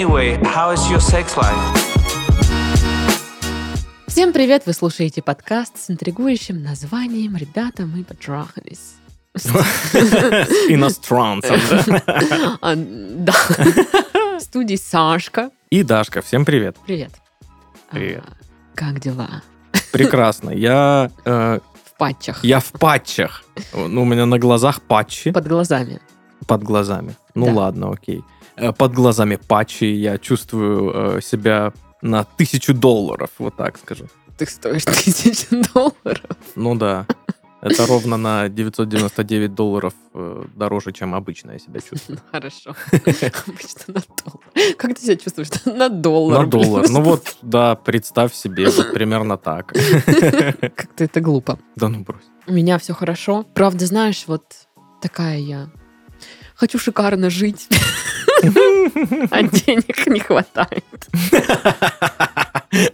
Anyway, 0.00 0.34
how 0.44 0.72
is 0.72 0.80
your 0.90 0.98
sex 0.98 1.36
life? 1.36 1.54
Всем 4.06 4.32
привет! 4.32 4.62
Вы 4.64 4.72
слушаете 4.72 5.20
подкаст 5.20 5.76
с 5.76 5.90
интригующим 5.90 6.62
названием 6.62 7.36
«Ребята, 7.36 7.84
мы 7.84 8.02
потрахались». 8.02 8.94
Иностранцем, 10.70 11.60
да? 11.86 12.56
А, 12.62 12.74
Да. 12.76 13.34
В 14.38 14.40
студии 14.40 14.76
Сашка. 14.76 15.50
И 15.68 15.82
Дашка, 15.82 16.22
всем 16.22 16.46
привет. 16.46 16.78
Привет. 16.86 17.10
Привет. 17.90 18.24
А, 18.26 18.32
Как 18.74 19.00
дела? 19.00 19.42
Прекрасно. 19.92 20.48
Я, 20.48 21.10
э, 21.26 21.58
В 21.84 21.98
патчах. 21.98 22.42
я 22.42 22.60
в 22.60 22.72
патчах. 22.72 23.44
Ну, 23.74 24.00
у 24.00 24.06
меня 24.06 24.24
на 24.24 24.38
глазах 24.38 24.80
патчи 24.80 25.30
Под 25.30 25.46
глазами. 25.46 26.00
под 26.46 26.62
глазами. 26.62 27.16
Ну 27.34 27.52
ладно, 27.54 27.90
окей. 27.92 28.24
Э, 28.60 28.72
Под 28.72 28.92
глазами 28.92 29.36
патчи. 29.36 29.84
Я 29.84 30.18
чувствую 30.18 31.16
э, 31.16 31.20
себя 31.22 31.72
на 32.02 32.24
тысячу 32.24 32.74
долларов, 32.74 33.30
вот 33.38 33.56
так 33.56 33.78
скажу. 33.78 34.06
Ты 34.36 34.46
стоишь 34.46 34.84
тысячу 35.04 35.62
долларов. 35.74 36.36
Ну 36.56 36.74
да. 36.74 37.06
Это 37.62 37.86
ровно 37.86 38.16
на 38.16 38.48
999 38.48 39.54
долларов 39.54 39.92
э, 40.14 40.44
дороже, 40.56 40.92
чем 40.92 41.14
обычно 41.14 41.52
я 41.52 41.58
себя 41.58 41.80
чувствую. 41.80 42.18
Хорошо. 42.32 42.74
Обычно 42.92 43.94
на 43.94 44.02
доллар. 44.24 44.76
Как 44.76 44.94
ты 44.94 45.02
себя 45.02 45.16
чувствуешь? 45.16 45.48
На 45.64 45.88
доллар. 45.88 46.44
На 46.44 46.46
доллар. 46.50 46.88
Ну 46.88 47.02
вот, 47.02 47.36
да, 47.42 47.74
представь 47.76 48.34
себе, 48.34 48.68
вот 48.70 48.92
примерно 48.92 49.36
так. 49.36 49.72
Как-то 49.72 51.04
это 51.04 51.20
глупо. 51.20 51.58
Да 51.76 51.88
ну 51.88 52.00
брось. 52.00 52.24
У 52.46 52.52
меня 52.52 52.78
все 52.78 52.94
хорошо. 52.94 53.44
Правда, 53.54 53.86
знаешь, 53.86 54.24
вот 54.26 54.44
такая 55.02 55.38
я. 55.38 55.70
Хочу 56.54 56.78
шикарно 56.78 57.30
жить, 57.30 57.68
а 59.30 59.42
денег 59.42 60.06
не 60.06 60.20
хватает. 60.20 61.08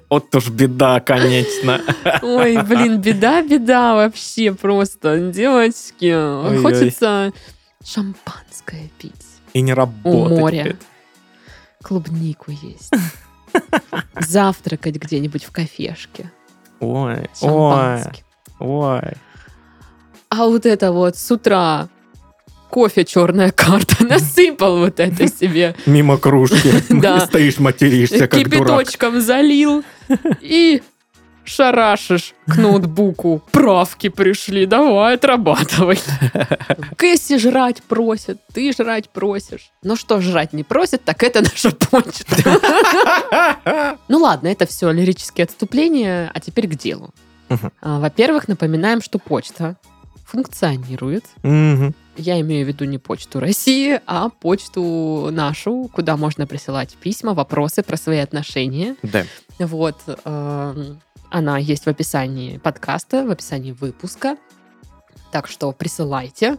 Вот 0.08 0.34
уж 0.34 0.48
беда, 0.48 1.00
конечно. 1.00 1.80
Ой, 2.22 2.62
блин, 2.62 2.98
беда, 2.98 3.42
беда 3.42 3.94
вообще 3.94 4.54
просто. 4.54 5.30
Девочки, 5.30 6.06
Ой-ой. 6.14 6.62
хочется 6.62 7.32
шампанское 7.84 8.88
пить, 8.98 9.12
И 9.52 9.60
не 9.60 9.74
работать. 9.74 10.38
моря. 10.38 10.62
блядь. 10.64 10.76
клубнику 11.82 12.52
есть, 12.52 12.90
завтракать 14.20 14.96
где-нибудь 14.96 15.44
в 15.44 15.50
кафешке, 15.52 16.32
Ой, 16.80 17.28
ой, 17.42 18.00
ой. 18.58 19.12
А 20.30 20.46
вот 20.46 20.64
это 20.66 20.90
вот 20.92 21.16
с 21.16 21.30
утра 21.30 21.88
кофе 22.70 23.04
черная 23.04 23.50
карта 23.52 24.04
насыпал 24.04 24.78
вот 24.78 25.00
это 25.00 25.28
себе. 25.28 25.74
Мимо 25.86 26.18
кружки. 26.18 26.72
Да. 26.88 27.20
Стоишь, 27.26 27.58
материшься, 27.58 28.26
как 28.28 28.48
дурак. 28.48 28.50
кипяточком 28.84 29.20
залил 29.20 29.84
и 30.40 30.82
шарашишь 31.44 32.34
к 32.46 32.56
ноутбуку. 32.58 33.42
Правки 33.52 34.08
пришли, 34.08 34.66
давай, 34.66 35.14
отрабатывай. 35.14 35.98
Кэсси 36.96 37.38
жрать 37.38 37.82
просит, 37.82 38.38
ты 38.52 38.72
жрать 38.72 39.10
просишь. 39.10 39.70
Ну 39.82 39.94
что 39.96 40.20
жрать 40.20 40.52
не 40.52 40.64
просит, 40.64 41.04
так 41.04 41.22
это 41.22 41.42
наша 41.42 41.70
почта. 41.70 42.60
Ну 44.08 44.18
ладно, 44.18 44.48
это 44.48 44.66
все 44.66 44.90
лирические 44.90 45.44
отступления, 45.44 46.30
а 46.34 46.40
теперь 46.40 46.66
к 46.66 46.74
делу. 46.74 47.10
А, 47.80 48.00
Во-первых, 48.00 48.48
напоминаем, 48.48 49.00
что 49.00 49.18
почта 49.18 49.76
функционирует. 50.26 51.24
Мгм. 51.42 51.94
Я 52.16 52.40
имею 52.40 52.64
в 52.64 52.68
виду 52.68 52.84
не 52.84 52.98
почту 52.98 53.40
России, 53.40 54.00
а 54.06 54.28
почту 54.28 55.28
нашу, 55.30 55.90
куда 55.92 56.16
можно 56.16 56.46
присылать 56.46 56.94
письма, 56.96 57.34
вопросы 57.34 57.82
про 57.82 57.96
свои 57.96 58.18
отношения. 58.18 58.96
Да. 59.02 59.24
Вот. 59.58 59.96
эм, 60.24 61.00
Она 61.30 61.58
есть 61.58 61.84
в 61.84 61.88
описании 61.88 62.58
подкаста, 62.58 63.24
в 63.24 63.30
описании 63.30 63.72
выпуска. 63.72 64.36
Так 65.32 65.48
что 65.48 65.72
присылайте. 65.72 66.56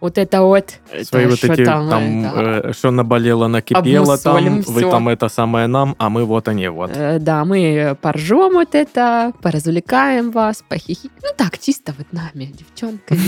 Вот 0.00 0.18
это 0.18 0.42
вот. 0.42 0.74
Свои 1.02 1.22
это 1.22 1.30
вот 1.30 1.38
что 1.38 1.52
эти, 1.52 1.64
там, 1.64 1.88
там, 1.88 2.24
это, 2.24 2.68
э, 2.68 2.72
что 2.72 2.90
наболело, 2.90 3.46
накипело 3.46 4.18
там, 4.18 4.36
Обмусолим 4.36 4.62
вы 4.62 4.82
там 4.82 5.08
это 5.08 5.28
самое 5.28 5.66
нам, 5.66 5.96
а 5.98 6.10
мы 6.10 6.24
вот 6.24 6.48
они 6.48 6.68
вот. 6.68 6.90
э, 6.94 7.18
Да, 7.18 7.44
мы 7.44 7.96
поржем 8.00 8.54
вот 8.54 8.74
это, 8.74 9.32
поразвлекаем 9.42 10.30
вас, 10.30 10.62
похихи. 10.68 11.10
Ну 11.22 11.28
так, 11.36 11.58
чисто 11.58 11.94
вот 11.96 12.06
нами, 12.12 12.52
девчонками. 12.52 13.20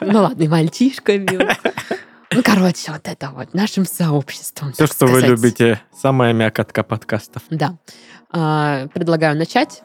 Ну 0.00 0.22
ладно, 0.22 0.42
и 0.42 0.48
мальчишками. 0.48 1.56
Ну, 2.34 2.42
короче, 2.42 2.90
вот 2.90 3.02
это 3.04 3.30
вот, 3.30 3.54
нашим 3.54 3.84
сообществом. 3.86 4.72
Все, 4.72 4.86
что 4.86 5.06
вы 5.06 5.20
любите, 5.20 5.80
самая 5.96 6.32
мякотка 6.32 6.82
подкастов. 6.82 7.42
Да. 7.48 7.76
А, 8.30 8.88
Предлагаю 8.88 9.36
начать. 9.36 9.82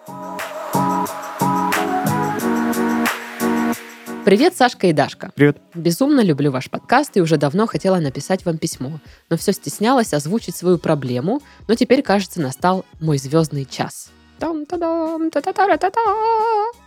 Привет, 4.30 4.56
Сашка 4.56 4.86
и 4.86 4.94
Дашка. 4.94 5.32
Привет. 5.34 5.58
Безумно 5.74 6.22
люблю 6.22 6.52
ваш 6.52 6.70
подкаст 6.70 7.18
и 7.18 7.20
уже 7.20 7.38
давно 7.38 7.66
хотела 7.66 7.98
написать 7.98 8.46
вам 8.46 8.60
письмо, 8.60 9.00
но 9.28 9.38
все 9.38 9.54
стеснялась 9.54 10.14
озвучить 10.14 10.56
свою 10.56 10.78
проблему, 10.78 11.42
но 11.68 11.74
теперь, 11.74 12.04
кажется, 12.04 12.40
настал 12.40 12.86
мой 13.02 13.18
звездный 13.18 13.66
час. 13.66 14.12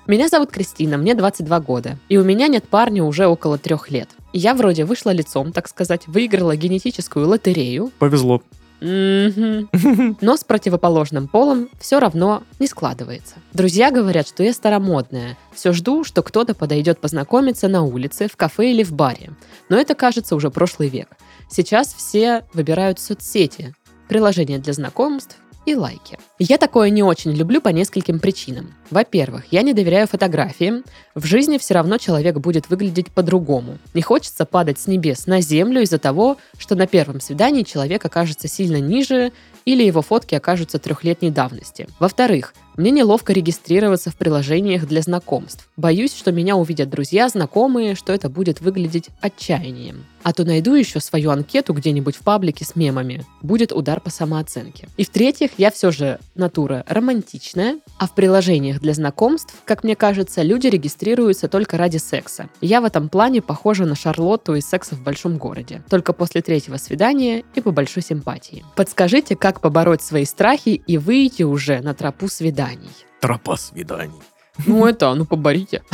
Меня 0.06 0.28
зовут 0.28 0.52
Кристина, 0.52 0.98
мне 0.98 1.16
22 1.16 1.58
года, 1.58 1.98
и 2.08 2.16
у 2.16 2.22
меня 2.22 2.46
нет 2.46 2.68
парня 2.68 3.02
уже 3.02 3.26
около 3.26 3.58
трех 3.58 3.90
лет. 3.90 4.08
И 4.32 4.38
я 4.38 4.54
вроде 4.54 4.84
вышла 4.84 5.10
лицом, 5.10 5.50
так 5.50 5.66
сказать, 5.66 6.06
выиграла 6.06 6.54
генетическую 6.54 7.26
лотерею, 7.26 7.90
Повезло. 7.98 8.40
Но 8.82 10.36
с 10.36 10.42
противоположным 10.44 11.28
полом 11.28 11.68
все 11.78 12.00
равно 12.00 12.42
не 12.58 12.66
складывается. 12.66 13.36
Друзья 13.52 13.90
говорят, 13.92 14.26
что 14.26 14.42
я 14.42 14.52
старомодная. 14.52 15.38
Все 15.54 15.72
жду, 15.72 16.02
что 16.02 16.22
кто-то 16.22 16.54
подойдет 16.54 16.98
познакомиться 16.98 17.68
на 17.68 17.82
улице, 17.82 18.28
в 18.28 18.36
кафе 18.36 18.72
или 18.72 18.82
в 18.82 18.92
баре. 18.92 19.30
Но 19.68 19.76
это, 19.76 19.94
кажется, 19.94 20.34
уже 20.34 20.50
прошлый 20.50 20.88
век. 20.88 21.08
Сейчас 21.48 21.94
все 21.94 22.44
выбирают 22.52 22.98
соцсети, 22.98 23.74
приложения 24.08 24.58
для 24.58 24.72
знакомств 24.72 25.36
и 25.66 25.74
лайки. 25.74 26.18
Я 26.38 26.58
такое 26.58 26.90
не 26.90 27.02
очень 27.02 27.32
люблю 27.32 27.60
по 27.60 27.68
нескольким 27.68 28.18
причинам. 28.18 28.74
Во-первых, 28.90 29.44
я 29.50 29.62
не 29.62 29.72
доверяю 29.72 30.06
фотографиям. 30.06 30.84
В 31.14 31.24
жизни 31.24 31.58
все 31.58 31.74
равно 31.74 31.98
человек 31.98 32.36
будет 32.38 32.68
выглядеть 32.68 33.10
по-другому. 33.10 33.78
Не 33.94 34.02
хочется 34.02 34.44
падать 34.44 34.78
с 34.78 34.86
небес 34.86 35.26
на 35.26 35.40
землю 35.40 35.82
из-за 35.82 35.98
того, 35.98 36.36
что 36.58 36.74
на 36.74 36.86
первом 36.86 37.20
свидании 37.20 37.62
человек 37.62 38.04
окажется 38.04 38.48
сильно 38.48 38.78
ниже 38.80 39.32
или 39.64 39.84
его 39.84 40.02
фотки 40.02 40.34
окажутся 40.34 40.78
трехлетней 40.78 41.30
давности. 41.30 41.86
Во-вторых, 42.00 42.54
мне 42.76 42.90
неловко 42.90 43.32
регистрироваться 43.32 44.10
в 44.10 44.16
приложениях 44.16 44.86
для 44.86 45.02
знакомств. 45.02 45.68
Боюсь, 45.76 46.14
что 46.14 46.32
меня 46.32 46.56
увидят 46.56 46.90
друзья, 46.90 47.28
знакомые, 47.28 47.94
что 47.94 48.12
это 48.12 48.28
будет 48.28 48.60
выглядеть 48.60 49.10
отчаянием. 49.20 50.04
А 50.22 50.32
то 50.32 50.44
найду 50.44 50.74
еще 50.74 51.00
свою 51.00 51.30
анкету 51.30 51.72
где-нибудь 51.72 52.16
в 52.16 52.20
паблике 52.20 52.64
с 52.64 52.76
мемами. 52.76 53.24
Будет 53.42 53.72
удар 53.72 54.00
по 54.00 54.10
самооценке. 54.10 54.88
И 54.96 55.04
в-третьих, 55.04 55.50
я 55.58 55.70
все 55.70 55.90
же 55.90 56.20
натура 56.34 56.84
романтичная, 56.86 57.78
а 57.98 58.06
в 58.06 58.14
приложениях 58.14 58.80
для 58.80 58.94
знакомств, 58.94 59.54
как 59.64 59.82
мне 59.82 59.96
кажется, 59.96 60.42
люди 60.42 60.68
регистрируются 60.68 61.48
только 61.48 61.76
ради 61.76 61.96
секса. 61.96 62.48
Я 62.60 62.80
в 62.80 62.84
этом 62.84 63.08
плане 63.08 63.42
похожа 63.42 63.84
на 63.84 63.96
Шарлотту 63.96 64.54
из 64.54 64.68
«Секса 64.68 64.94
в 64.94 65.02
большом 65.02 65.38
городе». 65.38 65.82
Только 65.90 66.12
после 66.12 66.40
третьего 66.40 66.76
свидания 66.76 67.42
и 67.54 67.60
по 67.60 67.72
большой 67.72 68.02
симпатии. 68.02 68.64
Подскажите, 68.76 69.34
как 69.34 69.60
побороть 69.60 70.02
свои 70.02 70.24
страхи 70.24 70.82
и 70.86 70.98
выйти 70.98 71.42
уже 71.42 71.80
на 71.80 71.94
тропу 71.94 72.28
свиданий? 72.66 72.90
Тропа 73.20 73.56
свиданий. 73.56 74.22
Ну 74.66 74.86
это, 74.86 75.14
ну 75.14 75.24
поборите. 75.24 75.82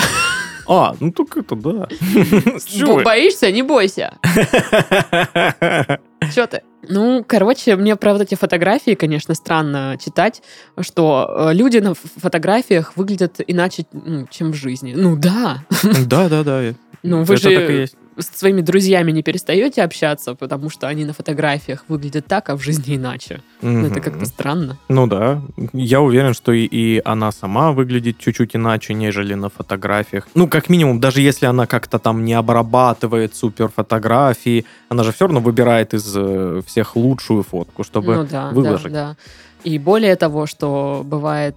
А, 0.71 0.95
ну 1.01 1.11
так 1.13 1.35
это 1.39 1.57
да. 1.57 1.89
Боишься? 3.03 3.51
Не 3.51 3.63
бойся. 3.63 4.19
Че 6.35 6.47
ты? 6.47 6.63
Ну, 6.91 7.25
короче, 7.27 7.75
мне, 7.77 7.97
правда, 7.97 8.25
эти 8.25 8.35
фотографии, 8.35 8.95
конечно, 8.95 9.35
странно 9.35 9.97
читать, 9.99 10.43
что 10.81 11.49
э, 11.51 11.55
люди 11.55 11.79
на 11.79 11.95
фотографиях 11.95 12.99
выглядят 12.99 13.41
иначе, 13.47 13.87
ну, 13.93 14.27
чем 14.31 14.53
в 14.53 14.57
жизни. 14.57 14.93
Ну 14.95 15.17
да. 15.17 15.65
Да, 16.05 16.29
да, 16.29 16.45
да. 16.45 16.75
Ну, 17.03 17.25
вы 17.25 17.35
Это 17.37 17.51
и 17.51 17.55
же 17.55 17.73
есть. 17.73 17.97
С 18.19 18.39
своими 18.39 18.61
друзьями 18.61 19.13
не 19.13 19.23
перестаете 19.23 19.83
общаться, 19.83 20.35
потому 20.35 20.71
что 20.71 20.89
они 20.89 21.05
на 21.05 21.13
фотографиях 21.13 21.85
выглядят 21.89 22.27
так, 22.27 22.51
а 22.51 22.57
в 22.57 22.63
жизни 22.63 22.97
иначе. 22.97 23.43
Ну, 23.63 23.87
это 23.87 24.01
как-то 24.01 24.27
странно. 24.27 24.79
Ну 24.89 25.07
да, 25.07 25.41
я 25.73 26.01
уверен, 26.01 26.35
что 26.35 26.53
и, 26.53 26.65
и 26.65 27.01
она 27.05 27.33
сама 27.33 27.73
выглядит 27.73 28.19
чуть-чуть 28.19 28.57
иначе, 28.57 28.95
нежели 28.95 29.35
на 29.35 29.49
фотографиях. 29.49 30.29
Ну, 30.35 30.49
как 30.49 30.69
минимум, 30.69 31.01
даже 31.01 31.21
если 31.21 31.47
она 31.47 31.67
как-то 31.67 31.99
там 31.99 32.25
не 32.25 32.35
обрабатывает 32.35 33.35
супер 33.35 33.69
фотографии, 33.69 34.65
она 34.89 35.05
же 35.05 35.13
все 35.13 35.27
равно 35.27 35.41
выбирает 35.41 35.95
из 35.95 36.13
э, 36.17 36.63
всех 36.67 36.97
лучшую 36.97 37.43
фотку, 37.43 37.85
чтобы 37.85 38.17
ну 38.17 38.25
да, 38.25 38.51
выложить. 38.51 38.93
да, 38.93 39.11
да. 39.11 39.17
И 39.65 39.79
более 39.79 40.17
того, 40.17 40.47
что 40.47 41.03
бывает 41.05 41.57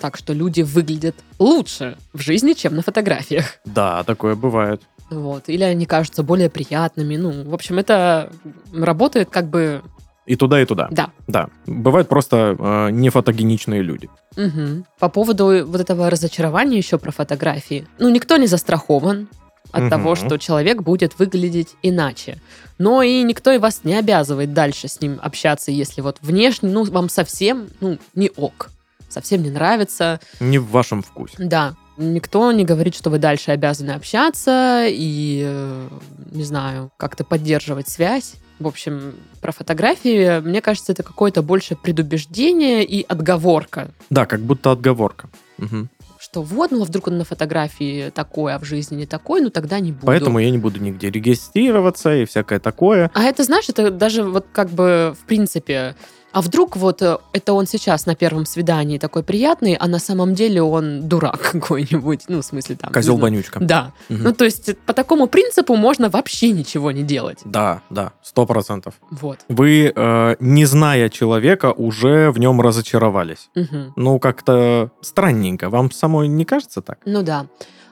так, 0.00 0.16
что 0.16 0.32
люди 0.32 0.62
выглядят 0.62 1.14
лучше 1.38 1.96
в 2.12 2.20
жизни, 2.20 2.54
чем 2.54 2.74
на 2.74 2.82
фотографиях. 2.82 3.58
Да, 3.64 4.02
такое 4.04 4.34
бывает. 4.34 4.82
Вот. 5.10 5.48
Или 5.48 5.64
они 5.64 5.86
кажутся 5.86 6.22
более 6.22 6.48
приятными. 6.48 7.16
Ну, 7.16 7.44
в 7.50 7.54
общем, 7.54 7.78
это 7.78 8.30
работает 8.72 9.30
как 9.30 9.48
бы 9.48 9.82
И 10.26 10.36
туда, 10.36 10.60
и 10.62 10.64
туда. 10.64 10.88
Да. 10.90 11.10
Да. 11.26 11.48
Бывают 11.66 12.08
просто 12.08 12.56
э, 12.58 12.90
нефотогеничные 12.92 13.82
люди. 13.82 14.08
Мгм. 14.36 14.84
По 14.98 15.08
поводу 15.08 15.66
вот 15.66 15.80
этого 15.80 16.08
разочарования 16.10 16.78
еще 16.78 16.98
про 16.98 17.10
фотографии. 17.10 17.86
Ну, 17.98 18.08
никто 18.10 18.36
не 18.36 18.46
застрахован 18.46 19.28
от 19.72 19.80
Мгм. 19.82 19.90
того, 19.90 20.14
что 20.14 20.36
человек 20.38 20.82
будет 20.82 21.18
выглядеть 21.18 21.74
иначе. 21.82 22.38
Но 22.78 23.02
и 23.02 23.22
никто 23.22 23.50
и 23.52 23.58
вас 23.58 23.80
не 23.84 23.94
обязывает 23.94 24.52
дальше 24.52 24.88
с 24.88 25.00
ним 25.00 25.18
общаться, 25.22 25.70
если 25.70 26.00
вот 26.00 26.18
внешне, 26.22 26.70
ну, 26.70 26.84
вам 26.84 27.08
совсем, 27.08 27.68
ну, 27.80 27.98
не 28.14 28.30
ок. 28.36 28.70
Совсем 29.08 29.42
не 29.42 29.50
нравится. 29.50 30.20
Не 30.38 30.58
в 30.58 30.70
вашем 30.70 31.02
вкусе. 31.02 31.34
Да, 31.38 31.74
никто 32.00 32.50
не 32.52 32.64
говорит, 32.64 32.94
что 32.94 33.10
вы 33.10 33.18
дальше 33.18 33.52
обязаны 33.52 33.92
общаться 33.92 34.86
и, 34.88 35.42
э, 35.46 35.88
не 36.32 36.44
знаю, 36.44 36.90
как-то 36.96 37.24
поддерживать 37.24 37.88
связь. 37.88 38.34
В 38.58 38.66
общем, 38.66 39.14
про 39.40 39.52
фотографии, 39.52 40.40
мне 40.40 40.60
кажется, 40.60 40.92
это 40.92 41.02
какое-то 41.02 41.42
больше 41.42 41.76
предубеждение 41.76 42.84
и 42.84 43.02
отговорка. 43.02 43.90
Да, 44.10 44.26
как 44.26 44.40
будто 44.40 44.72
отговорка. 44.72 45.30
Мгм. 45.58 45.88
Что 46.18 46.42
вот, 46.42 46.70
ну, 46.70 46.82
а 46.82 46.84
вдруг 46.84 47.08
он 47.08 47.16
на 47.16 47.24
фотографии 47.24 48.10
такой, 48.10 48.54
а 48.54 48.58
в 48.58 48.64
жизни 48.64 48.96
не 48.96 49.06
такой, 49.06 49.40
ну 49.40 49.48
тогда 49.48 49.80
не 49.80 49.92
буду. 49.92 50.06
Поэтому 50.06 50.38
я 50.38 50.50
не 50.50 50.58
буду 50.58 50.78
нигде 50.78 51.10
регистрироваться 51.10 52.14
и 52.14 52.26
всякое 52.26 52.60
такое. 52.60 53.10
А 53.14 53.22
это, 53.22 53.42
знаешь, 53.44 53.70
это 53.70 53.90
даже 53.90 54.24
вот 54.24 54.46
как 54.52 54.68
бы 54.70 55.14
в 55.18 55.26
принципе... 55.26 55.96
А 56.32 56.40
вдруг 56.42 56.76
вот 56.76 57.02
э, 57.02 57.18
это 57.32 57.52
он 57.52 57.66
сейчас 57.66 58.06
на 58.06 58.14
первом 58.14 58.46
свидании 58.46 58.98
такой 58.98 59.22
приятный, 59.22 59.74
а 59.74 59.86
на 59.88 59.98
самом 59.98 60.34
деле 60.34 60.62
он 60.62 61.08
дурак 61.08 61.40
какой-нибудь, 61.52 62.24
ну, 62.28 62.40
в 62.40 62.44
смысле 62.44 62.76
там... 62.76 62.92
Козел 62.92 63.16
вонючка. 63.16 63.58
Да. 63.60 63.92
Мгм. 64.08 64.22
Ну, 64.24 64.32
то 64.32 64.44
есть 64.44 64.78
по 64.86 64.92
такому 64.92 65.26
принципу 65.26 65.74
можно 65.76 66.08
вообще 66.08 66.52
ничего 66.52 66.92
не 66.92 67.02
делать. 67.02 67.38
Да, 67.44 67.82
да, 67.90 68.12
сто 68.22 68.46
процентов. 68.46 68.94
Вот. 69.10 69.38
Вы, 69.48 69.92
э, 69.94 70.36
не 70.40 70.64
зная 70.66 71.08
человека, 71.08 71.72
уже 71.72 72.30
в 72.30 72.38
нем 72.38 72.60
разочаровались. 72.60 73.50
Мгм. 73.54 73.92
Ну, 73.96 74.18
как-то 74.18 74.90
странненько. 75.00 75.68
Вам 75.70 75.90
самой 75.90 76.28
не 76.28 76.44
кажется 76.44 76.80
так? 76.80 76.98
Ну 77.04 77.22
да. 77.22 77.46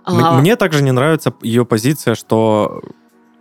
М- 0.07 0.25
А, 0.25 0.41
Мне 0.41 0.57
также 0.57 0.83
не 0.83 0.93
нравится 0.93 1.35
ее 1.43 1.67
позиция, 1.67 2.15
что 2.15 2.81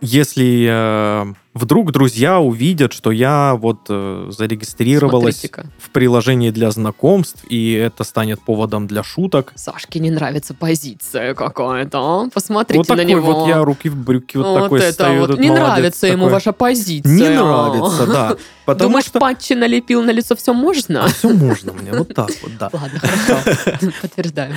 если 0.00 0.68
э, 0.70 1.34
вдруг 1.54 1.92
друзья 1.92 2.40
увидят, 2.40 2.92
что 2.92 3.10
я 3.10 3.56
вот 3.56 3.86
э, 3.88 4.28
зарегистрировалась 4.30 5.44
в 5.78 5.90
приложении 5.90 6.50
для 6.50 6.70
знакомств, 6.70 7.44
и 7.48 7.72
это 7.72 8.04
станет 8.04 8.40
поводом 8.40 8.86
для 8.86 9.02
шуток. 9.02 9.52
Сашке 9.56 9.98
не 9.98 10.10
нравится 10.10 10.54
позиция 10.54 11.34
какая-то. 11.34 11.98
а? 11.98 12.28
Посмотрите 12.32 12.78
вот 12.78 12.88
на 12.88 12.96
такой 12.96 13.10
него. 13.10 13.32
вот 13.32 13.48
я 13.48 13.64
руки 13.64 13.88
в 13.88 13.96
брюки, 13.96 14.36
вот, 14.36 14.46
Вот 14.46 14.62
такой 14.62 14.80
это 14.80 14.92
стою. 14.92 15.20
вот. 15.26 15.38
Не 15.38 15.48
молодец 15.48 15.68
нравится 15.68 16.06
ему 16.06 16.24
такой. 16.24 16.32
ваша 16.32 16.52
позиция. 16.52 17.12
Не 17.12 17.28
нравится, 17.28 18.06
да. 18.06 18.36
Потому 18.64 18.90
Думаешь, 18.90 19.06
что... 19.06 19.18
патчи 19.18 19.54
налепил 19.54 20.02
на 20.02 20.10
лицо, 20.10 20.36
все 20.36 20.52
можно? 20.52 21.08
Все 21.08 21.30
можно 21.30 21.72
мне, 21.72 21.92
вот 21.92 22.14
так 22.14 22.30
вот, 22.42 22.52
да. 22.58 22.70
Ладно, 22.72 23.00
хорошо. 23.00 23.92
Подтверждаю. 24.02 24.54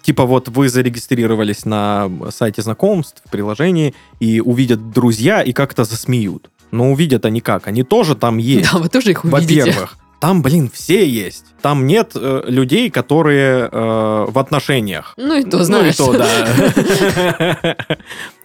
Типа 0.00 0.24
вот 0.24 0.48
вы 0.48 0.68
зарегистрировались 0.68 1.64
на 1.64 2.10
сайте 2.30 2.62
знакомств, 2.62 3.22
в 3.24 3.30
приложении, 3.30 3.94
и 4.20 4.40
увидят 4.40 4.90
друзья 4.90 5.42
и 5.42 5.52
как-то 5.52 5.84
засмеют. 5.84 6.50
Но 6.70 6.90
увидят 6.90 7.26
они 7.26 7.40
как? 7.40 7.66
Они 7.68 7.82
тоже 7.82 8.14
там 8.14 8.38
есть. 8.38 8.72
Да, 8.72 8.78
вы 8.78 8.88
тоже 8.88 9.10
их 9.10 9.24
увидите. 9.24 9.60
Во-первых, 9.60 9.98
там, 10.22 10.40
блин, 10.40 10.70
все 10.72 11.04
есть. 11.06 11.46
Там 11.62 11.86
нет 11.86 12.12
э, 12.14 12.44
людей, 12.46 12.90
которые 12.90 13.68
э, 13.70 14.26
в 14.28 14.38
отношениях. 14.38 15.14
Ну 15.16 15.34
и 15.36 15.42
то, 15.42 15.56
Ну 15.58 15.62
и 15.62 15.64
знаешь. 15.66 15.96
то, 15.96 16.12
да. 16.12 17.76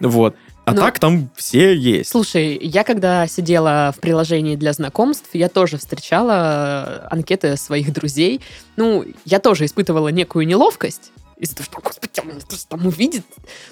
Вот. 0.00 0.34
А 0.64 0.72
Ну, 0.72 0.80
так 0.80 0.98
там 0.98 1.30
все 1.34 1.74
есть. 1.74 2.10
Слушай, 2.10 2.58
я 2.60 2.84
когда 2.84 3.26
сидела 3.26 3.94
в 3.96 4.00
приложении 4.00 4.54
для 4.54 4.74
знакомств, 4.74 5.28
я 5.32 5.48
тоже 5.48 5.78
встречала 5.78 6.84
э, 6.86 7.06
анкеты 7.10 7.56
своих 7.56 7.90
друзей. 7.92 8.42
Ну, 8.76 9.04
я 9.24 9.38
тоже 9.38 9.64
испытывала 9.64 10.08
некую 10.08 10.46
неловкость 10.46 11.12
того, 11.46 11.64
что, 11.64 11.80
господи, 11.80 12.20
он 12.20 12.40
тоже 12.40 12.66
там 12.68 12.86
увидит. 12.86 13.24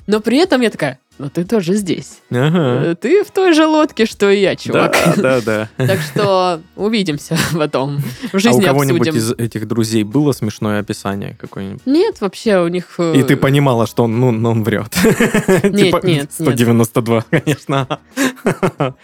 Но 0.06 0.20
при 0.20 0.38
этом 0.38 0.60
я 0.60 0.70
такая, 0.70 0.98
ну 1.18 1.30
ты 1.30 1.44
тоже 1.44 1.74
здесь. 1.74 2.18
Ага. 2.30 2.90
Э, 2.90 2.94
Ты 2.94 3.24
в 3.24 3.30
той 3.30 3.52
же 3.54 3.66
лодке, 3.66 4.06
что 4.06 4.30
и 4.30 4.40
я, 4.40 4.56
чувак. 4.56 4.96
Да, 5.16 5.40
да, 5.40 5.68
да. 5.76 5.86
Так 5.86 6.00
что 6.00 6.60
увидимся 6.76 7.36
потом. 7.54 7.98
В 7.98 8.34
А 8.34 8.36
у 8.36 8.38
жизни 8.38 8.62
кого-нибудь 8.64 9.08
из 9.08 9.32
этих 9.32 9.66
друзей 9.68 10.04
было 10.04 10.32
смешное 10.32 10.80
описание 10.80 11.36
какое-нибудь? 11.40 11.82
Нет, 11.86 12.20
вообще 12.20 12.60
у 12.60 12.68
них... 12.68 12.94
э, 12.98 13.16
И 13.16 13.22
ты 13.22 13.36
понимала, 13.36 13.86
что 13.86 14.04
он, 14.04 14.18
ну, 14.20 14.28
он 14.50 14.62
врет. 14.62 14.94
Нет, 15.62 15.76
Типа, 15.76 16.00
нет, 16.04 16.04
нет. 16.04 16.32
192, 16.32 17.24
конечно. 17.30 18.00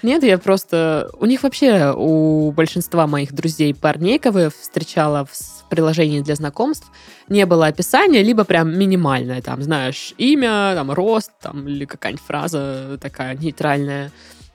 Нет, 0.03 0.23
я 0.25 0.39
просто... 0.39 1.11
У 1.19 1.27
них 1.27 1.43
вообще, 1.43 1.93
у 1.97 2.51
большинства 2.53 3.07
моих 3.07 3.33
друзей 3.33 3.75
парней, 3.75 4.19
кого 4.19 4.39
я 4.41 4.51
встречала 4.51 5.25
в 5.31 5.69
приложении 5.69 6.21
для 6.21 6.35
знакомств, 6.35 6.87
не 7.29 7.47
было 7.47 7.67
описания, 7.67 8.23
либо 8.23 8.45
прям 8.45 8.77
минимальное, 8.79 9.41
там, 9.41 9.63
знаешь, 9.63 10.13
имя, 10.19 10.75
там, 10.75 10.91
рост, 10.91 11.31
там, 11.41 11.67
или 11.67 11.85
какая-нибудь 12.03 12.25
фраза 12.27 12.99
такая 13.01 13.37
нейтральная. 13.37 14.11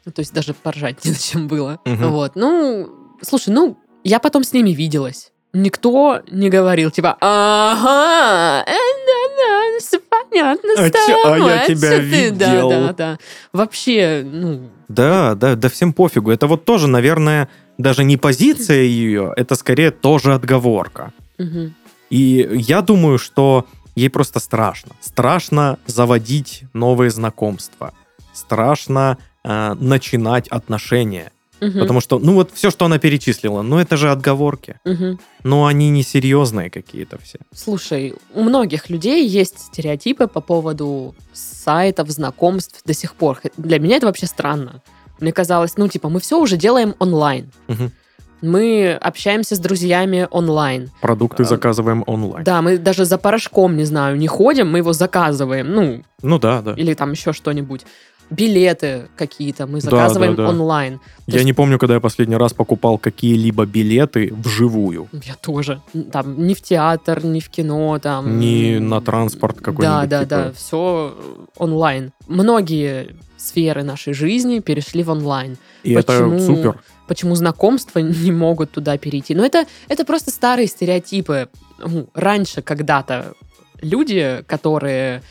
Ну, 0.05 0.11
то 0.11 0.19
есть 0.19 0.33
даже 0.33 0.53
поржать 0.53 0.97
не 1.05 1.11
на 1.11 1.17
чем 1.17 1.47
было. 1.47 1.79
Мгм. 1.85 2.11
Вот, 2.11 2.35
ну, 2.35 2.89
слушай, 3.21 3.49
ну, 3.49 3.77
я 4.03 4.19
потом 4.19 4.43
с 4.43 4.51
ними 4.53 4.71
виделась. 4.71 5.31
Никто 5.53 6.21
не 6.29 6.49
говорил, 6.49 6.91
типа, 6.91 7.17
ага, 7.21 8.63
э, 8.67 8.75
да-да, 9.07 9.79
все 9.79 9.99
понятно 9.99 10.73
А 10.77 10.87
с 10.87 10.91
чё, 10.91 11.31
а 11.33 11.37
я 11.39 11.65
тебя 11.65 11.89
ты?» 11.89 12.31
Да, 12.31 12.51
видел. 12.53 12.69
да, 12.69 12.93
да. 12.93 13.17
Вообще, 13.53 14.23
ну, 14.25 14.69
Да, 14.89 15.35
да, 15.35 15.55
да 15.55 15.69
всем 15.69 15.93
пофигу. 15.93 16.31
Это 16.31 16.47
вот 16.47 16.65
тоже, 16.65 16.87
наверное, 16.87 17.47
даже 17.77 18.03
не 18.03 18.17
позиция 18.17 18.83
ее, 18.83 19.33
это 19.37 19.55
скорее 19.55 19.91
тоже 19.91 20.33
отговорка. 20.33 21.13
мгм. 21.37 21.73
И 22.09 22.47
я 22.53 22.81
думаю, 22.81 23.17
что 23.17 23.65
ей 23.97 24.09
просто 24.09 24.39
страшно. 24.39 24.91
Страшно 25.01 25.77
заводить 25.87 26.63
новые 26.73 27.09
знакомства. 27.09 27.93
Страшно 28.33 29.17
э, 29.43 29.75
начинать 29.79 30.47
отношения. 30.49 31.31
Мгм. 31.59 31.79
Потому 31.79 32.01
что, 32.01 32.19
ну 32.19 32.33
вот 32.33 32.51
все, 32.53 32.69
что 32.69 32.85
она 32.85 32.99
перечислила, 32.99 33.63
ну 33.63 33.79
это 33.79 33.97
же 33.97 34.11
отговорки. 34.11 34.75
Мгм. 34.85 35.19
Но 35.43 35.65
они 35.65 35.89
не 35.89 36.03
серьезные 36.03 36.69
какие-то 36.69 37.17
все. 37.17 37.39
Слушай, 37.55 38.13
у 38.35 38.43
многих 38.43 38.91
людей 38.91 39.27
есть 39.27 39.59
стереотипы 39.59 40.27
по 40.27 40.41
поводу 40.41 41.15
сайтов, 41.33 42.09
знакомств 42.09 42.81
до 42.85 42.93
сих 42.93 43.15
пор. 43.15 43.41
Для 43.57 43.79
меня 43.79 43.95
это 43.95 44.05
вообще 44.05 44.27
странно. 44.27 44.83
Мне 45.19 45.31
казалось, 45.31 45.77
ну, 45.77 45.87
типа, 45.87 46.09
мы 46.09 46.19
все 46.19 46.39
уже 46.39 46.57
делаем 46.57 46.93
онлайн. 46.99 47.51
Мгм. 47.67 47.91
Мы 48.41 48.93
общаемся 48.93 49.55
с 49.55 49.59
друзьями 49.59 50.27
онлайн. 50.29 50.89
Продукты 51.01 51.43
А, 51.43 51.45
заказываем 51.45 52.03
онлайн. 52.07 52.43
Да, 52.43 52.61
мы 52.61 52.77
даже 52.77 53.05
за 53.05 53.17
порошком, 53.17 53.75
не 53.77 53.83
знаю, 53.85 54.17
не 54.17 54.27
ходим, 54.27 54.69
мы 54.71 54.79
его 54.79 54.93
заказываем. 54.93 55.71
Ну, 55.73 56.03
Ну 56.21 56.39
да, 56.39 56.61
да. 56.61 56.73
или 56.73 56.93
там 56.93 57.11
еще 57.11 57.33
что-нибудь. 57.33 57.85
Билеты 58.29 59.07
какие-то 59.15 59.67
мы 59.67 59.79
Да, 59.79 59.89
заказываем 59.89 60.35
да, 60.35 60.43
да. 60.43 60.49
онлайн. 60.49 60.97
То 60.99 61.03
Я 61.27 61.33
есть- 61.35 61.45
не 61.45 61.53
помню, 61.53 61.79
когда 61.79 61.93
я 61.93 61.99
последний 62.01 62.35
раз 62.35 62.53
покупал 62.53 62.97
какие-либо 62.97 63.65
билеты 63.65 64.33
вживую. 64.35 65.07
Я 65.13 65.35
тоже. 65.35 65.81
Там 66.11 66.45
ни 66.45 66.53
в 66.53 66.61
театр, 66.61 67.23
ни 67.25 67.39
в 67.39 67.47
кино, 67.49 67.97
там. 67.99 68.37
Ни 68.39 68.79
на 68.79 68.99
транспорт 68.99 69.61
какой-нибудь. 69.61 70.09
Да, 70.09 70.19
да, 70.19 70.19
типа. 70.25 70.35
да, 70.35 70.51
все 70.51 71.15
онлайн. 71.57 72.11
Многие 72.27 73.15
сферы 73.37 73.83
нашей 73.83 74.13
жизни 74.13 74.59
перешли 74.59 75.03
в 75.03 75.09
онлайн. 75.09 75.57
И 75.83 75.95
Почему? 75.95 76.33
это 76.33 76.45
супер. 76.45 76.79
Почему 77.07 77.35
знакомства 77.35 77.99
не 78.25 78.31
могут 78.31 78.71
туда 78.71 78.97
перейти? 78.97 79.35
Но 79.35 79.45
это, 79.45 79.65
это 79.87 80.05
просто 80.05 80.31
старые 80.31 80.67
стереотипы. 80.67 81.49
Ну, 81.79 82.09
раньше 82.13 82.61
когда-то 82.61 83.33
люди, 83.81 84.43
которые 84.47 85.21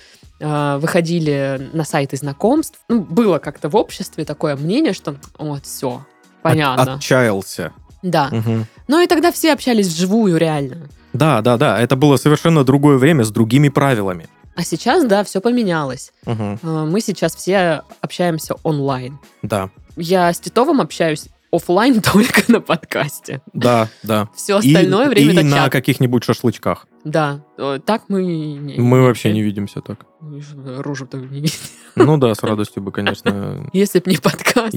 э, 0.41 0.79
выходили 0.79 1.71
на 1.73 1.85
сайты 1.85 2.17
знакомств, 2.17 2.79
ну, 2.89 3.01
было 3.03 3.39
как-то 3.39 3.69
в 3.69 3.77
обществе 3.77 4.25
такое 4.25 4.57
мнение, 4.57 4.93
что 4.93 5.17
вот, 5.39 5.65
все, 5.67 6.05
понятно. 6.43 6.83
От- 6.95 6.99
отчаялся. 7.01 7.73
Да. 8.03 8.29
Мгм. 8.31 8.67
Ну 8.89 9.01
и 9.01 9.07
тогда 9.09 9.33
все 9.33 9.53
общались 9.53 9.89
вживую, 9.89 10.37
реально. 10.37 10.89
Да, 11.13 11.41
да, 11.41 11.57
да. 11.57 11.81
Это 11.81 11.97
было 11.97 12.17
совершенно 12.17 12.63
другое 12.63 12.99
время 12.99 13.25
с 13.25 13.31
другими 13.31 13.69
правилами. 13.69 14.29
А 14.55 14.63
сейчас, 14.63 15.05
да, 15.05 15.25
все 15.25 15.41
поменялось. 15.41 16.13
Э, 16.25 16.57
Мы 16.63 17.01
сейчас 17.01 17.35
все 17.35 17.83
общаемся 18.01 18.55
онлайн. 18.63 19.19
Да, 19.43 19.71
Я 19.97 20.33
с 20.33 20.39
Титовым 20.39 20.81
общаюсь 20.81 21.27
оффлайн 21.57 22.01
только 22.13 22.43
на 22.49 22.61
подкасте. 22.61 23.43
да, 23.53 23.89
да. 24.03 24.29
Все 24.35 24.57
остальное 24.57 25.07
и, 25.07 25.09
время 25.09 25.33
и 25.33 25.37
это 25.37 25.47
на 25.47 25.57
чат. 25.57 25.73
каких-нибудь 25.73 26.25
шашлычках. 26.25 26.87
Да, 27.05 27.41
э, 27.59 27.79
так 27.85 28.05
мы 28.09 28.23
не... 28.25 28.79
Мы 28.79 29.03
вообще 29.03 29.33
не 29.33 29.43
видимся 29.43 29.81
так. 29.81 30.07
Рожу-то 30.21 31.19
не 31.19 31.27
видим. 31.27 31.51
Ну 31.95 32.19
да, 32.19 32.35
с 32.35 32.43
радостью 32.43 32.83
бы, 32.83 32.93
конечно. 32.93 33.69
Если 33.73 34.01
б 34.01 34.11
не 34.11 34.17
подкаст, 34.17 34.73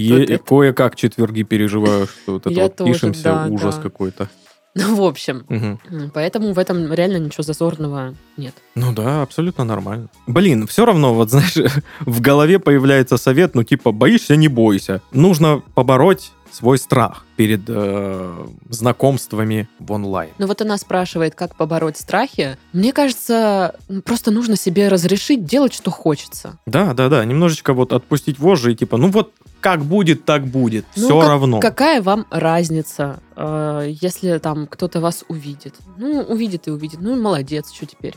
Кое-как 0.48 0.96
четверги 0.96 1.44
переживаю, 1.44 2.08
что 2.08 2.34
вот 2.34 2.48
это 2.48 2.62
вот 2.62 2.76
пишемся, 2.78 3.48
ужас 3.50 3.76
какой-то. 3.82 4.30
Ну, 4.76 4.96
в 4.96 5.04
общем, 5.04 5.46
м, 5.50 5.80
поэтому 6.14 6.54
в 6.54 6.60
этом 6.60 6.94
реально 6.94 7.18
ничего 7.18 7.44
зазорного 7.44 8.14
нет. 8.38 8.54
Ну 8.76 8.94
да, 8.94 9.24
абсолютно 9.24 9.64
нормально. 9.64 10.10
Блин, 10.28 10.68
все 10.68 10.86
равно, 10.86 11.14
вот 11.14 11.30
знаешь, 11.32 11.56
в 12.02 12.22
голове 12.22 12.60
появляется 12.60 13.18
совет, 13.18 13.56
ну 13.56 13.64
типа, 13.64 13.92
боишься, 13.92 14.36
не 14.36 14.48
бойся. 14.48 15.02
Нужно 15.12 15.64
побороть 15.74 16.32
свой 16.52 16.78
страх 16.78 17.26
перед 17.36 17.62
э, 17.68 18.46
знакомствами 18.70 19.68
в 19.80 19.92
онлайн. 19.92 20.32
Ну 20.38 20.48
вот 20.48 20.62
она 20.62 20.78
спрашивает, 20.78 21.36
как 21.36 21.56
побороть 21.56 21.98
страхи. 21.98 22.58
Мне 22.74 22.92
кажется, 22.94 23.76
м, 23.90 24.02
просто 24.02 24.32
нужно 24.32 24.56
себе 24.56 24.88
разрешить 24.88 25.46
делать, 25.46 25.74
что 25.74 25.92
хочется. 25.92 26.60
Да, 26.66 26.94
да, 26.94 27.10
да, 27.10 27.24
немножечко 27.26 27.74
вот 27.74 27.94
отпустить 27.94 28.40
вожжи 28.40 28.74
и 28.74 28.76
типа, 28.76 28.98
ну 28.98 29.10
вот 29.10 29.34
как 29.62 29.84
будет, 29.84 30.24
так 30.26 30.48
будет, 30.48 30.86
Ну, 30.96 31.04
все 31.04 31.20
как- 31.20 31.30
равно. 31.30 31.60
Какая 31.60 32.02
вам 32.02 32.26
разница, 32.30 33.20
э, 33.36 33.90
если 34.02 34.38
там 34.38 34.68
кто-то 34.68 35.02
вас 35.02 35.26
увидит? 35.28 35.76
Ну, 35.98 36.22
увидит 36.22 36.68
и 36.68 36.72
увидит. 36.72 37.00
Ну, 37.02 37.22
молодец, 37.22 37.72
что 37.74 37.86
теперь? 37.86 38.16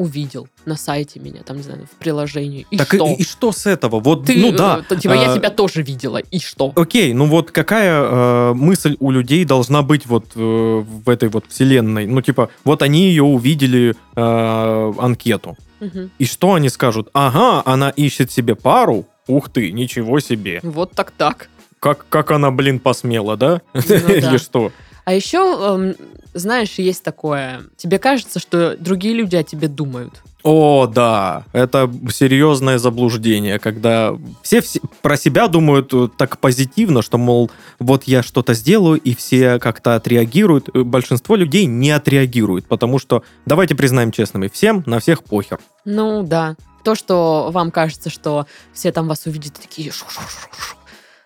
Увидел 0.00 0.48
на 0.64 0.76
сайте 0.76 1.20
меня, 1.20 1.42
там, 1.42 1.58
не 1.58 1.62
знаю, 1.62 1.86
в 1.92 1.96
приложении. 1.98 2.66
И 2.70 2.78
так 2.78 2.88
что? 2.88 3.06
И, 3.06 3.16
и 3.16 3.22
что 3.22 3.52
с 3.52 3.66
этого? 3.66 4.00
Вот, 4.00 4.24
Ты, 4.24 4.40
ну 4.40 4.52
да. 4.52 4.82
э, 4.88 4.96
типа, 4.96 5.12
я 5.12 5.32
э, 5.32 5.36
тебя 5.36 5.50
тоже 5.50 5.82
видела, 5.82 6.16
и 6.16 6.38
что? 6.38 6.72
Окей, 6.74 7.12
ну 7.12 7.26
вот 7.26 7.50
какая 7.50 8.02
э, 8.02 8.54
мысль 8.54 8.96
у 8.98 9.10
людей 9.10 9.44
должна 9.44 9.82
быть 9.82 10.06
вот 10.06 10.24
э, 10.34 10.38
в 10.40 11.08
этой 11.10 11.28
вот 11.28 11.44
вселенной? 11.48 12.06
Ну 12.06 12.22
типа, 12.22 12.48
вот 12.64 12.80
они 12.80 13.08
ее 13.08 13.24
увидели 13.24 13.94
э, 14.16 14.92
анкету. 14.98 15.58
Мгм. 15.80 16.10
И 16.18 16.24
что 16.24 16.54
они 16.54 16.70
скажут? 16.70 17.10
Ага, 17.12 17.62
она 17.66 17.90
ищет 17.90 18.32
себе 18.32 18.54
пару. 18.54 19.06
Ух 19.26 19.50
ты, 19.50 19.70
ничего 19.70 20.20
себе. 20.20 20.60
Вот 20.62 20.92
так 20.92 21.10
так. 21.10 21.50
Как, 21.78 22.06
как 22.08 22.30
она, 22.30 22.50
блин, 22.50 22.78
посмела, 22.78 23.36
да? 23.36 23.60
Ну 23.74 23.82
да. 23.86 23.96
Или 24.14 24.38
что? 24.38 24.72
А 25.04 25.14
еще, 25.14 25.38
эм, 25.38 25.94
знаешь, 26.34 26.74
есть 26.78 27.02
такое. 27.02 27.62
Тебе 27.76 27.98
кажется, 27.98 28.38
что 28.38 28.76
другие 28.78 29.14
люди 29.14 29.36
о 29.36 29.42
тебе 29.42 29.68
думают. 29.68 30.22
О, 30.42 30.86
да, 30.86 31.44
это 31.52 31.90
серьезное 32.10 32.78
заблуждение, 32.78 33.58
когда 33.58 34.16
все, 34.42 34.62
все 34.62 34.80
про 35.02 35.18
себя 35.18 35.48
думают 35.48 35.92
э, 35.92 36.08
так 36.16 36.38
позитивно, 36.38 37.02
что, 37.02 37.18
мол, 37.18 37.50
вот 37.78 38.04
я 38.04 38.22
что-то 38.22 38.54
сделаю, 38.54 38.98
и 38.98 39.14
все 39.14 39.58
как-то 39.58 39.96
отреагируют. 39.96 40.70
Э, 40.74 40.82
Большинство 40.82 41.36
людей 41.36 41.66
не 41.66 41.90
отреагирует, 41.90 42.64
потому 42.66 42.98
что, 42.98 43.22
давайте 43.44 43.74
признаем 43.74 44.12
честными, 44.12 44.48
всем 44.48 44.82
на 44.86 44.98
всех 44.98 45.24
похер. 45.24 45.60
Ну 45.84 46.22
да. 46.22 46.56
То, 46.84 46.94
что 46.94 47.50
вам 47.52 47.70
кажется, 47.70 48.08
что 48.08 48.46
все 48.72 48.92
там 48.92 49.08
вас 49.08 49.26
увидят 49.26 49.52
такие 49.60 49.90
шу-шу-шу-шу. 49.92 50.76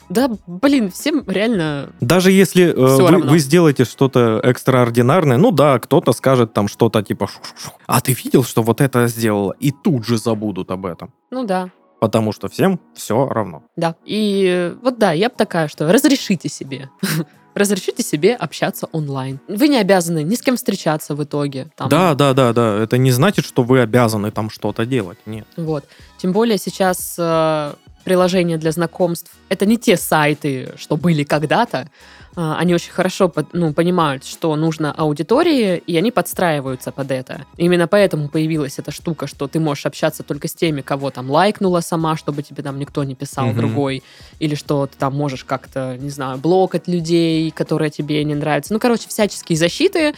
Да, 0.08 0.30
блин, 0.46 0.90
всем 0.90 1.25
реально... 1.26 1.90
Даже 2.00 2.30
если 2.30 2.66
э, 2.66 2.75
вы, 2.75 3.11
равно. 3.11 3.30
вы 3.30 3.38
сделаете 3.38 3.84
что-то 3.84 4.40
экстраординарное, 4.42 5.37
ну 5.37 5.50
да, 5.50 5.78
кто-то 5.78 6.12
скажет 6.12 6.52
там 6.52 6.68
что-то 6.68 7.02
типа 7.02 7.26
«Шу-шу-шу». 7.26 7.73
«А 7.87 8.00
ты 8.00 8.12
видел, 8.12 8.44
что 8.44 8.62
вот 8.62 8.80
это 8.80 9.06
сделала?» 9.06 9.54
И 9.61 9.70
тут 9.70 10.04
же 10.06 10.18
забудут 10.18 10.70
об 10.70 10.87
этом. 10.87 11.12
Ну 11.30 11.44
да, 11.44 11.70
Потому 12.00 12.32
что 12.32 12.49
всем 12.49 12.80
все 12.94 13.28
равно. 13.28 13.62
да. 13.76 13.94
И 14.04 14.75
вот 14.82 14.99
да, 14.99 15.12
я 15.12 15.30
бы 15.30 15.34
такая, 15.37 15.68
что 15.68 15.90
разрешите 15.90 16.49
себе. 16.50 16.90
Разрешите 17.54 18.02
себе 18.02 18.34
общаться 18.34 18.88
онлайн. 18.90 19.38
Вы 19.46 19.68
не 19.68 19.78
обязаны 19.78 20.25
ни 20.25 20.34
с 20.34 20.42
кем 20.42 20.56
встречаться 20.56 21.14
в 21.14 21.23
итоге. 21.23 21.68
Там, 21.76 21.88
Да, 21.88 22.14
да, 22.14 22.34
да, 22.34 22.52
да. 22.52 22.82
Это 22.82 22.99
не 22.99 23.12
значит, 23.12 23.46
что 23.46 23.62
вы 23.62 23.80
обязаны 23.80 24.32
там 24.32 24.50
что-то 24.50 24.84
делать. 24.84 25.18
Нет. 25.25 25.46
Вот. 25.56 25.84
Тем 26.18 26.32
более 26.32 26.58
сейчас 26.58 27.14
э, 27.16 27.73
приложения 28.04 28.58
для 28.58 28.70
знакомств 28.73 29.32
это 29.49 29.66
не 29.66 29.76
те 29.78 29.96
сайты, 29.96 30.75
что 30.76 30.96
были 30.96 31.25
когда-то. 31.25 31.88
А, 32.37 32.58
Они 32.58 32.75
очень 32.75 32.90
хорошо 32.90 33.32
ну, 33.52 33.73
понимают, 33.73 34.25
что 34.25 34.54
нужно 34.56 34.92
аудитории, 34.92 35.76
и 35.87 35.96
они 35.96 36.11
подстраиваются 36.11 36.90
под 36.90 37.11
это. 37.12 37.46
Именно 37.56 37.87
поэтому 37.87 38.28
появилась 38.28 38.78
эта 38.78 38.90
штука, 38.90 39.26
что 39.26 39.46
ты 39.46 39.61
можешь 39.61 39.87
общаться 39.87 40.23
только 40.25 40.49
с 40.49 40.54
теми, 40.54 40.80
кого 40.80 41.11
там 41.11 41.30
лайкнула 41.30 41.80
сама, 41.80 42.16
чтобы 42.16 42.42
тебе 42.42 42.62
там 42.62 42.78
никто 42.78 43.04
не 43.04 43.14
писал 43.14 43.46
Мгм. 43.49 43.56
другой, 43.56 44.02
или 44.40 44.56
что 44.56 44.87
ты 44.87 44.96
там 44.99 45.14
можешь 45.14 45.44
как-то, 45.44 45.96
не 45.99 46.11
знаю, 46.11 46.38
блокать 46.38 46.88
людей, 46.88 47.50
которые 47.52 47.90
тебе 47.90 48.25
не 48.25 48.34
нравятся. 48.34 48.73
Ну, 48.73 48.80
короче, 48.80 49.08
всяческие 49.08 49.56
защиты 49.56 50.14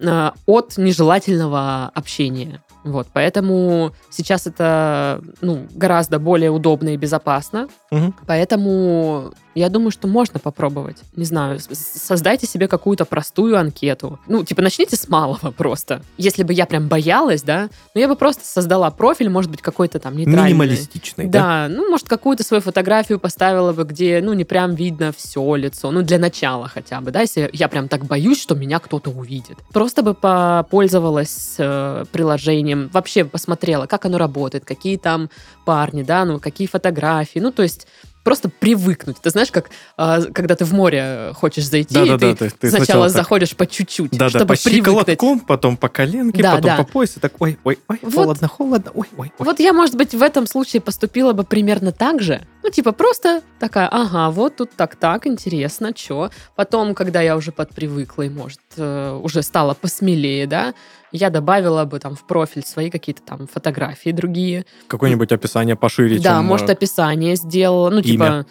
э, 0.00 0.30
от 0.46 0.76
нежелательного 0.76 1.90
общения. 1.94 2.60
Вот, 2.84 3.08
поэтому 3.12 3.92
сейчас 4.10 4.46
это 4.46 5.20
ну, 5.40 5.66
гораздо 5.70 6.18
более 6.18 6.50
удобно 6.50 6.90
и 6.90 6.96
безопасно. 6.96 7.68
Мгм. 7.90 8.14
Поэтому 8.26 9.32
я 9.54 9.68
думаю, 9.68 9.90
что 9.90 10.06
можно 10.06 10.38
попробовать. 10.38 10.98
Не 11.16 11.24
знаю, 11.24 11.58
создайте 11.72 12.46
себе 12.46 12.68
какую-то 12.68 13.04
простую 13.04 13.58
анкету. 13.58 14.18
Ну, 14.28 14.44
типа, 14.44 14.62
начните 14.62 14.96
с 14.96 15.08
малого 15.08 15.50
просто. 15.56 16.02
Если 16.16 16.42
бы 16.42 16.52
я 16.52 16.66
прям 16.66 16.88
боялась, 16.88 17.42
да, 17.42 17.68
ну, 17.94 18.00
я 18.00 18.08
бы 18.08 18.16
просто 18.16 18.44
создала 18.44 18.90
профиль, 18.90 19.28
может 19.28 19.50
быть, 19.50 19.62
какой-то 19.62 19.98
там 19.98 20.16
нейтральный. 20.16 20.52
Минималистичный, 20.52 21.26
да? 21.26 21.40
Да, 21.40 21.74
ну, 21.74 21.90
может, 21.90 22.08
какую-то 22.08 22.44
свою 22.44 22.60
фотографию 22.60 23.18
поставила 23.18 23.72
бы, 23.72 23.84
где, 23.84 24.20
ну, 24.22 24.32
не 24.32 24.44
прям 24.44 24.74
видно 24.74 25.12
все 25.16 25.54
лицо. 25.56 25.90
Ну, 25.90 26.02
для 26.02 26.18
начала 26.18 26.68
хотя 26.68 27.00
бы, 27.00 27.10
да, 27.10 27.22
если 27.22 27.50
я 27.52 27.68
прям 27.68 27.88
так 27.88 28.04
боюсь, 28.04 28.40
что 28.40 28.54
меня 28.54 28.78
кто-то 28.78 29.10
увидит. 29.10 29.58
Просто 29.72 30.02
бы 30.02 30.14
попользовалась 30.14 31.56
э, 31.58 32.04
приложением, 32.12 32.90
вообще 32.92 33.24
посмотрела, 33.24 33.86
как 33.86 34.04
оно 34.04 34.18
работает, 34.18 34.64
какие 34.64 34.96
там 34.96 35.30
парни, 35.64 36.02
да, 36.02 36.24
ну, 36.24 36.38
какие 36.38 36.66
фотографии. 36.66 37.38
Ну, 37.38 37.52
то 37.52 37.62
есть 37.62 37.86
просто 38.24 38.48
привыкнуть. 38.50 39.16
Ты 39.20 39.30
знаешь, 39.30 39.50
как 39.50 39.70
а, 39.96 40.22
когда 40.22 40.54
ты 40.56 40.64
в 40.64 40.72
море 40.72 41.32
хочешь 41.34 41.66
зайти, 41.68 41.94
и 41.94 41.98
Да-да-да, 42.06 42.34
ты, 42.34 42.50
ты- 42.50 42.50
ты 42.50 42.68
сначала, 42.70 42.84
сначала 42.84 43.04
так- 43.08 43.12
заходишь 43.16 43.56
по 43.56 43.66
чуть-чуть, 43.66 44.10
Да, 44.12 44.18
да, 44.18 44.28
чтобы 44.30 44.54
по 44.54 44.62
привыкнуть. 44.62 45.46
потом 45.46 45.76
по 45.76 45.88
коленке, 45.88 46.42
Да, 46.42 46.56
потом 46.56 46.70
да. 46.70 46.76
по 46.76 46.84
поясу, 46.84 47.20
так, 47.20 47.32
ой, 47.40 47.58
ой, 47.64 47.78
ой, 47.88 47.98
Вот. 48.02 48.14
холодно, 48.14 48.48
холодно, 48.48 48.90
ой, 48.94 49.06
ой, 49.16 49.32
ой. 49.38 49.44
Вот 49.46 49.60
я, 49.60 49.72
может 49.72 49.96
быть, 49.96 50.14
в 50.14 50.22
этом 50.22 50.46
случае 50.46 50.80
поступила 50.82 51.32
бы 51.32 51.44
примерно 51.44 51.92
так 51.92 52.20
же. 52.22 52.46
Ну, 52.62 52.70
типа, 52.70 52.92
просто 52.92 53.42
такая, 53.58 53.88
ага, 53.88 54.30
вот 54.30 54.56
тут 54.56 54.70
так-так, 54.76 55.26
интересно, 55.26 55.92
чё. 55.94 56.30
Потом, 56.56 56.94
когда 56.94 57.20
я 57.22 57.36
уже 57.36 57.52
подпривыкла 57.52 58.22
и, 58.22 58.28
может, 58.28 58.60
э, 58.76 59.18
уже 59.22 59.42
стала 59.42 59.74
посмелее, 59.74 60.46
да, 60.46 60.74
я 61.12 61.30
добавила 61.30 61.84
бы 61.84 61.98
там 61.98 62.14
в 62.14 62.26
профиль 62.26 62.64
свои 62.64 62.90
какие-то 62.90 63.22
там 63.22 63.46
фотографии 63.46 64.10
другие. 64.10 64.64
Какое-нибудь 64.86 65.32
описание 65.32 65.76
пошире, 65.76 66.18
да, 66.18 66.36
чем... 66.36 66.44
может, 66.44 66.70
описание 66.70 67.36
сделала, 67.36 67.90
ну, 67.90 68.02
типа... 68.02 68.46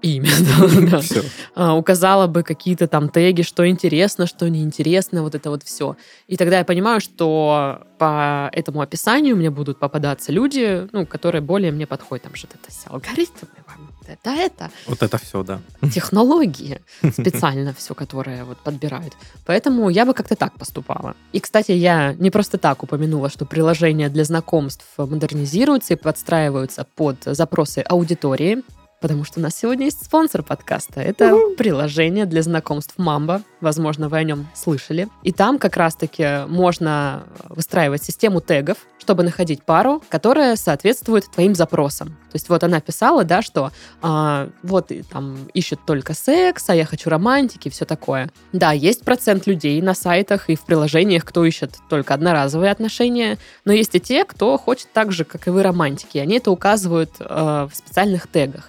Имя, 0.00 0.30
да, 0.60 1.00
да. 1.00 1.20
А, 1.56 1.76
указала 1.76 2.28
бы 2.28 2.44
какие-то 2.44 2.86
там 2.86 3.08
теги, 3.08 3.42
что 3.42 3.68
интересно, 3.68 4.28
что 4.28 4.48
неинтересно, 4.48 5.24
вот 5.24 5.34
это 5.34 5.50
вот 5.50 5.64
все. 5.64 5.96
И 6.28 6.36
тогда 6.36 6.58
я 6.58 6.64
понимаю, 6.64 7.00
что 7.00 7.82
по 7.98 8.48
этому 8.52 8.80
описанию 8.80 9.34
мне 9.34 9.50
будут 9.50 9.80
попадаться 9.80 10.30
люди, 10.30 10.86
ну, 10.92 11.04
которые 11.04 11.42
более 11.42 11.72
мне 11.72 11.84
подходят. 11.84 12.22
Там 12.22 12.36
что-то 12.36 12.58
это 12.62 12.72
алгоритмы, 12.86 13.48
вам, 13.66 13.87
это, 14.08 14.30
это, 14.30 14.70
Вот 14.86 15.02
это 15.02 15.18
все, 15.18 15.42
да. 15.42 15.60
технологии 15.94 16.80
специально 17.12 17.72
все, 17.74 17.94
которые 17.94 18.44
вот 18.44 18.58
подбирают. 18.58 19.14
Поэтому 19.46 19.88
я 19.90 20.04
бы 20.04 20.14
как-то 20.14 20.34
так 20.34 20.54
поступала. 20.54 21.14
И, 21.32 21.40
кстати, 21.40 21.72
я 21.72 22.14
не 22.14 22.30
просто 22.30 22.58
так 22.58 22.82
упомянула, 22.82 23.28
что 23.28 23.44
приложения 23.44 24.08
для 24.08 24.24
знакомств 24.24 24.86
модернизируются 24.96 25.94
и 25.94 25.96
подстраиваются 25.96 26.86
под 26.96 27.16
запросы 27.24 27.80
аудитории. 27.80 28.62
Потому 29.00 29.24
что 29.24 29.38
у 29.38 29.42
нас 29.42 29.56
сегодня 29.56 29.86
есть 29.86 30.04
спонсор 30.04 30.42
подкаста. 30.42 31.00
Это 31.00 31.36
приложение 31.56 32.26
для 32.26 32.42
знакомств 32.42 32.94
Мамба. 32.96 33.42
Возможно, 33.60 34.08
вы 34.08 34.18
о 34.18 34.24
нем 34.24 34.48
слышали. 34.54 35.08
И 35.22 35.32
там 35.32 35.58
как 35.58 35.76
раз-таки 35.76 36.46
можно 36.48 37.24
выстраивать 37.48 38.02
систему 38.02 38.40
тегов, 38.40 38.78
чтобы 38.98 39.22
находить 39.22 39.62
пару, 39.62 40.02
которая 40.08 40.56
соответствует 40.56 41.30
твоим 41.30 41.54
запросам. 41.54 42.08
То 42.08 42.34
есть 42.34 42.48
вот 42.48 42.64
она 42.64 42.80
писала, 42.80 43.24
да, 43.24 43.40
что 43.40 43.70
а, 44.02 44.50
вот 44.62 44.90
там 45.10 45.48
ищет 45.54 45.78
только 45.86 46.12
секс, 46.12 46.68
а 46.68 46.74
я 46.74 46.84
хочу 46.84 47.08
романтики, 47.08 47.68
все 47.68 47.84
такое. 47.84 48.30
Да, 48.52 48.72
есть 48.72 49.04
процент 49.04 49.46
людей 49.46 49.80
на 49.80 49.94
сайтах 49.94 50.50
и 50.50 50.56
в 50.56 50.62
приложениях, 50.62 51.24
кто 51.24 51.44
ищет 51.44 51.76
только 51.88 52.14
одноразовые 52.14 52.72
отношения, 52.72 53.38
но 53.64 53.72
есть 53.72 53.94
и 53.94 54.00
те, 54.00 54.24
кто 54.24 54.58
хочет 54.58 54.88
так 54.92 55.12
же, 55.12 55.24
как 55.24 55.46
и 55.46 55.50
вы, 55.50 55.62
романтики. 55.62 56.18
Они 56.18 56.36
это 56.36 56.50
указывают 56.50 57.12
э, 57.20 57.68
в 57.70 57.74
специальных 57.74 58.26
тегах. 58.28 58.68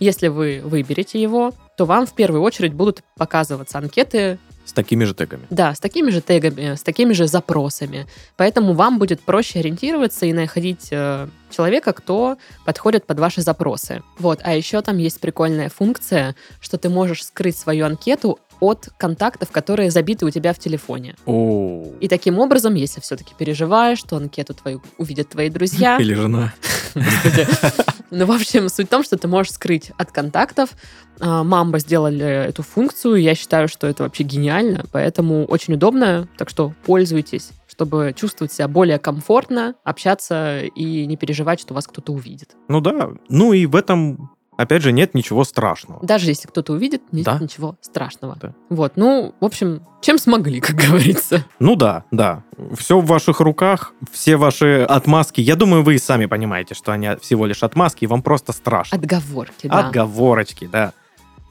Если 0.00 0.28
вы 0.28 0.60
выберете 0.64 1.20
его, 1.20 1.52
то 1.76 1.84
вам 1.84 2.06
в 2.06 2.14
первую 2.14 2.42
очередь 2.42 2.72
будут 2.74 3.02
показываться 3.16 3.78
анкеты, 3.78 4.38
С 4.64 4.72
такими 4.72 5.04
же 5.04 5.14
тегами. 5.14 5.46
да, 5.50 5.74
с 5.74 5.80
такими 5.80 6.10
же 6.10 6.20
тегами, 6.20 6.74
с 6.74 6.82
такими 6.82 7.12
же 7.12 7.26
запросами. 7.26 8.06
Поэтому 8.36 8.74
вам 8.74 8.98
будет 8.98 9.20
проще 9.20 9.60
ориентироваться 9.60 10.26
и 10.26 10.32
находить 10.32 10.88
э, 10.90 11.28
человека, 11.50 11.92
кто 11.92 12.36
подходит 12.66 13.06
под 13.06 13.18
ваши 13.18 13.42
запросы. 13.42 14.02
Вот, 14.18 14.40
а 14.42 14.54
еще 14.54 14.82
там 14.82 14.98
есть 14.98 15.20
прикольная 15.20 15.68
функция, 15.68 16.34
что 16.60 16.78
ты 16.78 16.88
можешь 16.88 17.24
скрыть 17.24 17.56
свою 17.56 17.86
анкету 17.86 18.38
от 18.60 18.88
контактов, 18.96 19.50
которые 19.50 19.90
забиты 19.90 20.26
у 20.26 20.30
тебя 20.30 20.52
в 20.52 20.58
телефоне. 20.58 21.14
О. 21.26 21.84
И 22.00 22.08
таким 22.08 22.38
образом, 22.38 22.74
если 22.74 23.00
все-таки 23.00 23.34
переживаешь, 23.36 23.98
что 23.98 24.16
анкету 24.16 24.54
твою 24.54 24.82
увидят 24.98 25.28
твои 25.30 25.50
друзья, 25.50 25.98
Или 25.98 26.14
жена. 26.14 26.54
Ну, 28.10 28.24
в 28.24 28.32
общем, 28.32 28.70
суть 28.70 28.86
в 28.86 28.90
том, 28.90 29.04
что 29.04 29.18
ты 29.18 29.28
можешь 29.28 29.52
скрыть 29.52 29.92
от 29.98 30.12
контактов. 30.12 30.70
А, 31.20 31.44
Мамба 31.44 31.78
сделали 31.78 32.24
эту 32.24 32.62
функцию, 32.62 33.16
я 33.16 33.34
считаю, 33.34 33.68
что 33.68 33.86
это 33.86 34.04
вообще 34.04 34.22
гениально, 34.22 34.84
поэтому 34.90 35.44
очень 35.44 35.74
удобно, 35.74 36.26
так 36.38 36.48
что 36.48 36.72
пользуйтесь, 36.86 37.50
чтобы 37.66 38.14
чувствовать 38.16 38.52
себя 38.52 38.68
более 38.68 38.98
комфортно, 38.98 39.74
общаться 39.84 40.62
и 40.62 41.06
не 41.06 41.16
переживать, 41.16 41.60
что 41.60 41.74
вас 41.74 41.86
кто-то 41.86 42.12
увидит. 42.12 42.56
Ну 42.68 42.80
да. 42.80 43.10
Ну 43.28 43.52
и 43.52 43.66
в 43.66 43.76
этом 43.76 44.30
опять 44.58 44.82
же, 44.82 44.92
нет 44.92 45.14
ничего 45.14 45.44
страшного. 45.44 46.04
Даже 46.04 46.26
если 46.28 46.46
кто-то 46.48 46.74
увидит, 46.74 47.02
нет 47.12 47.24
Да. 47.24 47.38
ничего 47.40 47.76
страшного. 47.80 48.36
Да. 48.38 48.52
Вот, 48.68 48.92
ну, 48.96 49.34
в 49.40 49.44
общем, 49.44 49.80
чем 50.02 50.18
смогли, 50.18 50.60
как 50.60 50.76
говорится. 50.76 51.44
Ну 51.58 51.76
да, 51.76 52.04
да. 52.10 52.42
Все 52.76 53.00
в 53.00 53.06
ваших 53.06 53.40
руках, 53.40 53.94
все 54.12 54.36
ваши 54.36 54.84
отмазки. 54.88 55.40
Я 55.40 55.56
думаю, 55.56 55.82
вы 55.82 55.94
и 55.94 55.98
сами 55.98 56.26
понимаете, 56.26 56.74
что 56.74 56.92
они 56.92 57.08
всего 57.22 57.46
лишь 57.46 57.62
отмазки, 57.62 58.04
и 58.04 58.06
вам 58.06 58.20
просто 58.20 58.52
страшно. 58.52 58.98
Отговорки, 58.98 59.66
да. 59.68 59.86
Отговорочки, 59.86 60.66
да. 60.70 60.92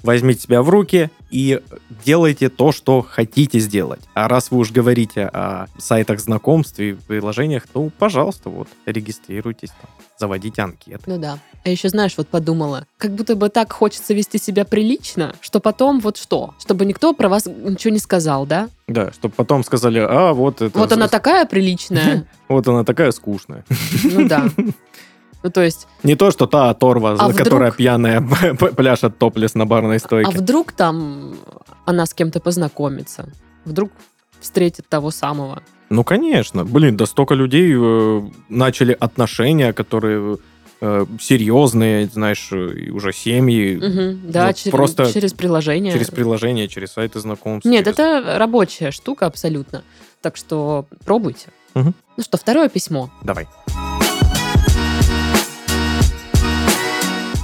Возьмите 0.03 0.41
себя 0.41 0.61
в 0.61 0.69
руки 0.69 1.09
и 1.29 1.61
делайте 2.05 2.49
то, 2.49 2.71
что 2.71 3.01
хотите 3.01 3.59
сделать. 3.59 4.01
А 4.13 4.27
раз 4.27 4.51
вы 4.51 4.59
уж 4.59 4.71
говорите 4.71 5.25
о 5.25 5.67
сайтах 5.77 6.19
знакомств 6.19 6.79
и 6.79 6.93
приложениях, 6.93 7.67
то, 7.67 7.89
пожалуйста, 7.97 8.49
вот, 8.49 8.67
регистрируйтесь 8.85 9.69
там, 9.69 9.89
заводите 10.17 10.61
анкеты. 10.61 11.03
Ну 11.05 11.17
да. 11.17 11.39
А 11.63 11.69
еще, 11.69 11.89
знаешь, 11.89 12.13
вот 12.17 12.27
подумала, 12.27 12.85
как 12.97 13.11
будто 13.11 13.35
бы 13.35 13.49
так 13.49 13.73
хочется 13.73 14.13
вести 14.13 14.37
себя 14.37 14.65
прилично, 14.65 15.35
что 15.41 15.59
потом 15.59 15.99
вот 15.99 16.17
что? 16.17 16.53
Чтобы 16.59 16.85
никто 16.85 17.13
про 17.13 17.29
вас 17.29 17.45
ничего 17.45 17.93
не 17.93 17.99
сказал, 17.99 18.45
да? 18.45 18.69
Да, 18.87 19.11
чтобы 19.11 19.33
потом 19.35 19.63
сказали, 19.63 19.99
а 19.99 20.33
вот 20.33 20.61
это... 20.61 20.77
Вот 20.77 20.91
она 20.91 21.07
такая 21.07 21.45
приличная. 21.45 22.27
Вот 22.47 22.65
она 22.65 22.85
такая 22.85 23.11
скучная. 23.11 23.65
Ну 24.03 24.25
да. 24.25 24.49
Ну 25.43 25.49
то 25.51 25.61
есть, 25.61 25.87
Не 26.03 26.15
то, 26.15 26.31
что 26.31 26.47
та 26.47 26.69
оторва, 26.69 27.11
А 27.11 27.27
вдруг- 27.27 27.37
которая 27.37 27.71
пьяная 27.71 28.21
пляшет 28.75 29.17
топлес 29.17 29.55
на 29.55 29.65
барной 29.65 29.97
а 29.97 29.99
стойке. 29.99 30.31
вдруг 30.37 30.71
там 30.71 31.35
она 31.85 32.05
с 32.05 32.13
кем-то 32.13 32.39
познакомится? 32.39 33.29
Вдруг 33.65 33.91
встретит 34.39 34.87
того 34.89 35.11
самого? 35.11 35.61
Ну, 35.89 36.03
конечно. 36.03 36.65
Блин, 36.65 36.97
да 36.97 37.05
столько 37.05 37.33
людей 37.33 37.73
э, 37.75 38.21
начали 38.49 38.95
отношения, 38.99 39.71
которые 39.73 40.37
э, 40.81 41.05
серьезные, 41.19 42.07
знаешь, 42.07 42.51
уже 42.51 43.13
семьи, 43.13 43.75
Мгм, 43.77 44.31
да, 44.31 44.47
Вот 44.47 44.55
чер- 44.55 44.71
просто 44.71 45.11
через 45.13 45.33
приложение. 45.33 45.93
через 45.93 46.09
приложения, 46.09 46.67
через 46.67 46.91
сайты 46.91 47.19
знакомств. 47.19 47.69
Нет, 47.69 47.85
через- 47.85 47.97
это 47.99 48.35
рабочая 48.37 48.91
штука 48.91 49.25
абсолютно. 49.27 49.83
Так 50.21 50.35
что 50.35 50.85
пробуйте. 51.05 51.47
Мгм. 51.73 51.93
Ну 52.17 52.23
что, 52.23 52.37
второе 52.37 52.69
письмо. 52.69 53.09
Давай. 53.23 53.47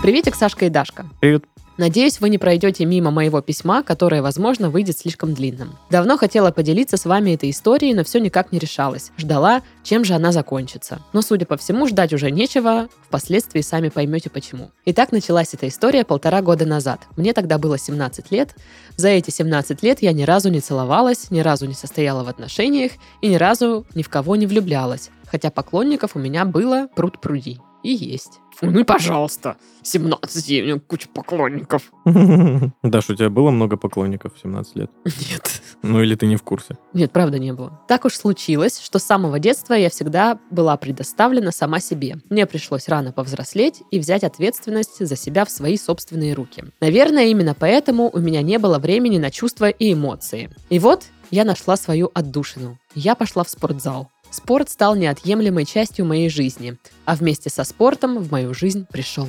Приветик, 0.04 0.36
Сашка 0.36 0.66
и 0.66 0.70
Дашка. 0.70 1.06
Привет. 1.22 1.46
Надеюсь, 1.78 2.20
вы 2.20 2.28
не 2.28 2.38
пройдете 2.38 2.84
мимо 2.84 3.10
моего 3.10 3.40
письма, 3.40 3.84
которое, 3.84 4.22
возможно, 4.22 4.70
выйдет 4.70 4.98
слишком 4.98 5.34
длинным. 5.34 5.78
Давно 5.90 6.18
хотела 6.18 6.52
поделиться 6.52 6.98
с 6.98 7.06
вами 7.06 7.32
этой 7.32 7.52
историей, 7.52 7.94
но 7.94 8.04
все 8.04 8.20
никак 8.20 8.52
не 8.52 8.60
решалась. 8.60 9.14
Ждала, 9.18 9.62
чем 9.82 10.04
же 10.04 10.14
она 10.14 10.34
закончится. 10.34 11.00
Но, 11.14 11.22
судя 11.22 11.46
по 11.46 11.56
всему, 11.56 11.88
ждать 11.88 12.12
уже 12.12 12.32
нечего, 12.32 12.90
впоследствии 13.08 13.62
сами 13.62 13.88
поймете 13.88 14.30
почему. 14.30 14.72
Итак, 14.84 15.14
началась 15.14 15.54
эта 15.54 15.70
история 15.70 16.04
полтора 16.04 16.42
года 16.42 16.66
назад. 16.66 17.00
Мне 17.16 17.32
тогда 17.32 17.58
было 17.58 17.78
17 17.78 18.30
лет. 18.30 18.58
За 18.98 19.08
эти 19.08 19.30
17 19.30 19.82
лет 19.84 20.02
я 20.02 20.12
ни 20.12 20.24
разу 20.24 20.50
не 20.50 20.60
целовалась, 20.60 21.32
ни 21.32 21.40
разу 21.40 21.66
не 21.66 21.76
состояла 21.76 22.26
в 22.26 22.28
отношениях 22.28 22.92
и 23.22 23.30
ни 23.30 23.36
разу 23.36 23.86
ни 23.96 24.04
в 24.04 24.10
кого 24.10 24.36
не 24.36 24.48
влюблялась. 24.48 25.12
Хотя 25.32 25.50
поклонников 25.50 26.18
у 26.18 26.20
меня 26.20 26.44
было 26.44 26.90
пруд-пруди. 26.94 27.62
И 27.84 27.92
есть. 27.94 28.40
Ну 28.62 28.80
и 28.80 28.84
пожалуйста, 28.84 29.58
17, 29.82 30.50
и 30.50 30.62
у 30.62 30.66
меня 30.66 30.80
куча 30.80 31.08
поклонников. 31.10 31.92
Даш, 32.84 33.10
у 33.10 33.16
тебя 33.16 33.30
было 33.30 33.52
много 33.52 33.78
поклонников 33.78 34.36
в 34.36 34.42
17 34.42 34.76
лет? 34.76 34.92
Нет. 35.06 35.62
Ну 35.82 36.02
или 36.02 36.16
ты 36.16 36.28
не 36.28 36.38
в 36.38 36.44
курсе? 36.44 36.78
Нет, 36.94 37.12
правда 37.12 37.40
не 37.40 37.52
было. 37.52 37.82
Так 37.88 38.06
уж 38.06 38.14
случилось, 38.14 38.80
что 38.80 39.00
с 39.00 39.04
самого 39.04 39.40
детства 39.40 39.74
я 39.74 39.90
всегда 39.90 40.40
была 40.50 40.78
предоставлена 40.78 41.52
сама 41.52 41.80
себе. 41.80 42.18
Мне 42.30 42.46
пришлось 42.46 42.88
рано 42.88 43.12
повзрослеть 43.12 43.82
и 43.92 44.00
взять 44.00 44.24
ответственность 44.24 45.06
за 45.06 45.16
себя 45.16 45.44
в 45.46 45.50
свои 45.50 45.78
собственные 45.78 46.34
руки. 46.34 46.64
Наверное, 46.80 47.26
именно 47.26 47.54
поэтому 47.54 48.10
у 48.14 48.20
меня 48.20 48.42
не 48.42 48.60
было 48.60 48.80
времени 48.80 49.18
на 49.18 49.32
чувства 49.32 49.70
и 49.70 49.94
эмоции. 49.94 50.50
И 50.70 50.80
вот 50.80 51.04
я 51.32 51.44
нашла 51.44 51.76
свою 51.76 52.12
отдушину. 52.14 52.78
Я 52.96 53.16
пошла 53.16 53.44
в 53.44 53.50
спортзал. 53.50 54.10
Спорт 54.34 54.68
стал 54.72 54.96
неотъемлемой 54.96 55.64
частью 55.64 56.08
моей 56.08 56.28
жизни, 56.28 56.76
а 57.06 57.16
вместе 57.16 57.52
со 57.52 57.64
спортом 57.64 58.18
в 58.18 58.32
мою 58.32 58.56
жизнь 58.56 58.88
пришел 58.92 59.28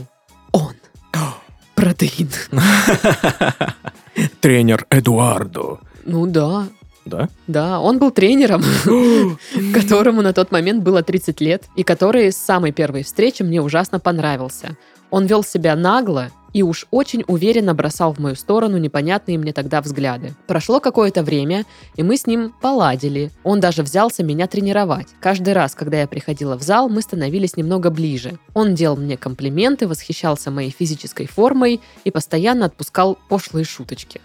он. 0.51 0.73
Протеин. 1.75 2.31
Тренер 4.41 4.87
Эдуардо. 4.89 5.81
Ну 6.07 6.25
да, 6.27 6.69
Да? 7.05 7.29
да, 7.47 7.81
он 7.81 7.99
был 7.99 8.13
тренером. 8.13 8.63
которому 9.75 10.23
на 10.23 10.33
тот 10.33 10.51
момент 10.51 10.83
было 10.83 11.03
30 11.03 11.39
лет, 11.43 11.65
и 11.77 11.83
который 11.83 12.33
с 12.33 12.39
самой 12.39 12.73
первой 12.73 13.05
встречи 13.05 13.43
мне 13.43 13.61
ужасно 13.61 14.01
понравился. 14.01 14.79
Он 15.11 15.27
вел 15.27 15.45
себя 15.45 15.77
нагло 15.77 16.31
и 16.55 16.63
уж 16.63 16.87
очень 16.91 17.25
уверенно 17.27 17.75
бросал 17.75 18.15
в 18.15 18.19
мою 18.19 18.37
сторону 18.37 18.79
непонятные 18.79 19.37
мне 19.37 19.53
тогда 19.53 19.83
взгляды. 19.83 20.35
Прошло 20.47 20.81
какое-то 20.81 21.23
время, 21.23 21.67
и 21.97 22.03
мы 22.03 22.17
с 22.17 22.27
ним 22.27 22.55
поладили. 22.63 23.31
Он 23.43 23.61
даже 23.61 23.83
взялся 23.83 24.23
меня 24.23 24.47
тренировать. 24.47 25.09
Каждый 25.21 25.53
раз, 25.53 25.75
когда 25.75 26.01
я 26.01 26.07
приходила 26.07 26.57
в 26.57 26.63
зал, 26.63 26.89
мы 26.89 27.03
становились 27.03 27.57
немного 27.57 27.91
ближе. 27.91 28.39
Он 28.55 28.75
делал 28.75 28.97
мне 28.97 29.17
комплименты, 29.17 29.89
восхищался 29.89 30.51
моей 30.51 30.71
физической 30.71 31.27
формой 31.27 31.81
и 32.05 32.11
постоянно 32.11 32.67
отпускал 32.67 33.19
пошлые 33.29 33.65
шуточки. 33.65 34.21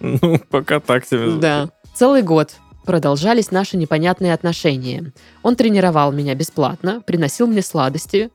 Ну, 0.00 0.38
пока 0.50 0.80
так 0.80 1.04
себе. 1.04 1.32
Да. 1.40 1.70
Целый 1.94 2.22
год 2.22 2.54
продолжались 2.84 3.50
наши 3.50 3.76
непонятные 3.76 4.34
отношения. 4.34 5.12
Он 5.42 5.56
тренировал 5.56 6.12
меня 6.12 6.34
бесплатно, 6.34 7.00
приносил 7.00 7.46
мне 7.46 7.62
сладости, 7.62 8.30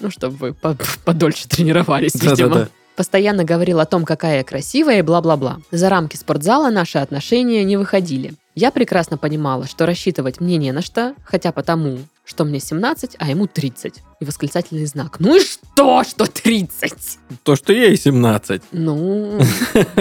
ну, 0.00 0.10
чтобы 0.10 0.36
вы 0.36 0.52
по- 0.54 0.76
подольше 1.04 1.48
тренировались, 1.48 2.14
видимо. 2.14 2.36
Да-да-да. 2.36 2.68
Постоянно 2.96 3.42
говорил 3.42 3.80
о 3.80 3.86
том, 3.86 4.04
какая 4.04 4.38
я 4.38 4.44
красивая 4.44 5.00
и 5.00 5.02
бла-бла-бла. 5.02 5.58
За 5.72 5.88
рамки 5.88 6.16
спортзала 6.16 6.70
наши 6.70 6.98
отношения 6.98 7.64
не 7.64 7.76
выходили. 7.76 8.34
Я 8.54 8.70
прекрасно 8.70 9.18
понимала, 9.18 9.66
что 9.66 9.84
рассчитывать 9.84 10.40
мне 10.40 10.58
не 10.58 10.70
на 10.70 10.80
что, 10.80 11.14
хотя 11.24 11.50
потому, 11.50 11.98
что 12.24 12.44
мне 12.44 12.60
17, 12.60 13.16
а 13.18 13.28
ему 13.28 13.48
30. 13.48 13.94
И 14.20 14.24
восклицательный 14.24 14.86
знак. 14.86 15.16
Ну 15.18 15.34
и 15.34 15.40
что, 15.40 16.04
что 16.04 16.26
30? 16.26 17.18
То, 17.42 17.56
что 17.56 17.72
ей 17.72 17.96
17. 17.96 18.62
Ну, 18.70 19.40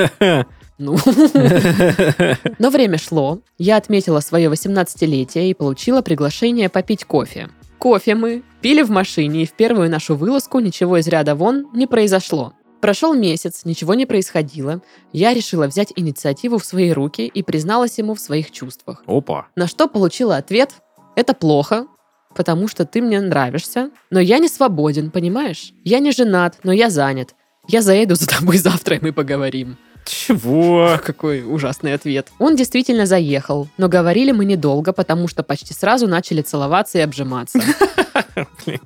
ну. 0.77 0.97
Но 2.59 2.69
время 2.69 2.99
шло, 2.99 3.39
я 3.57 3.77
отметила 3.77 4.19
свое 4.19 4.51
18-летие 4.51 5.49
и 5.49 5.53
получила 5.55 6.03
приглашение 6.03 6.69
попить 6.69 7.05
кофе. 7.05 7.49
Кофе 7.83 8.15
мы 8.15 8.43
пили 8.61 8.81
в 8.81 8.89
машине, 8.91 9.43
и 9.43 9.45
в 9.45 9.51
первую 9.51 9.89
нашу 9.89 10.15
вылазку 10.15 10.59
ничего 10.59 10.99
из 10.99 11.07
ряда 11.09 11.35
вон 11.35 11.67
не 11.73 11.85
произошло. 11.85 12.53
Прошел 12.79 13.13
месяц, 13.13 13.65
ничего 13.65 13.93
не 13.93 14.05
происходило. 14.05 14.81
Я 15.11 15.33
решила 15.33 15.67
взять 15.67 15.91
инициативу 15.97 16.59
в 16.59 16.63
свои 16.63 16.93
руки 16.93 17.27
и 17.27 17.43
призналась 17.43 17.97
ему 17.97 18.13
в 18.13 18.21
своих 18.21 18.51
чувствах. 18.51 19.03
Опа. 19.05 19.47
На 19.57 19.67
что 19.67 19.89
получила 19.89 20.37
ответ 20.37 20.75
«Это 21.17 21.33
плохо, 21.33 21.87
потому 22.33 22.69
что 22.69 22.85
ты 22.85 23.01
мне 23.01 23.19
нравишься, 23.19 23.89
но 24.09 24.21
я 24.21 24.39
не 24.39 24.47
свободен, 24.47 25.11
понимаешь? 25.11 25.73
Я 25.83 25.99
не 25.99 26.13
женат, 26.13 26.59
но 26.63 26.71
я 26.71 26.89
занят. 26.89 27.35
Я 27.67 27.81
заеду 27.81 28.15
за 28.15 28.29
тобой 28.29 28.57
завтра, 28.59 28.95
и 28.95 29.03
мы 29.03 29.11
поговорим». 29.11 29.75
Чего? 30.05 30.99
Какой 31.03 31.43
ужасный 31.43 31.93
ответ. 31.93 32.27
Он 32.39 32.55
действительно 32.55 33.05
заехал, 33.05 33.67
но 33.77 33.87
говорили 33.87 34.31
мы 34.31 34.45
недолго, 34.45 34.93
потому 34.93 35.27
что 35.27 35.43
почти 35.43 35.73
сразу 35.73 36.07
начали 36.07 36.41
целоваться 36.41 36.97
и 36.97 37.01
обжиматься. 37.01 37.59
Блин, 38.65 38.79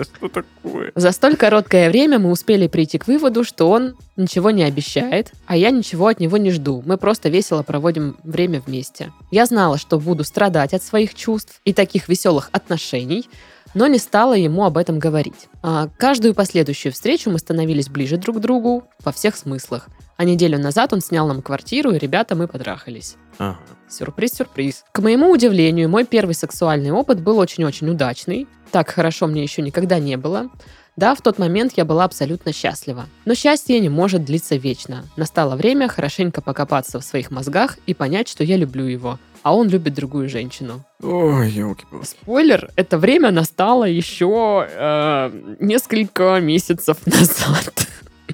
что 0.00 0.28
такое? 0.28 0.92
За 0.94 1.12
столь 1.12 1.36
короткое 1.36 1.88
время 1.88 2.18
мы 2.18 2.30
успели 2.30 2.66
прийти 2.66 2.98
к 2.98 3.06
выводу, 3.06 3.44
что 3.44 3.70
он 3.70 3.96
ничего 4.16 4.50
не 4.50 4.64
обещает, 4.64 5.32
а 5.46 5.56
я 5.56 5.70
ничего 5.70 6.08
от 6.08 6.20
него 6.20 6.36
не 6.36 6.50
жду. 6.50 6.82
Мы 6.84 6.96
просто 6.96 7.28
весело 7.28 7.62
проводим 7.62 8.16
время 8.24 8.60
вместе. 8.60 9.12
Я 9.30 9.46
знала, 9.46 9.78
что 9.78 10.00
буду 10.00 10.24
страдать 10.24 10.74
от 10.74 10.82
своих 10.82 11.14
чувств 11.14 11.60
и 11.64 11.72
таких 11.72 12.08
веселых 12.08 12.48
отношений, 12.52 13.28
но 13.74 13.86
не 13.86 13.98
стала 13.98 14.34
ему 14.34 14.64
об 14.64 14.78
этом 14.78 14.98
говорить. 14.98 15.48
А 15.62 15.88
каждую 15.96 16.34
последующую 16.34 16.92
встречу 16.92 17.30
мы 17.30 17.38
становились 17.38 17.88
ближе 17.88 18.16
друг 18.16 18.38
к 18.38 18.40
другу 18.40 18.84
во 19.04 19.12
всех 19.12 19.36
смыслах. 19.36 19.88
А 20.16 20.24
неделю 20.24 20.58
назад 20.58 20.92
он 20.92 21.00
снял 21.00 21.26
нам 21.26 21.42
квартиру, 21.42 21.90
и 21.90 21.98
ребята 21.98 22.34
мы 22.36 22.46
потрахались. 22.46 23.16
Ага. 23.38 23.58
Сюрприз-сюрприз. 23.88 24.84
К 24.92 25.00
моему 25.00 25.30
удивлению, 25.30 25.88
мой 25.88 26.04
первый 26.04 26.34
сексуальный 26.34 26.92
опыт 26.92 27.20
был 27.20 27.38
очень-очень 27.38 27.90
удачный. 27.90 28.46
Так 28.70 28.90
хорошо 28.90 29.26
мне 29.26 29.42
еще 29.42 29.62
никогда 29.62 29.98
не 29.98 30.16
было. 30.16 30.50
Да, 30.96 31.16
в 31.16 31.22
тот 31.22 31.38
момент 31.38 31.72
я 31.76 31.84
была 31.84 32.04
абсолютно 32.04 32.52
счастлива. 32.52 33.06
Но 33.24 33.34
счастье 33.34 33.80
не 33.80 33.88
может 33.88 34.24
длиться 34.24 34.54
вечно. 34.54 35.04
Настало 35.16 35.56
время 35.56 35.88
хорошенько 35.88 36.40
покопаться 36.40 37.00
в 37.00 37.04
своих 37.04 37.32
мозгах 37.32 37.78
и 37.86 37.94
понять, 37.94 38.28
что 38.28 38.44
я 38.44 38.56
люблю 38.56 38.84
его, 38.84 39.18
а 39.42 39.56
он 39.56 39.68
любит 39.68 39.94
другую 39.94 40.28
женщину. 40.28 40.84
Ой, 41.02 41.50
елки 41.50 41.84
Спойлер, 42.04 42.70
это 42.76 42.96
время 42.96 43.32
настало 43.32 43.84
еще 43.84 44.68
э, 44.70 45.56
несколько 45.58 46.38
месяцев 46.40 46.98
назад, 47.06 47.88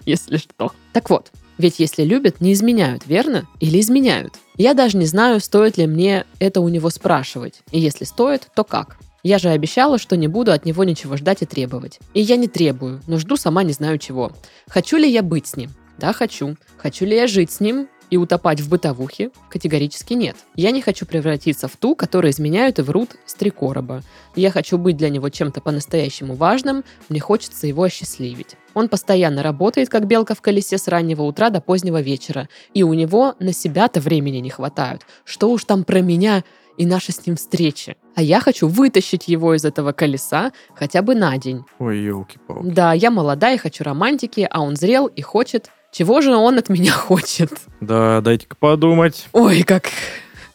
если 0.05 0.37
что. 0.37 0.73
Так 0.93 1.09
вот, 1.09 1.31
ведь 1.61 1.79
если 1.79 2.03
любят, 2.03 2.41
не 2.41 2.53
изменяют, 2.53 3.07
верно? 3.07 3.47
Или 3.61 3.81
изменяют? 3.81 4.35
Я 4.57 4.75
даже 4.75 4.97
не 4.97 5.07
знаю, 5.07 5.41
стоит 5.41 5.77
ли 5.79 5.87
мне 5.87 6.25
это 6.39 6.61
у 6.61 6.69
него 6.69 6.91
спрашивать. 6.91 7.61
И 7.71 7.79
если 7.79 8.05
стоит, 8.05 8.49
то 8.55 8.65
как. 8.65 8.99
Я 9.23 9.39
же 9.39 9.51
обещала, 9.51 9.99
что 9.99 10.17
не 10.17 10.29
буду 10.29 10.53
от 10.53 10.65
него 10.65 10.83
ничего 10.85 11.17
ждать 11.17 11.43
и 11.43 11.47
требовать. 11.47 12.01
И 12.15 12.21
я 12.21 12.37
не 12.37 12.49
требую, 12.49 13.03
но 13.07 13.19
жду 13.19 13.37
сама 13.37 13.63
не 13.63 13.73
знаю 13.73 13.99
чего. 13.99 14.33
Хочу 14.69 14.97
ли 14.97 15.11
я 15.11 15.23
быть 15.23 15.47
с 15.47 15.57
ним? 15.57 15.71
Да, 15.99 16.13
хочу. 16.13 16.57
Хочу 16.79 17.05
ли 17.05 17.15
я 17.15 17.27
жить 17.27 17.53
с 17.53 17.61
ним? 17.61 17.89
И 18.11 18.17
утопать 18.17 18.61
в 18.61 18.69
бытовухе? 18.69 19.31
Категорически 19.49 20.15
нет. 20.15 20.37
Я 20.57 20.71
не 20.71 20.83
хочу 20.83 21.07
превратиться 21.07 21.69
в 21.69 21.77
ту, 21.77 21.95
которая 21.95 22.33
изменяют 22.33 22.79
и 22.79 22.83
врут 22.83 23.11
с 23.27 23.35
три 23.35 23.51
короба. 23.51 24.03
Я 24.37 24.51
хочу 24.51 24.79
быть 24.79 24.97
для 24.97 25.09
него 25.09 25.29
чем-то 25.29 25.61
по-настоящему 25.61 26.35
важным, 26.35 26.85
мне 27.09 27.21
хочется 27.21 27.67
его 27.67 27.85
осчастливить. 27.85 28.57
Он 28.75 28.89
постоянно 28.89 29.43
работает, 29.43 29.89
как 29.89 30.07
белка 30.07 30.35
в 30.35 30.41
колесе 30.41 30.79
с 30.79 30.89
раннего 30.89 31.23
утра 31.23 31.51
до 31.51 31.61
позднего 31.61 32.01
вечера, 32.01 32.49
и 32.75 32.83
у 32.83 32.95
него 32.95 33.35
на 33.41 33.53
себя-то 33.53 34.01
времени 34.01 34.39
не 34.39 34.51
хватает. 34.51 35.03
Что 35.25 35.51
уж 35.51 35.65
там 35.65 35.85
про 35.85 36.01
меня 36.01 36.45
и 36.77 36.87
наши 36.87 37.13
с 37.13 37.27
ним 37.27 37.37
встречи. 37.37 37.97
А 38.15 38.23
я 38.23 38.41
хочу 38.41 38.67
вытащить 38.67 39.29
его 39.29 39.55
из 39.55 39.65
этого 39.65 39.93
колеса 39.93 40.53
хотя 40.75 41.03
бы 41.03 41.15
на 41.15 41.37
день. 41.37 41.65
Ой, 41.79 41.99
елки-палки. 41.99 42.69
Да, 42.71 42.93
я 42.93 43.11
молодая, 43.11 43.59
хочу 43.59 43.85
романтики, 43.85 44.49
а 44.51 44.63
он 44.63 44.77
зрел 44.77 45.07
и 45.07 45.21
хочет 45.21 45.71
чего 45.93 46.21
же 46.21 46.35
он 46.35 46.59
от 46.59 46.69
меня 46.69 46.93
хочет? 46.93 47.53
Да, 47.81 48.21
дайте-ка 48.21 48.57
подумать. 48.57 49.29
Ой, 49.33 49.63
как 49.63 49.89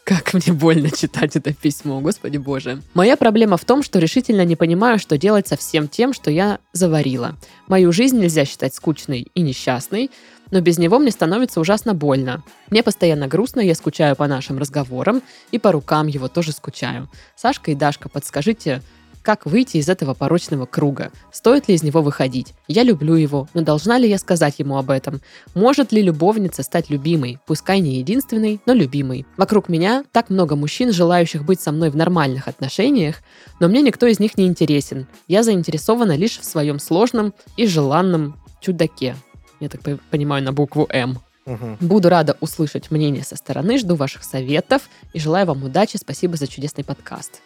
как 0.06 0.34
мне 0.34 0.52
больно 0.52 0.88
читать 0.92 1.34
это 1.34 1.52
письмо, 1.52 2.00
господи 2.00 2.36
боже. 2.36 2.80
Моя 2.94 3.16
проблема 3.16 3.56
в 3.56 3.64
том, 3.64 3.82
что 3.82 3.98
решительно 3.98 4.44
не 4.44 4.54
понимаю, 4.54 5.00
что 5.00 5.18
делать 5.18 5.48
со 5.48 5.56
всем 5.56 5.88
тем, 5.88 6.12
что 6.14 6.30
я 6.30 6.60
заварила. 6.72 7.34
Мою 7.66 7.90
жизнь 7.90 8.20
нельзя 8.20 8.44
считать 8.44 8.72
скучной 8.72 9.26
и 9.34 9.40
несчастной, 9.42 10.12
но 10.52 10.60
без 10.60 10.78
него 10.78 11.00
мне 11.00 11.10
становится 11.10 11.58
ужасно 11.58 11.92
больно. 11.92 12.44
Мне 12.70 12.84
постоянно 12.84 13.26
грустно, 13.26 13.60
я 13.60 13.74
скучаю 13.74 14.14
по 14.14 14.28
нашим 14.28 14.58
разговорам, 14.58 15.22
и 15.50 15.58
по 15.58 15.72
рукам 15.72 16.06
его 16.06 16.28
тоже 16.28 16.52
скучаю. 16.52 17.08
Сашка 17.34 17.72
и 17.72 17.74
Дашка, 17.74 18.08
подскажите, 18.08 18.82
как 19.26 19.44
выйти 19.44 19.78
из 19.78 19.88
этого 19.88 20.14
порочного 20.14 20.66
круга? 20.66 21.10
Стоит 21.32 21.66
ли 21.66 21.74
из 21.74 21.82
него 21.82 22.00
выходить? 22.00 22.54
Я 22.68 22.84
люблю 22.84 23.16
его, 23.16 23.48
но 23.54 23.60
должна 23.60 23.98
ли 23.98 24.08
я 24.08 24.18
сказать 24.18 24.54
ему 24.58 24.78
об 24.78 24.88
этом? 24.88 25.20
Может 25.52 25.90
ли 25.90 26.00
любовница 26.00 26.62
стать 26.62 26.90
любимой? 26.90 27.40
Пускай 27.44 27.80
не 27.80 27.96
единственной, 27.96 28.60
но 28.66 28.72
любимой. 28.72 29.26
Вокруг 29.36 29.68
меня 29.68 30.04
так 30.12 30.30
много 30.30 30.54
мужчин, 30.54 30.92
желающих 30.92 31.44
быть 31.44 31.60
со 31.60 31.72
мной 31.72 31.90
в 31.90 31.96
нормальных 31.96 32.46
отношениях, 32.46 33.16
но 33.58 33.66
мне 33.66 33.82
никто 33.82 34.06
из 34.06 34.20
них 34.20 34.38
не 34.38 34.46
интересен. 34.46 35.08
Я 35.26 35.42
заинтересована 35.42 36.16
лишь 36.16 36.38
в 36.38 36.44
своем 36.44 36.78
сложном 36.78 37.34
и 37.56 37.66
желанном 37.66 38.40
чудаке. 38.60 39.16
Я 39.58 39.68
так 39.68 39.80
понимаю, 40.08 40.44
на 40.44 40.52
букву 40.52 40.86
М. 40.88 41.18
Угу. 41.46 41.78
Буду 41.80 42.10
рада 42.10 42.36
услышать 42.40 42.92
мнение 42.92 43.24
со 43.24 43.34
стороны, 43.34 43.78
жду 43.78 43.96
ваших 43.96 44.22
советов 44.22 44.88
и 45.12 45.18
желаю 45.18 45.46
вам 45.46 45.64
удачи. 45.64 45.96
Спасибо 45.96 46.36
за 46.36 46.46
чудесный 46.46 46.84
подкаст. 46.84 47.40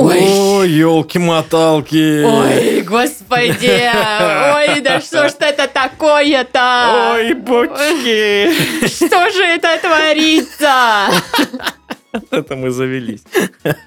Ой, 0.00 0.70
елки-моталки. 0.70 2.24
Ой, 2.24 2.80
господи! 2.82 3.66
Ой, 4.54 4.80
да 4.80 5.00
что 5.00 5.28
ж 5.28 5.32
это 5.40 5.68
такое-то? 5.68 7.12
Ой, 7.14 7.34
бочки! 7.34 8.50
Что 8.86 9.30
же 9.30 9.44
это 9.44 9.78
творится? 9.80 11.10
Это 12.30 12.56
мы 12.56 12.70
завелись. 12.70 13.22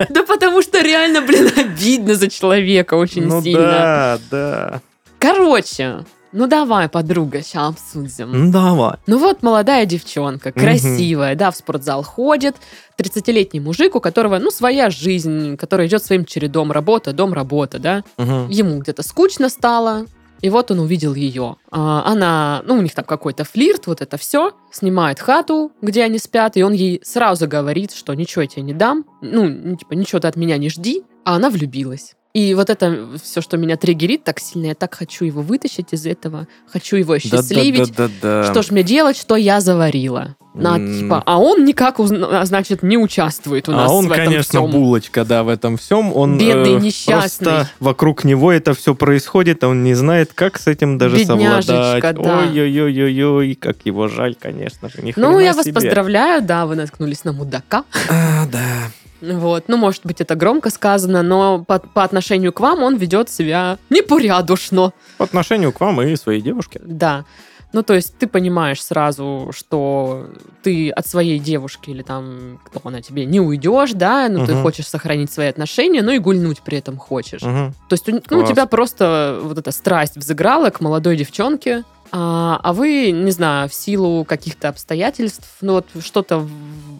Да 0.10 0.23
потому 0.23 0.62
что 0.62 0.82
реально, 0.82 1.21
блин, 1.21 1.52
обидно 1.58 2.15
за 2.15 2.30
человека 2.30 2.93
очень 2.93 3.26
ну 3.26 3.41
сильно. 3.41 3.62
да, 3.62 4.19
да. 4.32 4.82
Короче, 5.19 6.06
ну 6.34 6.48
давай, 6.48 6.89
подруга, 6.89 7.41
сейчас 7.41 7.69
обсудим. 7.69 8.32
Ну 8.32 8.52
давай. 8.52 8.98
Ну 9.08 9.17
вот 9.19 9.43
молодая 9.43 9.86
девчонка, 9.86 10.52
красивая, 10.52 11.36
да, 11.36 11.52
в 11.52 11.56
спортзал 11.56 12.04
ходит, 12.04 12.56
30-летний 12.98 13.60
мужик, 13.60 13.96
у 13.96 14.00
которого, 14.00 14.39
ну, 14.39 14.52
своя 14.52 14.89
жизнь, 14.89 15.58
который 15.58 15.88
идет 15.88 16.04
своим 16.04 16.26
чередом, 16.26 16.72
работа, 16.72 17.13
дом, 17.13 17.34
работа, 17.34 17.80
да. 17.80 18.04
Мгм. 18.17 18.50
Ему 18.50 18.80
где-то 18.80 19.04
скучно 19.04 19.50
стало, 19.50 20.06
и 20.41 20.50
вот 20.50 20.72
он 20.72 20.80
увидел 20.80 21.13
ее. 21.13 21.56
А, 21.72 22.04
Она, 22.06 22.63
ну, 22.65 22.76
у 22.76 22.82
них 22.82 22.93
там 22.93 23.06
какой-то 23.06 23.46
флирт, 23.46 23.88
вот 23.88 24.02
это 24.02 24.17
все. 24.17 24.52
Снимает 24.72 25.22
хату, 25.22 25.72
где 25.82 26.04
они 26.04 26.19
спят, 26.19 26.58
и 26.58 26.63
он 26.63 26.74
ей 26.74 27.00
сразу 27.04 27.48
говорит, 27.48 27.93
что 27.93 28.13
ничего 28.13 28.41
я 28.41 28.48
тебе 28.50 28.63
не 28.63 28.74
дам, 28.74 29.06
ну, 29.22 29.78
типа, 29.78 29.93
ничего 29.93 30.19
ты 30.19 30.28
от 30.28 30.36
меня 30.36 30.58
не 30.58 30.69
жди. 30.69 31.04
А 31.24 31.36
она 31.36 31.50
влюбилась. 31.50 32.15
И 32.34 32.56
вот 32.56 32.72
это 32.72 33.10
все, 33.24 33.41
что 33.41 33.58
меня 33.58 33.78
триггерит 33.78 34.24
так 34.24 34.39
сильно, 34.39 34.67
я 34.67 34.74
так 34.76 34.96
хочу 34.96 35.24
его 35.24 35.43
вытащить 35.43 35.93
из 35.93 36.08
этого, 36.08 36.48
хочу 36.67 36.96
его 36.96 37.19
счастливить. 37.19 37.96
Да-да-да-да. 37.96 38.52
Что 38.52 38.63
ж 38.63 38.72
мне 38.72 38.82
делать, 38.82 39.17
что 39.17 39.36
я 39.36 39.62
заварила? 39.62 40.36
На, 40.56 40.78
М. 40.78 41.00
типа, 41.00 41.22
а 41.26 41.39
он 41.39 41.63
никак, 41.63 42.00
узна- 42.00 42.43
значит, 42.46 42.82
не 42.82 42.98
участвует 42.98 43.69
у 43.69 43.72
нас 43.72 43.89
а 43.89 43.93
он, 43.93 44.08
в 44.08 44.12
этом 44.12 44.26
конечно, 44.26 44.60
всем. 44.62 44.72
булочка, 44.72 45.26
да, 45.26 45.43
в 45.43 45.48
этом 45.50 45.78
всем. 45.78 46.12
Он 46.15 46.38
Бедный, 46.39 46.76
э, 46.76 46.80
несчастный. 46.80 47.46
Просто 47.46 47.69
вокруг 47.80 48.24
него 48.24 48.52
это 48.52 48.74
все 48.74 48.96
происходит, 48.96 49.63
а 49.63 49.67
он 49.67 49.84
не 49.84 49.93
знает, 49.93 50.32
как 50.34 50.60
с 50.60 50.65
этим 50.67 50.98
даже 50.98 51.17
Бедняжечка, 51.17 51.63
совладать. 51.72 52.15
да. 52.15 52.39
Ой-ой-ой-ой, 52.39 53.56
как 53.56 53.78
его 53.86 54.08
жаль, 54.08 54.36
конечно 54.39 54.89
же. 54.89 54.98
Ну, 55.15 55.39
я 55.39 55.54
вас 55.54 55.65
себе. 55.65 55.76
поздравляю, 55.76 56.41
да, 56.43 56.65
вы 56.65 56.76
наткнулись 56.76 57.24
на 57.24 57.34
мудака. 57.34 57.84
А, 58.10 58.46
да. 58.52 58.91
Вот, 59.31 59.65
ну, 59.67 59.77
может 59.77 60.05
быть, 60.05 60.19
это 60.19 60.36
громко 60.36 60.69
сказано, 60.69 61.23
но 61.23 61.63
по, 61.63 61.79
по 61.79 62.03
отношению 62.03 62.51
к 62.51 62.59
вам 62.59 62.83
он 62.83 62.97
ведет 62.97 63.29
себя 63.29 63.77
непорядочно. 63.89 64.91
По 65.17 65.23
отношению 65.23 65.71
к 65.71 65.79
вам 65.79 66.01
и 66.01 66.15
своей 66.17 66.41
девушке. 66.41 66.81
Да. 66.83 67.23
Ну, 67.71 67.81
то 67.81 67.95
есть 67.95 68.17
ты 68.19 68.27
понимаешь 68.27 68.83
сразу, 68.83 69.49
что 69.51 70.27
ты 70.62 70.91
от 70.91 71.07
своей 71.07 71.39
девушки 71.39 71.89
или 71.89 72.03
там, 72.03 72.59
кто 72.65 72.81
она 72.83 73.01
тебе, 73.01 73.25
не 73.25 73.39
уйдешь, 73.39 73.93
да, 73.93 74.27
ну, 74.29 74.45
ты 74.45 74.53
Мгм. 74.53 74.62
хочешь 74.62 74.88
сохранить 74.88 75.31
свои 75.31 75.47
отношения, 75.47 76.03
но 76.03 76.12
и 76.12 76.19
гульнуть 76.19 76.62
при 76.62 76.77
этом 76.77 76.97
хочешь. 76.97 77.41
Мгм. 77.41 77.73
То 77.89 77.93
есть 77.93 78.07
ну, 78.07 78.39
у 78.39 78.45
тебя 78.45 78.67
просто 78.67 79.39
вот 79.41 79.57
эта 79.57 79.71
страсть 79.71 80.17
взыграла 80.17 80.69
к 80.69 80.81
молодой 80.81 81.17
девчонке, 81.17 81.83
а, 82.12 82.59
а 82.62 82.73
вы, 82.73 83.09
не 83.09 83.31
знаю, 83.31 83.67
в 83.69 83.73
силу 83.73 84.23
каких-то 84.23 84.69
обстоятельств, 84.69 85.49
ну 85.62 85.73
вот 85.73 85.88
что-то 86.05 86.38
в 86.38 86.49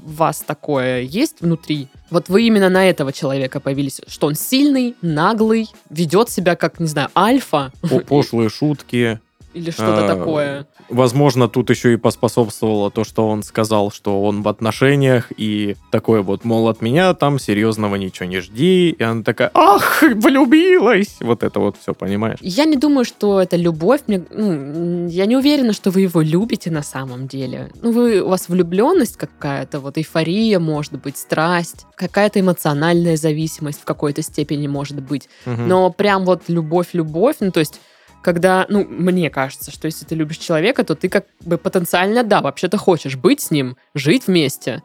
вас 0.04 0.42
такое 0.42 1.02
есть 1.02 1.42
внутри. 1.42 1.88
Вот 2.14 2.30
вы 2.30 2.44
именно 2.44 2.70
на 2.70 2.88
этого 2.88 3.12
человека 3.12 3.60
появились, 3.60 4.00
что 4.08 4.28
он 4.28 4.36
сильный, 4.36 4.94
наглый, 5.02 5.68
ведет 5.90 6.30
себя 6.30 6.56
как, 6.56 6.80
не 6.80 6.86
знаю, 6.86 7.10
альфа 7.18 7.72
По- 7.82 8.02
Пошлые 8.02 8.50
шутки. 8.50 9.20
Или 9.54 9.72
что-то 9.72 10.06
А, 10.06 10.08
такое. 10.08 10.68
Возможно, 10.90 11.48
тут 11.48 11.70
еще 11.70 11.94
и 11.94 11.98
поспособствовало 11.98 12.92
то, 12.92 13.04
что 13.04 13.28
он 13.28 13.44
сказал, 13.44 13.92
что 13.92 14.24
он 14.24 14.42
в 14.42 14.48
отношениях, 14.48 15.32
и 15.38 15.76
такое 15.92 16.22
вот, 16.22 16.44
мол, 16.44 16.68
от 16.68 16.82
меня 16.82 17.14
там 17.14 17.40
серьезного 17.40 17.96
ничего 17.96 18.28
не 18.28 18.40
жди. 18.40 18.90
И 18.92 19.04
она 19.04 19.24
такая, 19.24 19.52
ах, 19.54 20.02
влюбилась! 20.02 21.18
Вот 21.22 21.44
это 21.44 21.60
вот 21.60 21.78
все, 21.82 21.94
понимаешь? 21.94 22.40
Я 22.42 22.66
не 22.66 22.76
думаю, 22.76 23.06
что 23.06 23.42
это 23.42 23.56
любовь. 23.56 24.02
Мне, 24.08 24.24
ну, 24.30 25.08
я 25.08 25.26
не 25.26 25.38
уверена, 25.38 25.74
что 25.74 25.92
вы 25.92 26.02
его 26.02 26.22
любите 26.22 26.72
на 26.72 26.84
самом 26.84 27.28
деле. 27.28 27.72
Ну, 27.82 27.92
вы, 27.92 28.22
у 28.22 28.30
вас 28.30 28.50
влюбленность 28.50 29.18
какая-то, 29.18 29.80
вот 29.80 29.98
эйфория, 29.98 30.60
может 30.60 30.94
быть, 30.94 31.18
страсть, 31.18 31.86
какая-то 31.96 32.40
эмоциональная 32.40 33.18
зависимость 33.18 33.82
в 33.82 33.86
какой-то 33.86 34.22
степени 34.22 34.68
может 34.68 35.02
быть. 35.02 35.30
Мгм. 35.46 35.68
Но 35.68 35.90
прям 35.92 36.26
вот 36.26 36.44
любовь-любовь, 36.48 37.38
ну, 37.40 37.52
то 37.52 37.60
есть 37.60 37.80
когда, 38.24 38.66
ну, 38.70 38.86
мне 38.86 39.30
кажется, 39.30 39.70
что 39.70 39.86
если 39.86 40.06
ты 40.06 40.16
любишь 40.16 40.38
человека, 40.38 40.84
то 40.84 40.96
ты 40.96 41.10
как 41.10 41.26
бы 41.42 41.58
потенциально, 41.58 42.24
да, 42.24 42.42
вообще-то 42.42 42.78
хочешь 42.78 43.18
быть 43.18 43.42
с 43.42 43.52
ним, 43.52 43.78
жить 43.94 44.28
вместе, 44.28 44.82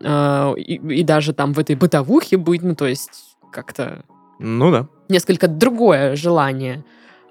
э, 0.00 0.54
и, 0.56 0.74
и 0.74 1.02
даже 1.02 1.32
там 1.32 1.54
в 1.54 1.58
этой 1.58 1.76
бытовухе 1.76 2.36
быть, 2.36 2.62
ну, 2.62 2.74
то 2.74 2.86
есть 2.86 3.36
как-то 3.52 4.04
Ну 4.38 4.70
да. 4.70 4.88
несколько 5.08 5.48
другое 5.48 6.16
желание. 6.16 6.84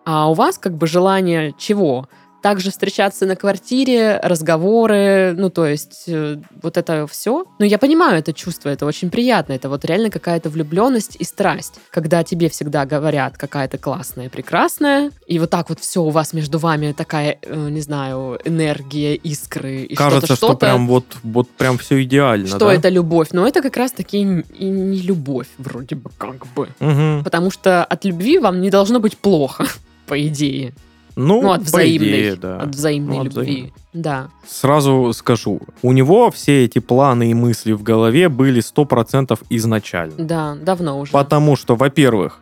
А 0.05 0.31
у 0.31 0.33
вас 0.33 0.57
как 0.57 0.75
бы 0.75 0.87
желание 0.87 1.53
чего? 1.57 2.07
Также 2.41 2.71
встречаться 2.71 3.25
на 3.25 3.35
квартире, 3.35 4.19
разговоры, 4.23 5.33
ну, 5.37 5.49
то 5.49 5.65
есть 5.65 6.03
э, 6.07 6.37
вот 6.61 6.77
это 6.77 7.05
все. 7.07 7.45
Ну, 7.59 7.65
я 7.65 7.77
понимаю 7.77 8.19
это 8.19 8.33
чувство, 8.33 8.69
это 8.69 8.85
очень 8.85 9.09
приятно. 9.09 9.53
Это 9.53 9.67
вот 9.67 9.83
реально 9.85 10.09
какая-то 10.09 10.49
влюбленность 10.49 11.17
и 11.19 11.23
страсть, 11.23 11.75
когда 11.91 12.23
тебе 12.23 12.49
всегда 12.49 12.85
говорят 12.85 13.37
какая-то 13.37 13.77
классная, 13.77 14.29
прекрасная, 14.29 15.11
и 15.27 15.37
вот 15.39 15.49
так 15.49 15.69
вот 15.69 15.79
все 15.79 16.01
у 16.01 16.09
вас 16.09 16.33
между 16.33 16.59
вами 16.59 16.93
такая, 16.93 17.39
э, 17.41 17.69
не 17.69 17.81
знаю, 17.81 18.39
энергия, 18.45 19.15
искры 19.15 19.83
и 19.83 19.95
Кажется, 19.95 20.27
что-то, 20.27 20.35
что 20.37 20.45
что-то. 20.47 20.65
прям 20.65 20.87
вот, 20.87 21.05
вот 21.23 21.49
прям 21.49 21.77
все 21.77 22.01
идеально, 22.03 22.47
что 22.47 22.59
да? 22.59 22.73
это 22.73 22.89
любовь, 22.89 23.29
но 23.31 23.47
это 23.47 23.61
как 23.61 23.75
раз-таки 23.75 24.17
и 24.19 24.65
не 24.65 25.01
любовь, 25.01 25.47
вроде 25.57 25.95
бы 25.95 26.09
как 26.17 26.47
бы. 26.53 26.69
Мгм. 26.79 27.23
Потому 27.23 27.51
что 27.51 27.83
от 27.83 28.05
любви 28.05 28.39
вам 28.39 28.61
не 28.61 28.69
должно 28.69 28.99
быть 28.99 29.17
плохо, 29.17 29.65
по 30.07 30.19
идее. 30.25 30.73
Ну, 31.21 31.41
Ну, 31.41 31.51
от 31.51 31.61
взаимной, 31.63 32.07
идее, 32.09 32.35
да. 32.35 32.57
от 32.61 32.69
взаимной 32.75 33.15
Ну, 33.15 33.21
от 33.21 33.25
любви. 33.25 33.41
взаимной. 33.41 33.73
Да. 33.93 34.29
Сразу 34.47 35.11
скажу, 35.13 35.59
у 35.81 35.91
него 35.91 36.31
все 36.31 36.63
эти 36.63 36.79
планы 36.79 37.31
и 37.31 37.33
мысли 37.33 37.73
в 37.73 37.83
голове 37.83 38.29
были 38.29 38.61
100% 38.61 39.37
изначально. 39.49 40.15
Да, 40.17 40.55
давно 40.55 40.99
уже. 40.99 41.11
Потому 41.11 41.57
что, 41.57 41.75
во-первых, 41.75 42.39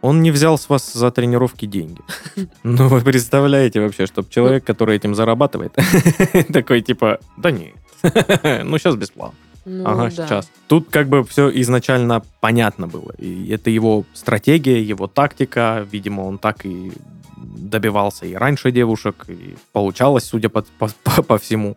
он 0.00 0.22
не 0.22 0.30
взял 0.30 0.56
с 0.58 0.68
вас 0.68 0.92
за 0.92 1.10
тренировки 1.10 1.66
деньги. 1.66 2.00
Ну, 2.62 2.88
вы 2.88 3.00
представляете 3.00 3.80
вообще, 3.80 4.06
чтобы 4.06 4.28
человек, 4.30 4.64
который 4.64 4.96
этим 4.96 5.14
зарабатывает, 5.14 5.76
такой 6.52 6.82
типа, 6.82 7.18
да 7.36 7.50
нет, 7.50 7.74
ну 8.64 8.78
сейчас 8.78 8.94
бесплатно. 8.94 9.36
Ну, 9.66 9.84
ага, 9.86 10.04
да. 10.04 10.10
сейчас. 10.10 10.50
Тут 10.68 10.88
как 10.90 11.08
бы 11.08 11.22
все 11.24 11.50
изначально 11.60 12.22
понятно 12.40 12.86
было. 12.86 13.12
И 13.18 13.50
это 13.50 13.68
его 13.70 14.04
стратегия, 14.14 14.80
его 14.82 15.06
тактика. 15.06 15.86
Видимо, 15.92 16.22
он 16.22 16.38
так 16.38 16.64
и 16.64 16.92
добивался 17.40 18.26
и 18.26 18.34
раньше 18.34 18.70
девушек, 18.72 19.24
и 19.28 19.56
получалось, 19.72 20.24
судя 20.24 20.48
по, 20.48 20.62
по, 20.78 20.88
по- 21.04 21.22
по 21.22 21.38
всему. 21.38 21.76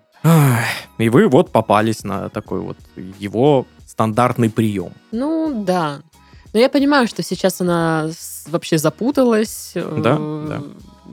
И 0.98 1.10
вы 1.10 1.28
вот 1.28 1.52
попались 1.52 2.04
на 2.04 2.30
такой 2.30 2.60
вот 2.62 2.78
его 3.20 3.66
стандартный 3.86 4.50
прием. 4.50 4.92
Ну, 5.12 5.64
да. 5.66 6.02
Но 6.54 6.60
я 6.60 6.70
понимаю, 6.70 7.08
что 7.08 7.24
сейчас 7.24 7.62
она 7.62 8.10
вообще 8.48 8.78
запуталась. 8.78 9.72
Да, 9.76 10.18
Э, 10.20 10.46
да. 10.50 10.62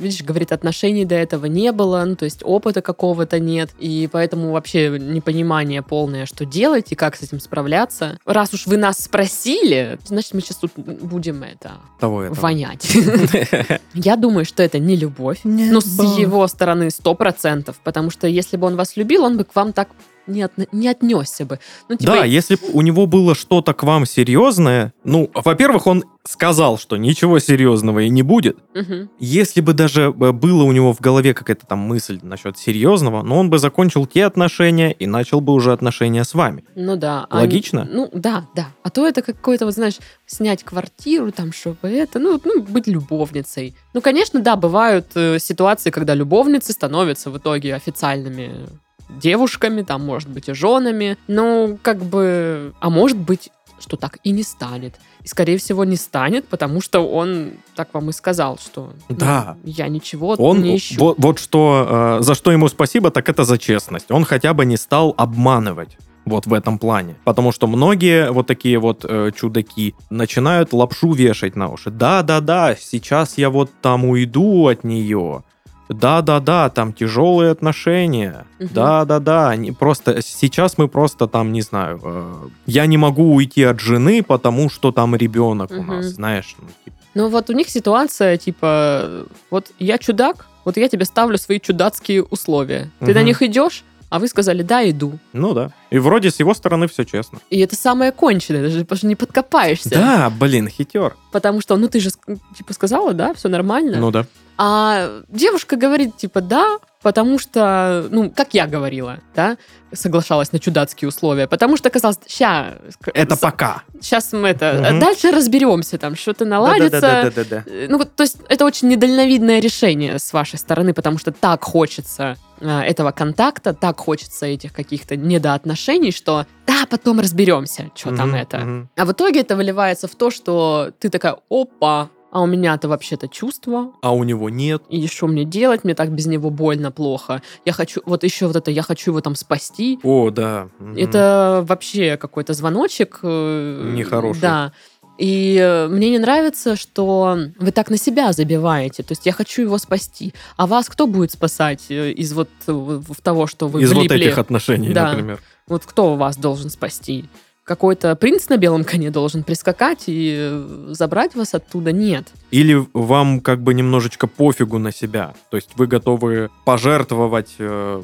Видишь, 0.00 0.22
говорит, 0.22 0.52
отношений 0.52 1.04
до 1.04 1.14
этого 1.14 1.46
не 1.46 1.72
было, 1.72 2.02
ну, 2.04 2.16
то 2.16 2.24
есть 2.24 2.40
опыта 2.42 2.82
какого-то 2.82 3.38
нет, 3.38 3.70
и 3.78 4.08
поэтому 4.10 4.52
вообще 4.52 4.88
непонимание 4.98 5.82
полное, 5.82 6.26
что 6.26 6.44
делать 6.44 6.90
и 6.92 6.94
как 6.94 7.16
с 7.16 7.22
этим 7.22 7.40
справляться. 7.40 8.18
Раз 8.24 8.54
уж 8.54 8.66
вы 8.66 8.76
нас 8.76 8.98
спросили, 8.98 9.98
значит, 10.04 10.34
мы 10.34 10.40
сейчас 10.40 10.56
тут 10.56 10.72
будем 10.74 11.42
это 11.42 11.72
Того 11.98 12.24
этого. 12.24 12.40
вонять. 12.40 12.90
Я 13.94 14.16
думаю, 14.16 14.44
что 14.44 14.62
это 14.62 14.78
не 14.78 14.96
любовь. 14.96 15.40
Ну, 15.44 15.80
с 15.80 16.18
его 16.18 16.46
стороны 16.46 16.90
сто 16.90 17.14
процентов, 17.14 17.76
потому 17.84 18.10
что 18.10 18.26
если 18.26 18.56
бы 18.56 18.66
он 18.66 18.76
вас 18.76 18.96
любил, 18.96 19.24
он 19.24 19.36
бы 19.36 19.44
к 19.44 19.54
вам 19.54 19.72
так 19.72 19.88
не, 20.26 20.42
отно- 20.42 20.68
не 20.72 20.88
отнесся 20.88 21.44
бы. 21.44 21.58
Ну, 21.88 21.96
типа, 21.96 22.12
Да, 22.12 22.24
если 22.24 22.54
б 22.56 22.60
у 22.72 22.80
него 22.82 23.06
было 23.06 23.34
что-то 23.34 23.74
к 23.74 23.82
вам 23.82 24.06
серьезное, 24.06 24.92
ну, 25.04 25.30
во-первых, 25.34 25.86
он 25.86 26.04
сказал, 26.28 26.78
что 26.78 26.96
ничего 26.98 27.38
серьезного 27.38 28.00
и 28.00 28.08
не 28.10 28.22
будет. 28.22 28.58
мгм. 28.74 29.08
Если 29.18 29.60
бы 29.62 29.72
даже 29.72 30.02
э, 30.02 30.32
было 30.32 30.62
у 30.64 30.72
него 30.72 30.92
в 30.92 31.00
голове 31.00 31.32
какая-то 31.34 31.66
там 31.66 31.78
мысль 31.78 32.20
насчет 32.22 32.58
серьезного, 32.58 33.22
но 33.22 33.38
он 33.38 33.48
бы 33.50 33.58
закончил 33.58 34.06
те 34.06 34.26
отношения 34.26 34.92
и 34.92 35.06
начал 35.06 35.40
бы 35.40 35.52
уже 35.54 35.72
отношения 35.72 36.22
с 36.24 36.34
вами. 36.34 36.64
Ну 36.76 36.96
да. 36.96 37.26
а 37.30 37.36
Логично? 37.38 37.86
не- 37.88 37.94
ну 37.94 38.10
да, 38.12 38.46
да. 38.54 38.68
А 38.82 38.90
то 38.90 39.06
это 39.06 39.22
какой-то, 39.22 39.64
вот 39.64 39.74
знаешь, 39.74 39.96
снять 40.26 40.62
квартиру, 40.62 41.32
там, 41.32 41.52
чтобы 41.52 41.88
это, 41.88 42.18
ну, 42.18 42.38
ну 42.44 42.62
быть 42.62 42.86
любовницей. 42.86 43.74
Ну, 43.94 44.00
конечно, 44.02 44.40
да, 44.40 44.56
бывают 44.56 45.06
э, 45.14 45.38
ситуации, 45.38 45.90
когда 45.90 46.14
любовницы 46.14 46.72
становятся 46.72 47.30
в 47.30 47.38
итоге 47.38 47.74
официальными 47.74 48.68
девушками, 49.18 49.82
там, 49.82 50.04
может 50.04 50.28
быть, 50.28 50.48
и 50.48 50.54
женами. 50.54 51.16
Ну, 51.28 51.78
как 51.82 51.98
бы... 52.02 52.74
А 52.80 52.90
может 52.90 53.16
быть, 53.18 53.50
что 53.80 53.96
так 53.96 54.18
и 54.24 54.30
не 54.30 54.42
станет. 54.42 54.96
И, 55.22 55.28
скорее 55.28 55.58
всего, 55.58 55.84
не 55.84 55.96
станет, 55.96 56.46
потому 56.48 56.80
что 56.80 57.00
он 57.00 57.52
так 57.74 57.92
вам 57.94 58.10
и 58.10 58.12
сказал, 58.12 58.58
что 58.58 58.92
ну, 59.08 59.16
Да. 59.16 59.56
я 59.64 59.88
ничего 59.88 60.34
Он 60.38 60.62
не 60.62 60.76
ищу. 60.76 61.00
вот, 61.00 61.16
вот 61.18 61.38
что, 61.38 62.18
э, 62.20 62.22
за 62.22 62.34
что 62.34 62.52
ему 62.52 62.68
спасибо, 62.68 63.10
так 63.10 63.28
это 63.28 63.44
за 63.44 63.58
честность. 63.58 64.10
Он 64.10 64.24
хотя 64.24 64.54
бы 64.54 64.64
не 64.64 64.76
стал 64.76 65.14
обманывать. 65.16 65.96
Вот 66.26 66.46
в 66.46 66.52
этом 66.52 66.78
плане. 66.78 67.16
Потому 67.24 67.50
что 67.50 67.66
многие 67.66 68.30
вот 68.30 68.46
такие 68.46 68.78
вот 68.78 69.06
э, 69.08 69.30
чудаки 69.34 69.94
начинают 70.10 70.72
лапшу 70.74 71.12
вешать 71.12 71.56
на 71.56 71.68
уши. 71.70 71.90
Да-да-да, 71.90 72.76
сейчас 72.78 73.38
я 73.38 73.48
вот 73.48 73.70
там 73.80 74.04
уйду 74.04 74.68
от 74.68 74.84
нее. 74.84 75.42
Да-да-да, 75.90 76.70
там 76.70 76.92
тяжелые 76.92 77.50
отношения. 77.50 78.46
Да-да-да, 78.58 79.50
они 79.50 79.72
просто 79.72 80.22
сейчас 80.22 80.78
мы 80.78 80.88
просто 80.88 81.26
там, 81.26 81.52
не 81.52 81.62
знаю, 81.62 82.00
э, 82.02 82.34
я 82.66 82.86
не 82.86 82.96
могу 82.96 83.34
уйти 83.34 83.64
от 83.64 83.80
жены, 83.80 84.22
потому 84.22 84.70
что 84.70 84.92
там 84.92 85.16
ребенок 85.16 85.70
у 85.72 85.74
Мгм. 85.82 85.86
нас, 85.96 86.06
знаешь. 86.06 86.54
ну, 86.60 86.68
типа. 86.84 86.96
Ну 87.14 87.28
вот 87.28 87.50
у 87.50 87.52
них 87.52 87.68
ситуация 87.68 88.36
типа, 88.36 89.26
вот 89.50 89.72
я 89.80 89.98
чудак, 89.98 90.46
вот 90.64 90.76
я 90.76 90.88
тебе 90.88 91.04
ставлю 91.04 91.38
свои 91.38 91.58
чудацкие 91.58 92.22
условия. 92.22 92.90
Ты 93.00 93.06
на 93.12 93.20
Мгм. 93.20 93.24
них 93.26 93.42
идешь, 93.42 93.82
а 94.10 94.18
вы 94.18 94.28
сказали, 94.28 94.62
да, 94.62 94.88
иду. 94.88 95.18
Ну 95.32 95.54
да. 95.54 95.70
И 95.90 95.98
вроде 95.98 96.30
с 96.30 96.38
его 96.40 96.52
стороны 96.52 96.86
все 96.88 97.04
честно. 97.04 97.38
И 97.48 97.58
это 97.60 97.74
самое 97.76 98.12
конченое, 98.12 98.62
даже 98.62 98.80
потому 98.80 98.98
что 98.98 99.06
не 99.06 99.16
подкопаешься. 99.16 99.90
Да, 99.90 100.30
блин, 100.30 100.68
хитер. 100.68 101.16
Потому 101.32 101.60
что, 101.62 101.76
ну 101.76 101.88
ты 101.88 102.00
же 102.00 102.10
типа 102.56 102.74
сказала, 102.74 103.14
да, 103.14 103.32
все 103.34 103.48
нормально. 103.48 103.98
Ну 103.98 104.10
да. 104.10 104.26
А 104.62 105.22
девушка 105.30 105.76
говорит, 105.76 106.18
типа, 106.18 106.42
да, 106.42 106.76
потому 107.00 107.38
что, 107.38 108.06
ну, 108.10 108.30
как 108.30 108.52
я 108.52 108.66
говорила, 108.66 109.20
да, 109.34 109.56
соглашалась 109.90 110.52
на 110.52 110.58
чудацкие 110.58 111.08
условия, 111.08 111.46
потому 111.46 111.78
что 111.78 111.88
казалось, 111.88 112.18
ща, 112.28 112.74
Это 113.14 113.36
пока. 113.38 113.84
сейчас 114.02 114.32
мы 114.34 114.48
это, 114.48 114.86
Мгм. 114.90 115.00
дальше 115.00 115.30
разберемся, 115.30 115.96
там 115.96 116.14
что-то 116.14 116.44
наладится. 116.44 117.00
Да-да-да-да-да. 117.00 117.64
Э, 117.66 117.86
Ну, 117.88 118.04
то 118.04 118.22
есть 118.22 118.36
это 118.50 118.66
очень 118.66 118.88
недальновидное 118.88 119.60
решение 119.60 120.18
с 120.18 120.30
вашей 120.34 120.58
стороны, 120.58 120.92
потому 120.92 121.16
что 121.16 121.32
так 121.32 121.64
хочется 121.64 122.36
этого 122.60 123.10
контакта, 123.12 123.72
так 123.74 123.98
хочется 124.00 124.46
этих 124.46 124.72
каких-то 124.72 125.16
недоотношений, 125.16 126.12
что 126.12 126.46
да, 126.66 126.84
потом 126.88 127.20
разберемся, 127.20 127.90
что 127.94 128.14
там 128.14 128.28
Мгм, 128.30 128.36
это. 128.38 128.58
мгм. 128.58 128.88
А 128.96 129.04
в 129.04 129.12
итоге 129.12 129.40
это 129.40 129.56
выливается 129.56 130.06
в 130.08 130.14
то, 130.14 130.30
что 130.30 130.90
ты 130.98 131.08
такая, 131.08 131.36
опа, 131.50 132.10
а 132.32 132.42
у 132.42 132.46
меня-то 132.46 132.88
вообще-то 132.88 133.26
чувство, 133.26 133.90
А 134.02 134.14
у 134.14 134.22
него 134.22 134.50
нет. 134.50 134.82
и 134.88 135.04
что 135.08 135.26
мне 135.26 135.44
делать, 135.44 135.82
мне 135.82 135.94
так 135.96 136.12
без 136.12 136.26
него 136.26 136.50
больно, 136.50 136.92
плохо. 136.92 137.42
Я 137.64 137.72
хочу, 137.72 138.02
вот 138.06 138.22
еще 138.22 138.46
вот 138.46 138.54
это, 138.54 138.70
я 138.70 138.82
хочу 138.82 139.10
его 139.10 139.20
там 139.20 139.34
спасти. 139.34 139.98
О, 140.04 140.30
да. 140.30 140.68
мгм. 140.78 140.96
Это 140.96 141.64
вообще 141.66 142.16
какой-то 142.16 142.52
звоночек. 142.54 143.18
э, 143.24 143.92
Нехороший. 143.96 144.40
Да. 144.42 144.72
И 145.20 145.56
э, 145.60 145.86
мне 145.88 146.10
не 146.10 146.18
нравится, 146.18 146.76
что 146.76 147.38
вы 147.58 147.72
так 147.72 147.90
на 147.90 147.98
себя 147.98 148.32
забиваете. 148.32 149.02
То 149.02 149.12
есть 149.12 149.26
я 149.26 149.32
хочу 149.32 149.60
его 149.62 149.76
спасти. 149.76 150.32
А 150.56 150.66
вас 150.66 150.88
кто 150.88 151.06
будет 151.06 151.30
спасать 151.30 151.84
э, 151.90 152.10
из 152.12 152.32
вот 152.32 152.48
э, 152.66 152.72
в- 152.72 153.20
того, 153.22 153.46
что 153.46 153.68
вы 153.68 153.82
Из 153.82 153.92
вот 153.92 154.00
влипли? 154.00 154.26
этих 154.26 154.38
отношений, 154.38 154.92
Да. 154.94 155.10
например. 155.10 155.38
Вот 155.68 155.84
кто 155.84 156.16
вас 156.16 156.36
должен 156.38 156.70
спасти? 156.70 157.26
Какой-то 157.64 158.16
принц 158.16 158.48
на 158.48 158.56
белом 158.56 158.82
коне 158.82 159.10
должен 159.10 159.42
прискакать 159.44 160.04
и 160.06 160.64
забрать 160.88 161.34
вас 161.34 161.54
оттуда? 161.54 161.92
Нет. 161.92 162.26
Или 162.50 162.84
вам 162.94 163.40
как 163.40 163.62
бы 163.62 163.74
немножечко 163.74 164.26
пофигу 164.26 164.78
на 164.78 164.90
себя. 164.90 165.34
То 165.50 165.56
есть 165.58 165.68
вы 165.76 165.86
готовы 165.86 166.48
пожертвовать 166.64 167.54
э, 167.58 168.02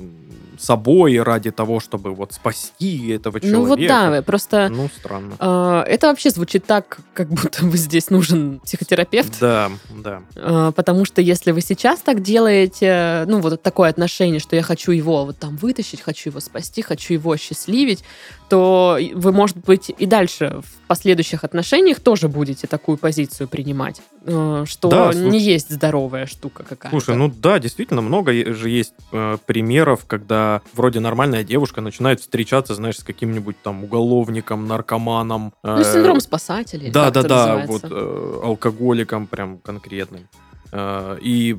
собой 0.59 1.21
ради 1.23 1.51
того, 1.51 1.81
чтобы 1.81 2.15
вот 2.15 2.33
спасти 2.33 3.09
этого 3.11 3.41
человека. 3.41 3.59
Ну 3.61 3.67
вот 3.67 3.79
да, 3.87 4.23
просто 4.23 4.69
Ну, 4.71 4.89
странно. 4.97 5.35
э, 5.39 5.85
это 5.89 6.09
вообще 6.09 6.31
звучит 6.31 6.65
так, 6.67 6.99
как 7.15 7.29
будто 7.29 7.65
бы 7.65 7.77
здесь 7.77 8.11
нужен 8.11 8.61
психотерапевт. 8.61 9.39
Да, 9.41 9.71
да. 9.91 10.23
Э, 10.37 10.73
Потому 10.75 11.05
что 11.05 11.21
если 11.23 11.53
вы 11.53 11.61
сейчас 11.61 12.01
так 12.01 12.23
делаете, 12.23 13.25
ну, 13.27 13.41
вот 13.41 13.63
такое 13.63 13.89
отношение, 13.91 14.41
что 14.41 14.57
я 14.57 14.63
хочу 14.63 14.93
его 14.93 15.25
вот 15.25 15.39
там 15.39 15.57
вытащить, 15.57 16.01
хочу 16.01 16.31
его 16.31 16.41
спасти, 16.41 16.83
хочу 16.83 17.15
его 17.15 17.33
осчастливить, 17.33 18.05
то 18.49 18.99
вы, 19.15 19.33
может 19.33 19.57
быть, 19.57 19.91
и 19.97 20.07
дальше 20.07 20.61
в 20.63 20.87
последующих 20.87 21.43
отношениях 21.45 21.99
тоже 22.01 22.29
будете 22.29 22.67
такую 22.69 22.97
позицию 22.97 23.49
принимать, 23.49 24.01
э, 24.25 24.65
что 24.69 24.89
Да, 24.89 25.13
слушай. 25.13 25.29
не 25.31 25.41
есть 25.41 25.71
здоровая 25.71 26.27
штука 26.27 26.63
какая-то. 26.63 26.91
Слушай, 26.91 27.17
ну 27.17 27.29
да, 27.29 27.59
действительно, 27.59 28.03
много 28.03 28.33
же 28.55 28.69
есть 28.71 28.95
э, 29.13 29.37
примеров, 29.47 30.05
когда 30.07 30.46
вроде 30.75 31.01
нормальная 31.01 31.45
девушка 31.45 31.81
начинает 31.81 32.21
встречаться, 32.21 32.75
знаешь, 32.75 32.99
с 32.99 33.05
каким-нибудь 33.05 33.57
там 33.63 33.85
уголовником, 33.85 34.67
наркоманом. 34.67 35.53
Ну, 35.63 35.79
э, 35.81 35.85
синдром 35.85 36.21
спасателей. 36.21 36.91
Да, 36.91 37.11
да, 37.11 37.23
да, 37.23 37.65
вот 37.67 37.83
э, 37.85 38.41
алкоголиком 38.45 39.27
прям 39.27 39.59
конкретным. 39.59 40.29
Э, 40.73 41.19
И 41.21 41.57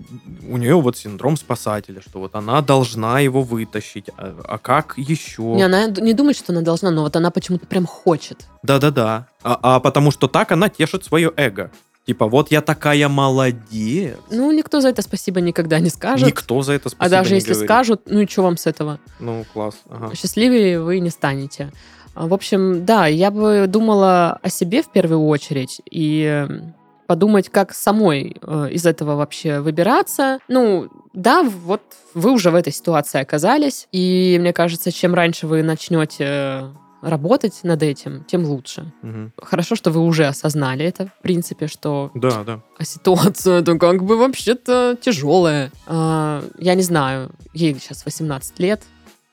у 0.47 0.57
нее 0.57 0.75
вот 0.79 0.97
синдром 0.97 1.37
спасателя, 1.37 2.01
что 2.01 2.19
вот 2.19 2.35
она 2.35 2.61
должна 2.61 3.19
его 3.19 3.41
вытащить. 3.41 4.09
А, 4.17 4.35
а 4.43 4.57
как 4.57 4.93
еще? 4.97 5.41
Не, 5.41 5.63
она 5.63 5.87
не 5.87 6.13
думает, 6.13 6.37
что 6.37 6.53
она 6.53 6.61
должна, 6.61 6.91
но 6.91 7.01
вот 7.03 7.15
она 7.15 7.31
почему-то 7.31 7.65
прям 7.65 7.85
хочет. 7.85 8.45
Да-да-да. 8.63 9.27
А, 9.43 9.57
а 9.61 9.79
потому 9.79 10.11
что 10.11 10.27
так 10.27 10.51
она 10.51 10.69
тешит 10.69 11.05
свое 11.05 11.31
эго. 11.35 11.71
Типа, 12.07 12.25
вот 12.27 12.51
я 12.51 12.61
такая 12.61 13.09
молодец. 13.09 14.17
Ну, 14.31 14.49
никто 14.53 14.79
за 14.79 14.87
это 14.89 15.01
спасибо 15.01 15.41
никогда 15.41 15.79
не 15.79 15.89
скажет. 15.89 16.25
Никто 16.25 16.61
за 16.61 16.71
это 16.71 16.87
спасибо 16.87 17.05
а 17.05 17.09
даже 17.09 17.31
не 17.31 17.35
если 17.35 17.51
говорит. 17.51 17.69
скажут, 17.69 18.01
ну 18.05 18.21
и 18.21 18.27
что 18.27 18.43
вам 18.43 18.55
с 18.55 18.65
этого? 18.65 18.99
Ну, 19.19 19.45
класс. 19.53 19.75
Ага. 19.89 20.15
счастливее 20.15 20.79
вы 20.79 20.99
не 21.01 21.09
станете. 21.09 21.69
А, 22.15 22.27
В 22.27 22.33
общем, 22.33 22.85
да, 22.85 23.07
я 23.07 23.29
бы 23.29 23.65
думала 23.67 24.39
о 24.41 24.49
себе 24.49 24.83
в 24.83 24.89
первую 24.89 25.27
очередь 25.27 25.81
и 25.91 26.47
э, 26.49 26.61
подумать, 27.07 27.49
как 27.49 27.73
самой 27.73 28.37
э, 28.41 28.69
из 28.71 28.85
этого 28.85 29.17
вообще 29.17 29.59
выбираться. 29.59 30.39
Ну, 30.47 30.87
да, 31.11 31.43
вот 31.43 31.81
вы 32.13 32.31
уже 32.31 32.51
в 32.51 32.55
этой 32.55 32.71
ситуации 32.71 33.19
оказались, 33.19 33.89
и 33.91 34.37
мне 34.39 34.53
кажется, 34.53 34.93
чем 34.93 35.13
раньше 35.13 35.45
вы 35.45 35.61
начнете 35.61 36.69
работать 37.09 37.59
над 37.63 37.81
этим, 37.83 38.23
тем 38.25 38.45
лучше. 38.45 38.91
Мгм. 39.01 39.31
Хорошо, 39.41 39.75
что 39.75 39.91
вы 39.91 40.01
уже 40.01 40.25
осознали 40.27 40.85
это, 40.85 41.07
в 41.19 41.21
принципе, 41.21 41.67
что 41.67 42.11
Да, 42.15 42.43
да. 42.43 42.61
а 42.77 42.83
ситуация-то 42.83 43.77
как 43.77 44.03
бы 44.03 44.17
вообще-то 44.17 44.97
тяжелая. 45.01 45.71
А, 45.87 46.43
я 46.59 46.75
не 46.75 46.83
знаю, 46.83 47.31
ей 47.53 47.73
сейчас 47.79 48.05
18 48.05 48.59
лет, 48.59 48.83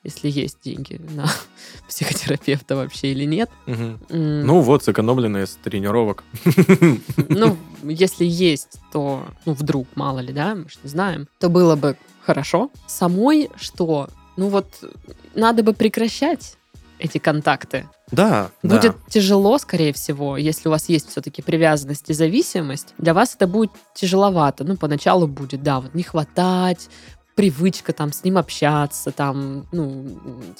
если 0.03 0.29
есть 0.29 0.57
деньги 0.63 1.01
на 1.15 1.25
психотерапевта 1.87 2.75
вообще 2.75 3.11
или 3.11 3.25
нет. 3.25 3.49
М, 3.67 3.99
Ну 4.09 4.61
вот, 4.61 4.83
сэкономленные 4.83 5.45
с 5.47 5.55
тренировок. 5.63 6.23
ну, 7.29 7.57
если 7.83 8.25
есть, 8.25 8.79
то, 8.91 9.25
ну, 9.45 9.53
вдруг, 9.53 9.87
мало 9.95 10.19
ли, 10.19 10.31
да, 10.33 10.55
мы 10.55 10.69
же 10.69 10.77
не 10.83 10.89
знаем, 10.89 11.27
то 11.39 11.49
было 11.49 11.75
бы 11.75 11.97
хорошо. 12.25 12.69
Самой 12.87 13.49
что? 13.55 14.09
Ну 14.37 14.49
вот, 14.49 14.67
надо 15.33 15.63
бы 15.63 15.73
прекращать 15.73 16.57
эти 16.99 17.17
контакты. 17.17 17.87
Да, 18.11 18.51
Будет 18.61 18.93
да. 18.93 18.95
тяжело, 19.09 19.57
скорее 19.57 19.93
всего, 19.93 20.37
если 20.37 20.67
у 20.67 20.71
вас 20.71 20.89
есть 20.89 21.09
все-таки 21.09 21.41
привязанность 21.41 22.09
и 22.09 22.13
зависимость. 22.13 22.93
Для 22.97 23.13
вас 23.13 23.35
это 23.35 23.47
будет 23.47 23.71
тяжеловато. 23.95 24.63
Ну, 24.63 24.77
поначалу 24.77 25.27
будет, 25.27 25.63
да, 25.63 25.79
вот 25.81 25.93
не 25.95 26.03
хватать, 26.03 26.89
привычка 27.35 27.93
там 27.93 28.13
с 28.13 28.23
ним 28.23 28.37
общаться, 28.37 29.11
там, 29.11 29.67
ну, 29.71 30.05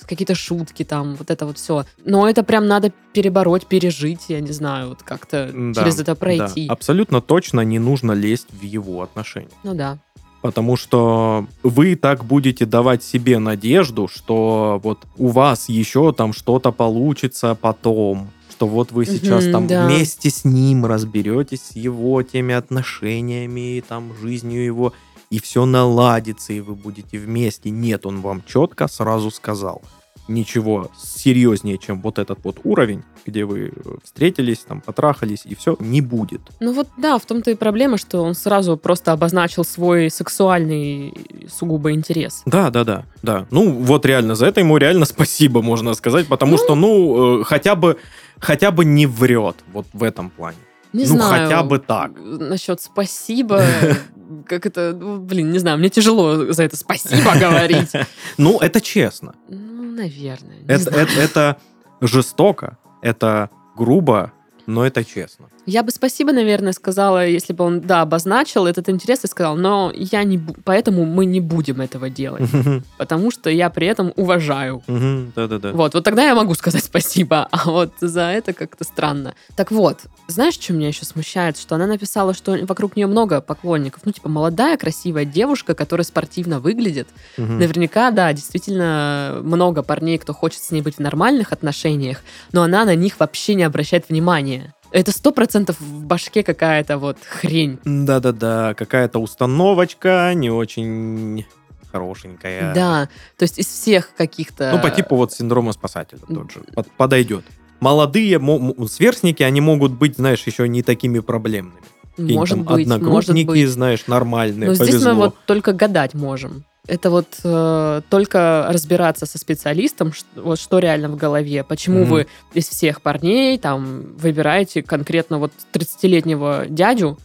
какие-то 0.07 0.35
шутки 0.35 0.83
там, 0.83 1.15
вот 1.15 1.31
это 1.31 1.45
вот 1.45 1.57
все. 1.57 1.85
Но 2.03 2.27
это 2.29 2.43
прям 2.43 2.67
надо 2.67 2.91
перебороть, 3.13 3.65
пережить, 3.65 4.25
я 4.27 4.41
не 4.41 4.51
знаю, 4.51 4.89
вот 4.89 5.01
как-то 5.01 5.49
Да, 5.53 5.81
через 5.81 5.95
это 5.95 6.05
да. 6.11 6.15
пройти. 6.15 6.67
Абсолютно 6.67 7.21
точно 7.21 7.61
не 7.61 7.79
нужно 7.79 8.11
лезть 8.11 8.47
в 8.51 8.61
его 8.63 9.01
отношения. 9.01 9.47
Ну 9.63 9.73
да. 9.73 9.99
Потому 10.45 10.75
что 10.75 11.47
вы 11.63 11.95
так 11.95 12.23
будете 12.23 12.67
давать 12.67 13.03
себе 13.03 13.39
надежду, 13.39 14.07
что 14.07 14.79
вот 14.83 14.99
у 15.17 15.29
вас 15.29 15.69
еще 15.69 16.13
там 16.13 16.33
что-то 16.33 16.71
получится 16.71 17.57
потом. 17.59 18.29
Что 18.51 18.67
вот 18.67 18.91
вы 18.91 19.07
сейчас 19.07 19.45
Мгм, 19.45 19.51
там 19.51 19.67
да. 19.67 19.87
вместе 19.87 20.29
с 20.29 20.45
ним 20.45 20.85
разберетесь 20.85 21.61
с 21.71 21.75
его 21.75 22.21
теми 22.21 22.53
отношениями, 22.53 23.83
там, 23.87 24.13
жизнью 24.21 24.63
его, 24.63 24.93
и 25.31 25.39
все 25.39 25.65
наладится, 25.65 26.53
и 26.53 26.59
вы 26.59 26.75
будете 26.75 27.17
вместе. 27.17 27.71
Нет, 27.71 28.05
он 28.05 28.21
вам 28.21 28.43
четко 28.47 28.87
сразу 28.87 29.31
сказал. 29.31 29.81
Ничего 30.27 30.89
серьезнее, 30.97 31.77
чем 31.77 32.01
вот 32.01 32.17
этот 32.19 32.39
вот 32.43 32.57
уровень, 32.63 33.03
где 33.25 33.45
вы 33.45 33.71
э, 33.75 33.89
встретились, 34.03 34.59
там, 34.59 34.81
потрахались, 34.81 35.41
и 35.45 35.53
все, 35.55 35.75
не 35.79 36.01
будет. 36.01 36.41
Ну 36.59 36.73
вот 36.73 36.87
да, 36.97 37.17
в 37.19 37.25
том-то 37.25 37.51
и 37.51 37.55
проблема, 37.55 37.97
что 37.97 38.21
он 38.21 38.33
сразу 38.33 38.75
просто 38.77 39.11
обозначил 39.11 39.63
свой 39.63 40.09
сексуальный 40.09 41.13
сугубо 41.47 41.91
интерес. 41.91 42.41
Да, 42.45 42.69
да, 42.69 42.83
да, 42.83 43.05
да. 43.23 43.45
Ну, 43.51 43.69
вот 43.71 44.05
реально, 44.05 44.35
за 44.35 44.47
это 44.47 44.61
ему 44.61 44.77
реально 44.77 45.05
спасибо, 45.15 45.61
можно 45.61 45.93
сказать, 45.93 46.27
потому 46.27 46.53
Ну. 46.53 46.57
что, 46.57 46.75
ну, 46.75 47.41
э, 47.41 47.43
хотя 47.43 47.75
бы, 47.75 47.97
хотя 48.39 48.71
бы 48.71 48.83
не 48.85 49.05
врет 49.05 49.57
вот 49.73 49.85
в 49.93 50.03
этом 50.03 50.29
плане. 50.29 50.57
Не 50.95 51.03
Ну, 51.05 51.15
знаю. 51.15 51.43
хотя 51.49 51.63
бы 51.63 51.79
так. 51.79 52.11
Насчет 52.15 52.81
спасибо, 52.81 53.61
как 54.47 54.65
это, 54.65 54.95
ну, 54.97 55.17
блин, 55.19 55.51
не 55.51 55.59
знаю, 55.59 55.77
мне 55.77 55.89
тяжело 55.89 56.51
за 56.53 56.63
это 56.63 56.77
спасибо 56.77 57.31
говорить. 57.39 57.91
Ну, 58.37 58.59
это 58.59 58.79
честно. 58.81 59.33
Ну, 59.49 59.91
наверное. 59.91 60.57
это 60.67 61.57
жестоко, 62.01 62.77
это 63.01 63.49
грубо, 63.75 64.31
но 64.67 64.85
это 64.85 65.03
честно. 65.03 65.47
Я 65.65 65.81
бы 65.81 65.91
спасибо, 65.91 66.31
наверное, 66.31 66.73
сказала, 66.73 67.27
если 67.27 67.53
бы 67.53 67.63
он, 67.63 67.81
да, 67.81 68.01
обозначил 68.01 68.67
этот 68.67 68.87
интерес 68.89 69.23
и 69.23 69.27
сказал, 69.27 69.55
но 69.55 69.91
я 69.95 70.23
не, 70.23 70.39
поэтому 70.63 71.05
мы 71.05 71.25
не 71.25 71.41
будем 71.41 71.81
этого 71.81 72.09
делать, 72.09 72.49
потому 72.97 73.31
что 73.31 73.49
я 73.49 73.69
при 73.69 73.87
этом 73.87 74.13
уважаю. 74.15 74.83
Да-да-да. 74.87 75.71
Вот, 75.71 75.93
вот 75.95 76.03
тогда 76.03 76.23
я 76.23 76.35
могу 76.35 76.53
сказать 76.53 76.83
спасибо, 76.83 77.47
а 77.51 77.69
вот 77.69 77.93
за 77.99 78.21
это 78.21 78.53
как-то 78.53 78.83
странно. 78.83 79.33
Так 79.55 79.71
вот, 79.71 80.01
знаешь, 80.27 80.53
что 80.53 80.73
меня 80.73 80.89
еще 80.89 81.05
смущает? 81.05 81.57
Что 81.57 81.75
она 81.75 81.87
написала, 81.87 82.33
что 82.33 82.57
вокруг 82.65 82.95
нее 82.95 83.07
много 83.07 83.41
поклонников. 83.41 84.01
Ну, 84.05 84.11
типа, 84.11 84.29
молодая, 84.29 84.77
красивая 84.77 85.25
девушка, 85.25 85.73
которая 85.73 86.05
спортивно 86.05 86.59
выглядит. 86.59 87.07
Наверняка, 87.37 88.11
да, 88.11 88.31
действительно 88.33 89.39
много 89.41 89.81
парней, 89.81 90.19
кто 90.19 90.33
хочет 90.33 90.61
с 90.61 90.71
ней 90.71 90.81
быть 90.81 90.95
в 90.95 90.99
нормальных 90.99 91.51
отношениях, 91.51 92.21
но 92.51 92.61
она 92.61 92.85
на 92.85 92.95
них 92.95 93.19
вообще 93.19 93.55
не 93.55 93.63
обращает 93.63 94.09
внимания. 94.09 94.74
Это 94.91 95.11
сто 95.11 95.31
процентов 95.31 95.79
в 95.79 96.03
башке 96.05 96.43
какая-то 96.43 96.97
вот 96.97 97.17
хрень. 97.23 97.79
Да-да-да, 97.83 98.73
какая-то 98.75 99.19
установочка 99.19 100.33
не 100.33 100.49
очень 100.49 101.45
хорошенькая. 101.91 102.73
Да, 102.73 103.09
то 103.37 103.43
есть 103.43 103.57
из 103.57 103.67
всех 103.67 104.13
каких-то... 104.15 104.71
Ну, 104.73 104.81
по 104.81 104.89
типу 104.89 105.15
вот 105.15 105.33
синдрома 105.33 105.71
спасателя 105.71 106.19
тот 106.19 106.51
же. 106.51 106.61
Под- 106.73 106.91
подойдет. 106.91 107.45
Молодые 107.79 108.39
сверстники, 108.87 109.43
они 109.43 109.61
могут 109.61 109.91
быть, 109.93 110.15
знаешь, 110.15 110.43
еще 110.45 110.67
не 110.67 110.81
такими 110.81 111.19
проблемными. 111.19 111.81
Может 112.17 112.65
там 112.65 112.75
быть, 112.75 112.87
может 112.87 113.45
быть. 113.45 113.67
знаешь, 113.67 114.07
нормальные, 114.07 114.69
Но 114.69 114.73
здесь 114.73 114.89
повезло. 114.89 115.13
мы 115.13 115.15
вот 115.17 115.35
только 115.45 115.73
гадать 115.73 116.13
можем. 116.13 116.65
Это 116.87 117.09
вот 117.09 117.27
э, 117.43 118.01
только 118.09 118.67
разбираться 118.69 119.25
со 119.25 119.37
специалистом, 119.37 120.13
ш- 120.13 120.23
вот 120.35 120.59
что 120.59 120.79
реально 120.79 121.09
в 121.09 121.15
голове. 121.15 121.63
Почему 121.63 122.01
Мгм. 122.01 122.09
вы 122.09 122.27
из 122.53 122.67
всех 122.69 123.01
парней 123.01 123.57
там 123.57 124.03
выбираете 124.17 124.83
конкретно 124.83 125.39
вот 125.39 125.51
30-летнего 125.73 126.65
дядю, 126.69 127.17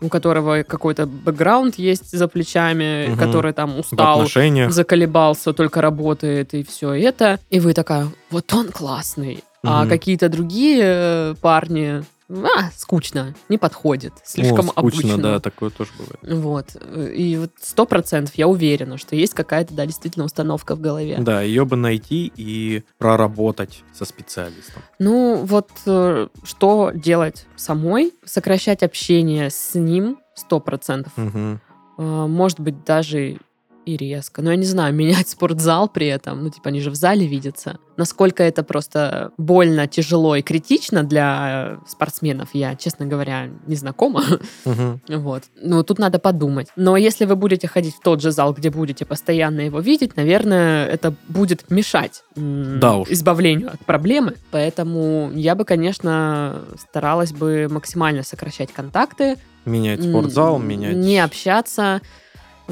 у 0.00 0.08
которого 0.08 0.62
какой-то 0.62 1.06
бэкграунд 1.06 1.76
есть 1.78 2.10
за 2.16 2.28
плечами, 2.28 3.08
Мгм. 3.08 3.18
который 3.18 3.52
там 3.52 3.78
устал, 3.78 4.26
заколебался, 4.70 5.52
только 5.52 5.80
работает 5.80 6.54
и 6.54 6.62
все 6.64 6.92
это. 6.92 7.38
И 7.50 7.60
вы 7.60 7.72
такая, 7.74 8.08
вот 8.30 8.52
он 8.52 8.68
классный. 8.68 9.42
А 9.64 9.82
Мгм. 9.82 9.90
какие-то 9.90 10.28
другие 10.28 10.80
э, 10.84 11.34
парни, 11.40 12.02
а, 12.32 12.70
скучно, 12.76 13.34
не 13.48 13.58
подходит, 13.58 14.12
слишком 14.24 14.68
О, 14.70 14.72
скучно, 14.72 15.14
обычно. 15.14 15.22
да, 15.22 15.40
такое 15.40 15.70
тоже 15.70 15.90
бывает. 15.98 16.40
Вот. 16.40 16.76
И 17.14 17.36
вот 17.36 17.50
сто 17.60 17.84
процентов 17.84 18.34
я 18.36 18.48
уверена, 18.48 18.96
что 18.98 19.16
есть 19.16 19.34
какая-то, 19.34 19.74
да, 19.74 19.86
действительно 19.86 20.24
установка 20.24 20.74
в 20.74 20.80
голове. 20.80 21.18
Да, 21.20 21.42
ее 21.42 21.64
бы 21.64 21.76
найти 21.76 22.32
и 22.36 22.84
проработать 22.98 23.82
со 23.92 24.04
специалистом. 24.04 24.82
Ну, 24.98 25.36
вот 25.44 25.70
э, 25.86 26.28
что 26.44 26.90
делать 26.94 27.46
самой? 27.56 28.12
Сокращать 28.24 28.82
общение 28.82 29.50
с 29.50 29.74
ним 29.74 30.18
сто 30.34 30.60
процентов. 30.60 31.12
Э, 31.16 31.58
Может 31.98 32.60
быть, 32.60 32.84
даже 32.84 33.38
и 33.84 33.96
резко. 33.96 34.42
Но 34.42 34.50
я 34.50 34.56
не 34.56 34.64
знаю, 34.64 34.94
менять 35.02 35.28
спортзал 35.28 35.88
при 35.88 36.06
этом. 36.06 36.42
Ну, 36.42 36.50
типа, 36.50 36.68
они 36.68 36.80
же 36.80 36.90
в 36.90 36.94
зале 36.94 37.26
видятся. 37.26 37.78
Насколько 37.96 38.42
это 38.42 38.62
просто 38.62 39.32
больно, 39.36 39.86
тяжело 39.86 40.34
и 40.36 40.42
критично 40.42 41.02
для 41.02 41.78
э, 41.82 41.88
спортсменов, 41.88 42.50
я, 42.54 42.74
честно 42.74 43.06
говоря, 43.06 43.50
не 43.66 43.76
знакома. 43.76 44.24
Мгм. 44.64 45.00
Вот. 45.08 45.44
Ну, 45.60 45.82
тут 45.82 45.98
надо 45.98 46.18
подумать. 46.18 46.68
Но 46.76 46.96
если 46.96 47.24
вы 47.24 47.36
будете 47.36 47.68
ходить 47.68 47.94
в 47.96 48.00
тот 48.00 48.22
же 48.22 48.30
зал, 48.30 48.54
где 48.54 48.70
будете 48.70 49.04
постоянно 49.04 49.60
его 49.60 49.80
видеть, 49.80 50.16
наверное, 50.16 50.86
это 50.86 51.14
будет 51.28 51.70
мешать 51.70 52.22
Да 52.34 52.96
уж. 52.96 53.08
избавлению 53.10 53.70
от 53.72 53.80
проблемы. 53.84 54.36
Поэтому 54.50 55.30
я 55.34 55.54
бы, 55.54 55.64
конечно, 55.64 56.62
старалась 56.78 57.32
бы 57.32 57.68
максимально 57.70 58.22
сокращать 58.22 58.72
контакты. 58.72 59.36
Менять 59.64 60.02
спортзал, 60.02 60.58
менять... 60.58 60.96
Не 60.96 61.20
общаться. 61.20 62.00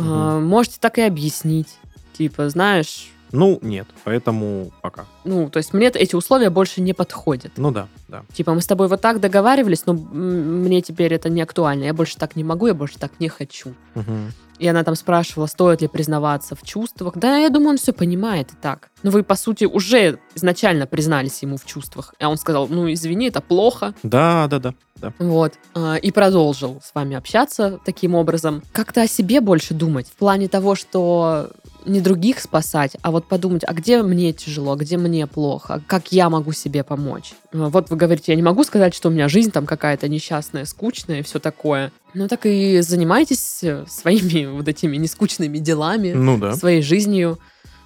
Мгм. 0.01 0.13
А, 0.13 0.41
Можете 0.41 0.77
так 0.81 0.99
и 0.99 1.03
объяснить. 1.03 1.77
Типа, 2.13 2.49
знаешь, 2.49 3.09
Ну, 3.33 3.59
нет, 3.63 3.87
поэтому 4.05 4.73
пока. 4.83 5.05
ну, 5.25 5.49
то 5.49 5.59
есть 5.59 5.73
мне 5.73 5.87
эти 5.87 6.17
условия 6.17 6.51
больше 6.51 6.81
не 6.81 6.93
подходят. 6.93 7.53
Ну 7.57 7.71
да, 7.71 7.87
да. 8.09 8.25
Типа, 8.33 8.55
мы 8.55 8.61
с 8.61 8.67
тобой 8.67 8.89
вот 8.89 9.01
так 9.01 9.21
договаривались, 9.21 9.87
но 9.87 9.93
мне 9.95 10.83
теперь 10.83 11.15
это 11.15 11.29
не 11.29 11.41
актуально. 11.41 11.85
Я 11.85 11.95
больше 11.95 12.17
так 12.17 12.37
не 12.37 12.45
могу, 12.45 12.67
я 12.67 12.75
больше 12.75 12.99
так 12.99 13.13
не 13.21 13.29
хочу. 13.29 13.73
Мгм. 13.95 14.33
И 14.61 14.67
она 14.67 14.85
там 14.85 14.95
спрашивала, 14.95 15.47
стоит 15.47 15.81
ли 15.81 15.89
признаваться 15.89 16.55
в 16.55 16.63
чувствах. 16.63 17.15
Да, 17.17 17.39
я 17.39 17.49
думаю, 17.49 17.71
он 17.71 17.79
все 17.79 17.93
понимает 17.93 18.53
и 18.53 18.57
так. 18.61 18.91
Но 19.03 19.11
вы, 19.11 19.23
по 19.23 19.35
сути, 19.35 19.65
уже 19.65 20.19
изначально 20.35 20.87
признались 20.87 21.43
ему 21.43 21.57
в 21.57 21.65
чувствах. 21.65 22.15
А 22.21 22.29
он 22.29 22.37
сказал, 22.37 22.69
ну, 22.69 22.93
извини, 22.93 23.29
это 23.29 23.41
плохо. 23.41 23.95
Да, 24.03 24.47
да, 24.49 24.59
да, 24.59 24.75
да. 24.97 25.13
Вот. 25.19 25.55
А, 25.75 25.97
И 25.97 26.13
продолжил 26.13 26.83
с 26.85 26.95
вами 26.95 27.17
общаться 27.17 27.81
таким 27.87 28.15
образом. 28.15 28.63
Как-то 28.73 29.01
о 29.03 29.07
себе 29.07 29.41
больше 29.41 29.73
думать. 29.73 30.07
В 30.09 30.17
плане 30.17 30.49
того, 30.49 30.75
что 30.75 31.51
не 31.87 32.01
других 32.01 32.41
спасать, 32.41 32.97
а 33.03 33.11
вот 33.11 33.27
подумать, 33.27 33.63
а 33.67 33.73
где 33.73 34.03
мне 34.03 34.33
тяжело, 34.33 34.77
где 34.77 34.97
мне 34.97 35.27
плохо, 35.27 35.83
как 35.87 36.13
я 36.13 36.29
могу 36.31 36.53
себе 36.53 36.85
помочь. 36.85 37.33
А, 37.53 37.69
Вот 37.69 37.91
вы 37.91 37.97
говорите, 37.97 38.33
я 38.33 38.37
не 38.37 38.43
могу 38.43 38.65
сказать, 38.65 38.95
что 38.95 39.09
у 39.09 39.13
меня 39.13 39.29
жизнь 39.29 39.51
там 39.51 39.67
какая-то 39.67 40.09
несчастная, 40.09 40.65
скучная 40.65 41.21
и 41.21 41.23
все 41.23 41.39
такое. 41.39 41.93
Ну 42.15 42.29
так 42.29 42.47
и 42.47 42.81
занимайтесь 42.81 43.61
э, 43.63 43.85
своими 43.89 44.47
вот 44.57 44.69
этими 44.69 44.97
нескучными 44.97 45.59
делами, 45.59 46.13
Ну 46.13 46.39
да. 46.39 46.55
своей 46.55 46.83
жизнью. 46.83 47.39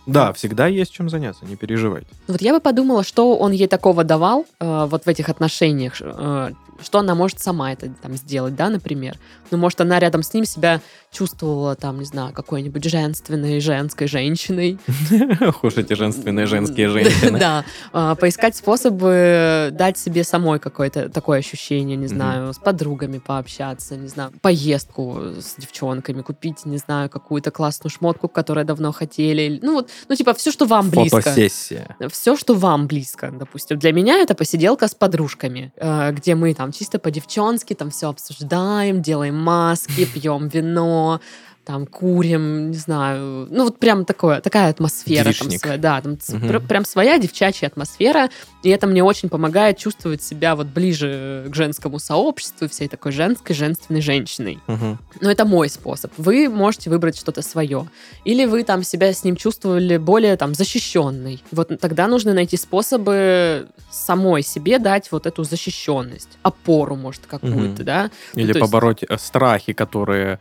Да, 0.06 0.32
всегда 0.34 0.66
есть 0.66 0.92
чем 0.92 1.08
заняться, 1.08 1.46
не 1.46 1.56
переживайте. 1.56 2.08
Вот 2.28 2.42
я 2.42 2.52
бы 2.52 2.60
подумала, 2.60 3.02
что 3.04 3.36
он 3.38 3.52
ей 3.52 3.68
такого 3.68 4.04
давал 4.04 4.44
э, 4.60 4.86
вот 4.90 5.04
в 5.04 5.08
этих 5.08 5.28
отношениях, 5.30 5.94
э, 6.00 6.50
что 6.82 6.98
она 6.98 7.14
может 7.14 7.40
сама 7.40 7.72
это 7.72 7.90
там 8.02 8.14
сделать, 8.14 8.54
да, 8.54 8.68
например. 8.68 9.18
Ну, 9.50 9.58
может, 9.58 9.80
она 9.80 9.98
рядом 9.98 10.22
с 10.22 10.34
ним 10.34 10.44
себя 10.44 10.80
чувствовала 11.12 11.76
там, 11.76 12.00
не 12.00 12.04
знаю, 12.04 12.32
какой-нибудь 12.32 12.84
женственной 12.84 13.60
женской 13.60 14.08
женщиной. 14.08 14.78
Уж 15.62 15.76
эти 15.76 15.94
женственные 15.94 16.46
женские 16.46 16.88
женщины. 16.88 17.38
Да, 17.44 17.64
а, 17.92 18.14
поискать 18.14 18.56
способы 18.56 19.68
дать 19.72 19.98
себе 19.98 20.24
самой 20.24 20.58
какое-то 20.58 21.08
такое 21.08 21.40
ощущение, 21.40 21.96
не 21.96 22.06
знаю, 22.06 22.52
с 22.52 22.58
подругами 22.58 23.18
пообщаться, 23.18 23.96
не 23.96 24.08
знаю, 24.08 24.32
поездку 24.40 25.18
с 25.38 25.56
девчонками, 25.58 26.22
купить, 26.22 26.64
не 26.64 26.78
знаю, 26.78 27.10
какую-то 27.10 27.50
классную 27.50 27.90
шмотку, 27.90 28.28
которую 28.28 28.64
давно 28.64 28.92
хотели. 28.92 29.58
Ну, 29.62 29.74
вот, 29.74 29.90
ну, 30.08 30.14
типа, 30.14 30.32
все, 30.34 30.50
что 30.50 30.64
вам 30.64 30.90
близко. 30.90 31.20
Фотосессия. 31.20 31.96
Все, 32.10 32.36
что 32.36 32.54
вам 32.54 32.86
близко, 32.86 33.30
допустим. 33.30 33.78
Для 33.78 33.92
меня 33.92 34.18
это 34.18 34.34
посиделка 34.34 34.88
с 34.88 34.94
подружками, 34.94 35.72
э, 35.76 36.12
где 36.12 36.34
мы 36.34 36.54
там 36.54 36.63
чисто 36.72 36.98
по-девчонски 36.98 37.74
там 37.74 37.90
все 37.90 38.08
обсуждаем, 38.08 39.02
делаем 39.02 39.36
маски, 39.36 40.04
пьем 40.04 40.48
вино, 40.48 41.20
там 41.64 41.86
курим, 41.86 42.70
не 42.70 42.76
знаю, 42.76 43.48
ну 43.50 43.64
вот 43.64 43.78
прям 43.78 44.04
такое, 44.04 44.40
такая 44.40 44.68
атмосфера. 44.70 45.24
Там 45.24 45.32
Девичник. 45.32 45.60
своя, 45.60 45.78
да, 45.78 46.00
там 46.00 46.18
Мгм. 46.28 46.48
пр- 46.48 46.60
прям 46.60 46.84
своя 46.84 47.18
девчачья 47.18 47.68
атмосфера, 47.68 48.28
и 48.62 48.68
это 48.68 48.86
мне 48.86 49.02
очень 49.02 49.28
помогает 49.30 49.78
чувствовать 49.78 50.22
себя 50.22 50.56
вот 50.56 50.66
ближе 50.66 51.46
к 51.48 51.54
женскому 51.54 51.98
сообществу, 51.98 52.68
всей 52.68 52.88
такой 52.88 53.12
женской, 53.12 53.54
женственной 53.56 54.02
женщиной. 54.02 54.58
Мгм. 54.66 54.98
Но 55.20 55.30
это 55.30 55.44
мой 55.46 55.68
способ. 55.70 56.12
Вы 56.18 56.48
можете 56.50 56.90
выбрать 56.90 57.16
что-то 57.16 57.40
свое. 57.42 57.88
Или 58.24 58.44
вы 58.44 58.62
там 58.62 58.82
себя 58.82 59.12
с 59.12 59.24
ним 59.24 59.36
чувствовали 59.36 59.96
более 59.96 60.36
там 60.36 60.54
защищенной. 60.54 61.42
Вот 61.50 61.70
тогда 61.80 62.08
нужно 62.08 62.34
найти 62.34 62.56
способы 62.58 63.68
самой 63.90 64.42
себе 64.42 64.78
дать 64.78 65.10
вот 65.12 65.26
эту 65.26 65.44
защищенность, 65.44 66.28
опору, 66.42 66.96
может, 66.96 67.22
какую-то, 67.26 67.58
Мгм. 67.58 67.84
да. 67.84 68.10
Или 68.34 68.52
то 68.52 68.58
есть- 68.58 68.60
побороть 68.60 69.02
э, 69.08 69.16
страхи, 69.18 69.72
которые 69.72 70.40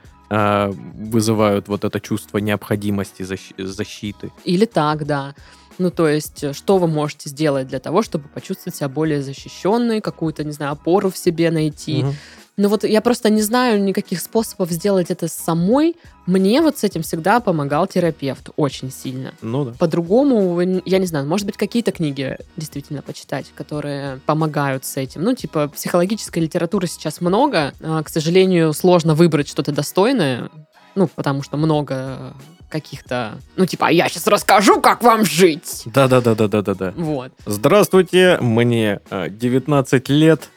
вызывают 1.12 1.68
вот 1.68 1.84
это 1.84 2.00
чувство 2.00 2.40
необходимости 2.40 3.22
защ- 3.24 3.64
защиты. 3.64 4.32
Или 4.44 4.66
так, 4.66 5.06
да. 5.06 5.36
Ну, 5.80 5.90
то 5.90 6.08
есть, 6.08 6.44
э, 6.44 6.54
что 6.54 6.78
вы 6.78 6.88
можете 6.88 7.30
сделать 7.30 7.68
для 7.68 7.80
того, 7.80 8.04
чтобы 8.04 8.28
почувствовать 8.30 8.76
себя 8.76 8.90
более 8.90 9.22
защищенной, 9.22 10.02
какую-то, 10.02 10.44
не 10.44 10.52
знаю, 10.52 10.72
опору 10.74 11.10
в 11.10 11.18
себе 11.18 11.52
найти. 11.52 12.04
Мгм. 12.04 12.16
Ну 12.56 12.70
вот 12.70 12.84
я 12.84 13.02
просто 13.02 13.32
не 13.32 13.42
знаю 13.42 13.82
никаких 13.82 14.20
способов 14.20 14.70
сделать 14.70 15.10
это 15.10 15.28
самой. 15.28 15.96
Мне 16.28 16.62
вот 16.62 16.78
с 16.78 16.84
этим 16.84 17.02
всегда 17.02 17.40
помогал 17.40 17.88
терапевт 17.88 18.52
очень 18.58 18.92
сильно. 18.92 19.34
Ну 19.42 19.66
да. 19.66 19.72
По-другому, 19.80 20.60
я 20.86 21.00
не 21.00 21.08
знаю, 21.08 21.26
может 21.26 21.48
быть, 21.48 21.58
какие-то 21.58 21.92
книги 21.92 22.38
действительно 22.56 23.02
почитать, 23.02 23.48
которые 23.56 24.20
помогают 24.28 24.86
с 24.86 24.98
этим. 24.98 25.24
Ну, 25.24 25.34
типа, 25.34 25.68
психологической 25.70 26.44
литературы 26.44 26.88
сейчас 26.88 27.22
много. 27.22 27.74
А, 27.82 28.04
К 28.04 28.10
сожалению, 28.10 28.74
сложно 28.74 29.16
выбрать 29.16 29.48
что-то 29.48 29.72
достойное. 29.72 30.50
Ну, 30.96 31.08
потому 31.08 31.42
что 31.42 31.58
много 31.58 32.36
каких-то... 32.70 33.40
Ну, 33.56 33.66
типа, 33.66 33.88
а 33.88 33.92
я 33.92 34.10
сейчас 34.10 34.26
расскажу, 34.28 34.82
как 34.82 35.04
вам 35.04 35.26
жить. 35.26 35.84
Да-да-да-да-да-да. 35.86 36.94
Вот. 36.96 37.32
Здравствуйте, 37.46 38.38
мне 38.42 39.00
э, 39.12 39.30
19 39.30 40.10
лет. 40.10 40.50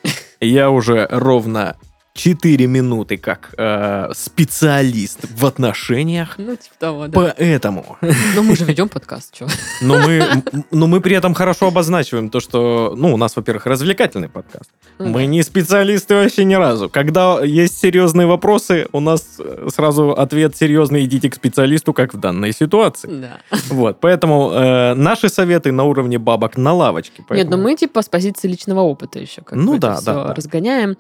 Я 0.47 0.70
уже 0.70 1.07
ровно 1.11 1.76
4 2.16 2.66
минуты 2.66 3.16
как 3.18 3.54
э, 3.58 4.10
специалист 4.14 5.18
в 5.36 5.44
отношениях. 5.46 6.34
Ну, 6.38 6.56
типа 6.56 6.74
того, 6.78 7.06
да. 7.08 7.34
Поэтому. 7.36 7.96
Ну, 8.34 8.42
мы 8.42 8.56
же 8.56 8.64
ведем 8.64 8.88
подкаст, 8.88 9.34
что? 9.36 9.46
Но 9.82 9.98
мы, 9.98 10.22
но 10.70 10.86
мы 10.86 11.00
при 11.00 11.14
этом 11.16 11.34
хорошо 11.34 11.68
обозначиваем 11.68 12.30
то, 12.30 12.40
что, 12.40 12.94
ну, 12.96 13.12
у 13.14 13.16
нас, 13.16 13.36
во-первых, 13.36 13.66
развлекательный 13.66 14.28
подкаст. 14.28 14.70
Мы 14.98 15.26
не 15.26 15.42
специалисты 15.42 16.14
вообще 16.14 16.44
ни 16.44 16.54
разу. 16.54 16.88
Когда 16.88 17.42
есть 17.44 17.78
серьезные 17.78 18.26
вопросы, 18.26 18.88
у 18.92 19.00
нас 19.00 19.36
э, 19.38 19.68
сразу 19.74 20.10
ответ 20.12 20.56
серьезный, 20.56 21.04
идите 21.04 21.28
к 21.30 21.34
специалисту, 21.34 21.92
как 21.92 22.14
в 22.14 22.18
данной 22.18 22.52
ситуации. 22.52 23.08
Да. 23.20 23.38
Вот, 23.68 24.00
поэтому 24.00 24.50
э, 24.52 24.94
наши 24.94 25.28
советы 25.28 25.70
на 25.72 25.84
уровне 25.84 26.18
бабок 26.18 26.56
на 26.56 26.72
лавочке. 26.72 27.16
Нет, 27.18 27.26
поэтому- 27.28 27.56
ну 27.56 27.62
мы 27.62 27.76
типа 27.76 28.00
с 28.02 28.08
позиции 28.08 28.48
личного 28.48 28.80
опыта 28.80 29.18
еще 29.18 29.42
как 29.42 29.56
Ну 29.58 29.78
да, 29.78 30.00
да, 30.00 30.24
да. 30.26 30.34
разгоняем. 30.34 30.96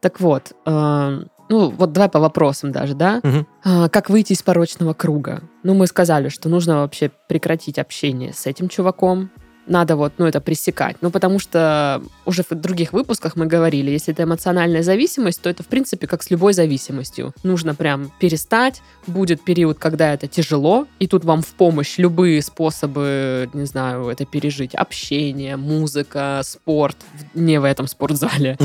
Так 0.00 0.20
вот, 0.20 0.52
э, 0.66 1.22
ну 1.50 1.70
вот 1.70 1.92
давай 1.92 2.08
по 2.08 2.20
вопросам 2.20 2.72
даже, 2.72 2.94
да? 2.94 3.20
А, 3.64 3.88
Как 3.88 4.08
выйти 4.08 4.32
из 4.32 4.42
порочного 4.42 4.94
круга? 4.94 5.42
Ну, 5.62 5.74
мы 5.74 5.86
сказали, 5.86 6.28
что 6.28 6.48
нужно 6.48 6.76
вообще 6.76 7.10
прекратить 7.28 7.78
общение 7.78 8.32
с 8.32 8.46
этим 8.46 8.68
чуваком. 8.68 9.30
Надо 9.70 9.94
вот, 9.94 10.14
ну, 10.18 10.26
это 10.26 10.40
пресекать. 10.40 10.96
Ну, 11.00 11.12
потому 11.12 11.38
что 11.38 12.02
уже 12.24 12.42
в 12.42 12.52
других 12.56 12.92
выпусках 12.92 13.36
мы 13.36 13.46
говорили, 13.46 13.92
если 13.92 14.12
это 14.12 14.24
эмоциональная 14.24 14.82
зависимость, 14.82 15.40
то 15.42 15.48
это, 15.48 15.62
в 15.62 15.68
принципе, 15.68 16.08
как 16.08 16.24
с 16.24 16.30
любой 16.30 16.54
зависимостью. 16.54 17.32
Нужно 17.44 17.76
прям 17.76 18.10
перестать. 18.18 18.82
Будет 19.06 19.44
период, 19.44 19.78
когда 19.78 20.12
это 20.12 20.26
тяжело, 20.26 20.88
и 20.98 21.06
тут 21.06 21.24
вам 21.24 21.42
в 21.42 21.54
помощь 21.54 21.98
любые 21.98 22.42
способы, 22.42 23.48
не 23.52 23.64
знаю, 23.64 24.08
это 24.08 24.26
пережить. 24.26 24.74
Общение, 24.74 25.56
музыка, 25.56 26.40
спорт, 26.42 26.96
не 27.34 27.60
в 27.60 27.64
этом 27.64 27.86
спортзале. 27.86 28.58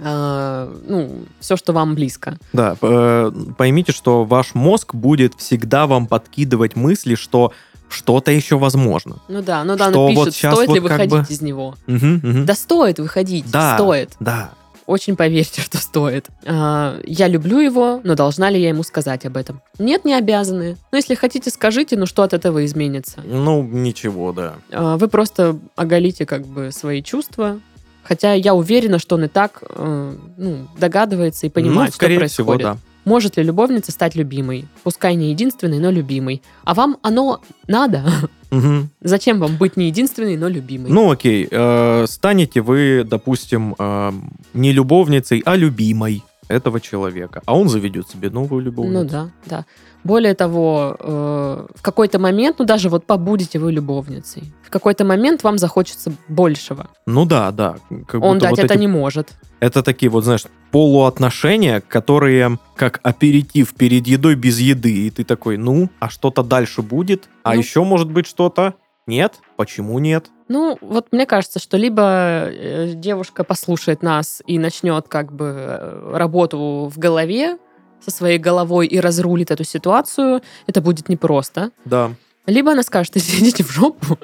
А, 0.00 0.74
ну, 0.86 1.26
все, 1.40 1.56
что 1.56 1.72
вам 1.72 1.94
близко. 1.94 2.38
Да, 2.52 2.76
э, 2.80 3.32
поймите, 3.58 3.92
что 3.92 4.24
ваш 4.24 4.54
мозг 4.54 4.94
будет 4.94 5.34
всегда 5.34 5.86
вам 5.86 6.06
подкидывать 6.06 6.76
мысли, 6.76 7.14
что 7.14 7.52
что-то 7.88 8.30
еще 8.32 8.58
возможно. 8.58 9.16
Ну 9.28 9.42
да, 9.42 9.64
ну 9.64 9.76
да, 9.76 9.90
Что 9.90 10.06
он 10.06 10.14
вот 10.14 10.26
пишет, 10.26 10.38
щас 10.40 10.54
стоит 10.54 10.68
ли 10.70 10.80
вот 10.80 10.88
как 10.90 10.98
выходить 11.00 11.28
бы- 11.28 11.34
из 11.34 11.40
него. 11.42 11.74
Мгм, 11.86 12.14
мгм. 12.22 12.46
Да 12.46 12.54
стоит 12.54 12.98
выходить, 12.98 13.50
Да. 13.50 13.76
стоит. 13.76 14.10
Да. 14.20 14.50
Очень 14.86 15.16
поверьте, 15.16 15.60
что 15.62 15.78
стоит. 15.78 16.26
А, 16.46 16.98
я 17.04 17.28
люблю 17.28 17.58
его, 17.60 18.00
но 18.04 18.14
должна 18.14 18.48
ли 18.50 18.60
я 18.60 18.70
ему 18.70 18.82
сказать 18.82 19.26
об 19.26 19.36
этом? 19.36 19.60
Нет, 19.78 20.04
не 20.06 20.14
обязаны. 20.14 20.76
Но 20.92 20.96
если 20.96 21.14
хотите, 21.14 21.50
скажите, 21.50 21.96
но 21.96 22.06
что 22.06 22.22
от 22.22 22.32
этого 22.32 22.64
изменится? 22.64 23.20
Ну, 23.24 23.62
ничего, 23.62 24.32
да. 24.32 24.54
А, 24.72 24.96
вы 24.96 25.08
просто 25.08 25.58
оголите 25.76 26.24
как 26.24 26.46
бы 26.46 26.70
свои 26.72 27.02
чувства. 27.02 27.60
Хотя 28.02 28.32
я 28.32 28.54
уверена, 28.54 28.98
что 28.98 29.16
он 29.16 29.24
и 29.24 29.28
так 29.28 29.62
э, 29.68 30.16
ну, 30.38 30.66
догадывается 30.78 31.46
и 31.46 31.50
понимает, 31.50 31.90
ну, 31.90 31.94
скорее 31.94 32.18
что 32.20 32.28
всего, 32.28 32.52
происходит. 32.54 32.78
да. 32.80 32.87
Может 33.08 33.38
ли 33.38 33.42
любовница 33.42 33.90
стать 33.90 34.16
любимой? 34.16 34.66
Пускай 34.84 35.14
не 35.14 35.30
единственной, 35.30 35.78
но 35.78 35.90
любимой. 35.90 36.42
А 36.64 36.74
вам 36.74 36.98
оно 37.02 37.40
надо? 37.66 38.04
Мгм. 38.50 38.90
Зачем 39.00 39.40
вам 39.40 39.56
быть 39.56 39.76
не 39.76 39.86
единственной, 39.86 40.36
но 40.36 40.48
любимой? 40.48 40.90
Ну, 40.90 41.10
окей. 41.10 41.48
э, 41.50 42.06
станете 42.06 42.60
вы, 42.60 43.04
допустим, 43.04 43.74
э, 43.78 44.12
не 44.54 44.72
любовницей, 44.72 45.42
а 45.46 45.56
любимой 45.56 46.22
этого 46.48 46.80
человека. 46.80 47.42
А 47.46 47.56
он 47.56 47.68
заведет 47.68 48.08
себе 48.08 48.30
новую 48.30 48.62
любовницу. 48.62 48.98
Ну 48.98 49.08
да, 49.08 49.30
да. 49.46 49.64
Более 50.04 50.34
того, 50.34 50.96
э, 50.98 51.66
в 51.74 51.82
какой-то 51.82 52.18
момент, 52.18 52.56
ну 52.58 52.64
даже 52.64 52.88
вот 52.88 53.04
побудете 53.04 53.58
вы 53.58 53.72
любовницей, 53.72 54.52
в 54.62 54.70
какой-то 54.70 55.04
момент 55.04 55.42
вам 55.42 55.58
захочется 55.58 56.12
большего. 56.28 56.88
Ну 57.06 57.24
да, 57.26 57.50
да. 57.50 57.76
Как 58.06 58.22
Он 58.22 58.38
дать 58.38 58.50
вот 58.50 58.58
это 58.60 58.74
эти- 58.74 58.80
не 58.80 58.86
может. 58.88 59.32
Это 59.60 59.82
такие 59.82 60.08
вот, 60.10 60.24
знаешь, 60.24 60.44
полуотношения, 60.70 61.80
которые 61.80 62.58
как 62.76 63.00
аперитив 63.02 63.74
перед 63.74 64.06
едой 64.06 64.34
без 64.36 64.58
еды. 64.60 65.06
И 65.06 65.10
ты 65.10 65.24
такой, 65.24 65.56
ну, 65.56 65.90
а 66.00 66.08
что-то 66.08 66.42
дальше 66.42 66.82
будет? 66.82 67.28
А 67.42 67.54
Ну. 67.54 67.60
еще 67.60 67.84
может 67.84 68.10
быть 68.10 68.26
что-то? 68.26 68.74
Нет? 69.06 69.34
Почему 69.56 69.98
нет? 69.98 70.26
Ну, 70.48 70.76
вот 70.80 71.08
мне 71.12 71.26
кажется, 71.26 71.58
что 71.58 71.76
либо 71.76 72.02
э, 72.46 72.92
девушка 72.94 73.44
послушает 73.44 74.02
нас 74.02 74.42
и 74.46 74.58
начнет 74.58 75.08
как 75.08 75.32
бы 75.32 75.44
э, 75.56 76.10
работу 76.14 76.90
в 76.94 76.98
голове 76.98 77.58
со 78.04 78.10
своей 78.10 78.38
головой 78.38 78.86
и 78.86 79.00
разрулит 79.00 79.50
эту 79.50 79.64
ситуацию, 79.64 80.42
это 80.66 80.80
будет 80.80 81.08
непросто. 81.08 81.70
Да. 81.84 82.12
Либо 82.46 82.72
она 82.72 82.82
скажет, 82.82 83.16
идите 83.16 83.62
в 83.62 83.70
жопу, 83.70 84.18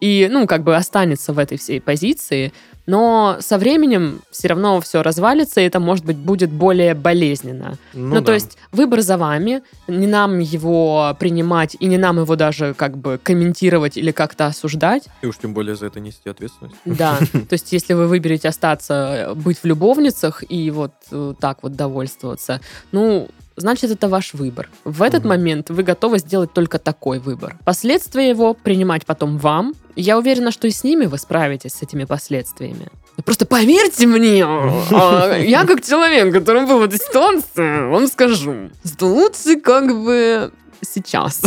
и, 0.00 0.28
ну, 0.30 0.46
как 0.46 0.64
бы 0.64 0.76
останется 0.76 1.32
в 1.32 1.38
этой 1.38 1.58
всей 1.58 1.80
позиции, 1.80 2.52
но 2.88 3.36
со 3.40 3.58
временем 3.58 4.22
все 4.30 4.48
равно 4.48 4.80
все 4.80 5.02
развалится, 5.02 5.60
и 5.60 5.64
это, 5.64 5.78
может 5.78 6.06
быть, 6.06 6.16
будет 6.16 6.50
более 6.50 6.94
болезненно. 6.94 7.76
Ну, 7.92 8.08
Ну, 8.08 8.14
да. 8.14 8.22
то 8.22 8.32
есть 8.32 8.56
выбор 8.72 9.02
за 9.02 9.18
вами, 9.18 9.60
не 9.88 10.06
нам 10.06 10.38
его 10.38 11.14
принимать, 11.20 11.76
и 11.78 11.86
не 11.86 11.98
нам 11.98 12.18
его 12.18 12.34
даже 12.34 12.72
как 12.72 12.96
бы 12.96 13.20
комментировать 13.22 13.98
или 13.98 14.10
как-то 14.10 14.46
осуждать. 14.46 15.04
И 15.20 15.26
уж 15.26 15.36
тем 15.36 15.52
более 15.52 15.76
за 15.76 15.86
это 15.86 16.00
нести 16.00 16.30
ответственность. 16.30 16.76
Да, 16.86 17.18
то 17.32 17.52
есть 17.52 17.72
если 17.72 17.92
вы 17.92 18.06
выберете 18.06 18.48
остаться, 18.48 18.94
э, 18.94 19.34
быть 19.34 19.58
в 19.58 19.66
любовницах 19.66 20.42
и 20.48 20.70
вот 20.70 20.92
э, 21.10 21.34
так 21.38 21.58
вот 21.62 21.76
довольствоваться, 21.76 22.62
ну, 22.90 23.28
значит, 23.58 23.90
это 23.90 24.08
ваш 24.08 24.34
выбор. 24.34 24.68
В 24.84 25.02
этот 25.02 25.20
Мгм. 25.20 25.28
момент 25.28 25.70
вы 25.70 25.82
готовы 25.82 26.18
сделать 26.18 26.52
только 26.52 26.78
такой 26.78 27.18
выбор. 27.18 27.56
Последствия 27.64 28.28
его 28.28 28.54
принимать 28.54 29.04
потом 29.06 29.38
вам. 29.38 29.74
Я 29.96 30.16
уверена, 30.18 30.50
что 30.50 30.66
и 30.66 30.70
с 30.70 30.84
ними 30.84 31.06
вы 31.06 31.18
справитесь, 31.18 31.72
с 31.74 31.82
этими 31.82 32.04
последствиями. 32.04 32.88
Просто 33.24 33.46
поверьте 33.46 34.06
мне, 34.06 34.44
а, 34.44 35.36
я 35.38 35.64
как 35.66 35.84
человек, 35.84 36.32
который 36.32 36.66
был 36.66 36.78
в 36.78 36.82
этой 36.82 36.98
ситуации, 37.00 37.90
вам 37.90 38.06
скажу, 38.06 38.70
что 38.84 39.06
лучше 39.06 39.60
как 39.60 39.86
бы 40.04 40.52
сейчас. 40.88 41.42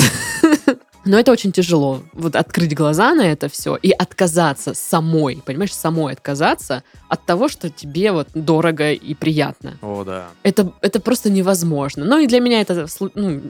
Но 1.06 1.20
это 1.20 1.32
очень 1.32 1.52
тяжело. 1.52 2.02
Вот 2.14 2.36
открыть 2.36 2.76
глаза 2.76 3.14
на 3.14 3.32
это 3.32 3.50
все 3.50 3.76
и 3.76 3.92
отказаться 3.92 4.74
самой, 4.74 5.42
понимаешь, 5.44 5.74
самой 5.74 6.14
отказаться 6.14 6.84
от 7.10 7.26
того, 7.26 7.50
что 7.50 7.70
тебе 7.70 8.12
вот 8.12 8.28
дорого 8.34 8.92
и 8.92 9.14
приятно. 9.16 9.78
О, 9.82 10.04
да. 10.04 10.28
Это, 10.44 10.72
это 10.82 11.00
просто 11.00 11.30
невозможно. 11.30 12.06
Ну 12.06 12.20
и 12.20 12.28
для 12.28 12.40
меня 12.40 12.62
это 12.62 12.86
ну, 13.16 13.42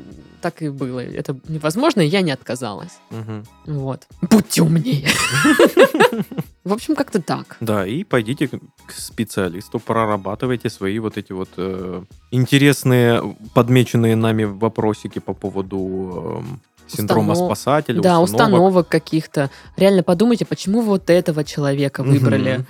так 0.42 0.62
и 0.62 0.70
было. 0.70 1.00
Это 1.00 1.38
невозможно, 1.48 2.02
и 2.02 2.08
я 2.08 2.22
не 2.22 2.32
отказалась. 2.32 3.00
Мгм. 3.10 3.46
Вот. 3.66 4.08
Будьте 4.22 4.62
умнее. 4.62 5.10
В 6.64 6.74
общем, 6.74 6.96
как-то 6.96 7.22
так. 7.22 7.58
Да, 7.60 7.88
и 7.88 8.04
пойдите 8.04 8.48
к 8.48 8.92
специалисту, 8.92 9.80
прорабатывайте 9.80 10.70
свои 10.70 11.00
вот 11.00 11.18
эти 11.18 11.32
вот 11.32 11.50
э, 11.58 12.04
интересные, 12.30 13.36
подмеченные 13.56 14.16
нами 14.16 14.44
вопросики 14.44 15.18
по 15.20 15.34
поводу 15.34 16.44
эм, 16.44 16.62
синдрома 16.98 17.34
Установ- 17.34 17.46
спасателя, 17.48 18.02
Да, 18.02 18.20
установок. 18.20 18.54
установок 18.54 18.88
каких-то. 18.88 19.50
Реально 19.78 20.04
подумайте, 20.04 20.46
почему 20.46 20.82
вы 20.82 20.88
вот 20.88 21.10
этого 21.10 21.44
человека 21.44 22.04
выбрали. 22.04 22.66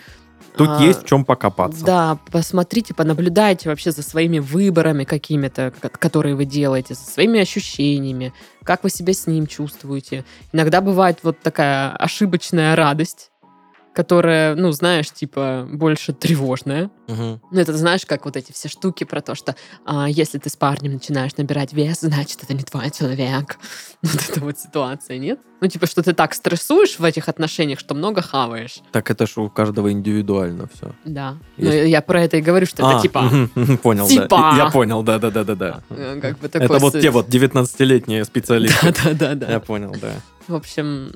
Тут 0.57 0.67
А, 0.69 0.83
есть 0.83 1.03
в 1.03 1.05
чем 1.05 1.23
покопаться. 1.23 1.85
Да, 1.85 2.17
посмотрите, 2.29 2.93
понаблюдайте 2.93 3.69
вообще 3.69 3.91
за 3.91 4.03
своими 4.03 4.39
выборами 4.39 5.05
какими-то, 5.05 5.71
ко- 5.79 5.87
которые 5.87 6.35
вы 6.35 6.43
делаете, 6.43 6.93
за 6.93 7.01
своими 7.09 7.39
ощущениями, 7.39 8.33
как 8.63 8.83
вы 8.83 8.89
себя 8.89 9.13
с 9.13 9.27
ним 9.27 9.47
чувствуете. 9.47 10.25
Иногда 10.51 10.81
бывает 10.81 11.19
вот 11.23 11.39
такая 11.39 11.91
ошибочная 11.95 12.75
радость, 12.75 13.30
которая, 13.93 14.55
ну, 14.55 14.71
знаешь, 14.71 15.11
типа, 15.11 15.67
больше 15.71 16.13
тревожная. 16.13 16.89
Мгм. 17.07 17.41
Ну, 17.51 17.59
это 17.59 17.75
знаешь, 17.75 18.05
как 18.05 18.25
вот 18.25 18.37
эти 18.37 18.51
все 18.53 18.69
штуки 18.69 19.03
про 19.03 19.21
то, 19.21 19.35
что 19.35 19.55
а, 19.85 20.07
если 20.09 20.37
ты 20.37 20.49
с 20.49 20.55
парнем 20.55 20.93
начинаешь 20.93 21.35
набирать 21.37 21.73
вес, 21.73 21.99
значит, 22.01 22.41
это 22.43 22.53
не 22.53 22.63
твой 22.63 22.89
человек. 22.91 23.57
Вот 24.03 24.29
эта 24.29 24.39
вот 24.39 24.57
ситуация, 24.57 25.19
нет? 25.19 25.39
Ну, 25.61 25.67
типа, 25.67 25.85
что 25.85 26.01
ты 26.01 26.13
так 26.13 26.33
стрессуешь 26.33 26.97
в 26.97 27.03
этих 27.03 27.29
отношениях, 27.29 27.77
что 27.79 27.93
много 27.93 28.23
хаваешь. 28.23 28.79
Так 28.91 29.11
это 29.11 29.27
же 29.27 29.41
у 29.41 29.49
каждого 29.49 29.91
индивидуально 29.91 30.67
все. 30.73 30.91
Да. 31.05 31.37
Есть- 31.57 31.71
Ну, 31.71 31.83
я 31.85 32.01
про 32.01 32.23
это 32.23 32.37
и 32.37 32.41
говорю, 32.41 32.65
что 32.65 32.89
это 32.89 32.99
типа... 32.99 33.29
понял, 33.83 34.07
типа. 34.07 34.27
да. 34.27 34.53
Я 34.57 34.71
понял, 34.71 35.03
да, 35.03 35.19
да, 35.19 35.29
да, 35.29 35.43
да, 35.43 35.55
да. 35.55 35.81
э, 35.91 36.19
Как 36.19 36.39
бы 36.39 36.49
такой 36.49 36.65
Это 36.65 36.79
вот 36.79 36.93
те 36.99 37.11
вот 37.11 37.27
19-летние 37.29 38.25
специалисты. 38.25 38.91
Да, 39.03 39.13
да, 39.13 39.35
да, 39.35 39.51
Я 39.51 39.59
понял, 39.59 39.95
да. 40.01 40.13
В 40.47 40.55
общем, 40.55 41.11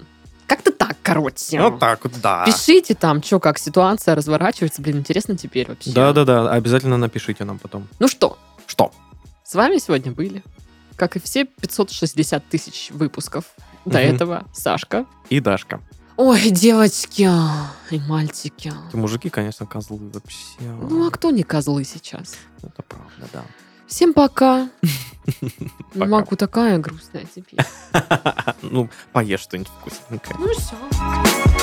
как-то 0.46 0.72
так, 0.72 0.85
короче. 1.06 1.62
Вот 1.62 1.80
так 1.80 2.04
вот, 2.04 2.14
да. 2.22 2.44
Пишите 2.46 2.96
там, 2.96 3.22
что, 3.24 3.40
как 3.40 3.58
ситуация 3.60 4.16
разворачивается. 4.16 4.82
Блин, 4.82 4.98
интересно 4.98 5.38
теперь 5.38 5.68
вообще. 5.68 5.92
Да, 5.92 6.12
да, 6.14 6.26
да. 6.26 6.52
Обязательно 6.52 6.98
напишите 6.98 7.44
нам 7.46 7.60
потом. 7.60 7.88
Ну 8.00 8.08
что, 8.08 8.38
Что? 8.68 8.92
с 9.44 9.54
вами 9.54 9.78
сегодня 9.78 10.12
были, 10.12 10.44
как 10.96 11.16
и 11.16 11.20
все 11.20 11.46
560 11.46 12.44
тысяч 12.50 12.90
выпусков 12.92 13.46
до 13.86 14.00
Мгм. 14.00 14.16
этого, 14.16 14.44
Сашка. 14.54 15.06
И 15.30 15.40
Дашка. 15.40 15.80
Ой, 16.18 16.50
девочки 16.50 17.30
и 17.92 18.00
мальчики. 18.08 18.72
Эти 18.90 18.96
мужики, 18.96 19.30
конечно, 19.30 19.66
козлы 19.66 20.00
вообще. 20.14 20.40
Ну, 20.62 21.06
а 21.08 21.12
кто 21.12 21.30
не 21.32 21.44
козлы 21.44 21.84
сейчас? 21.84 22.36
Это 22.64 22.82
правда, 22.84 23.28
да. 23.34 23.44
Всем 23.88 24.14
пока. 24.14 24.70
Пока. 25.94 26.06
могу, 26.06 26.36
такая 26.36 26.78
грустная 26.78 27.26
теперь. 27.34 27.60
Ну, 28.62 28.90
поешь 29.12 29.40
что-нибудь 29.42 29.72
вкусненькое. 29.80 30.38
Ну 30.40 30.54
все. 30.54 31.55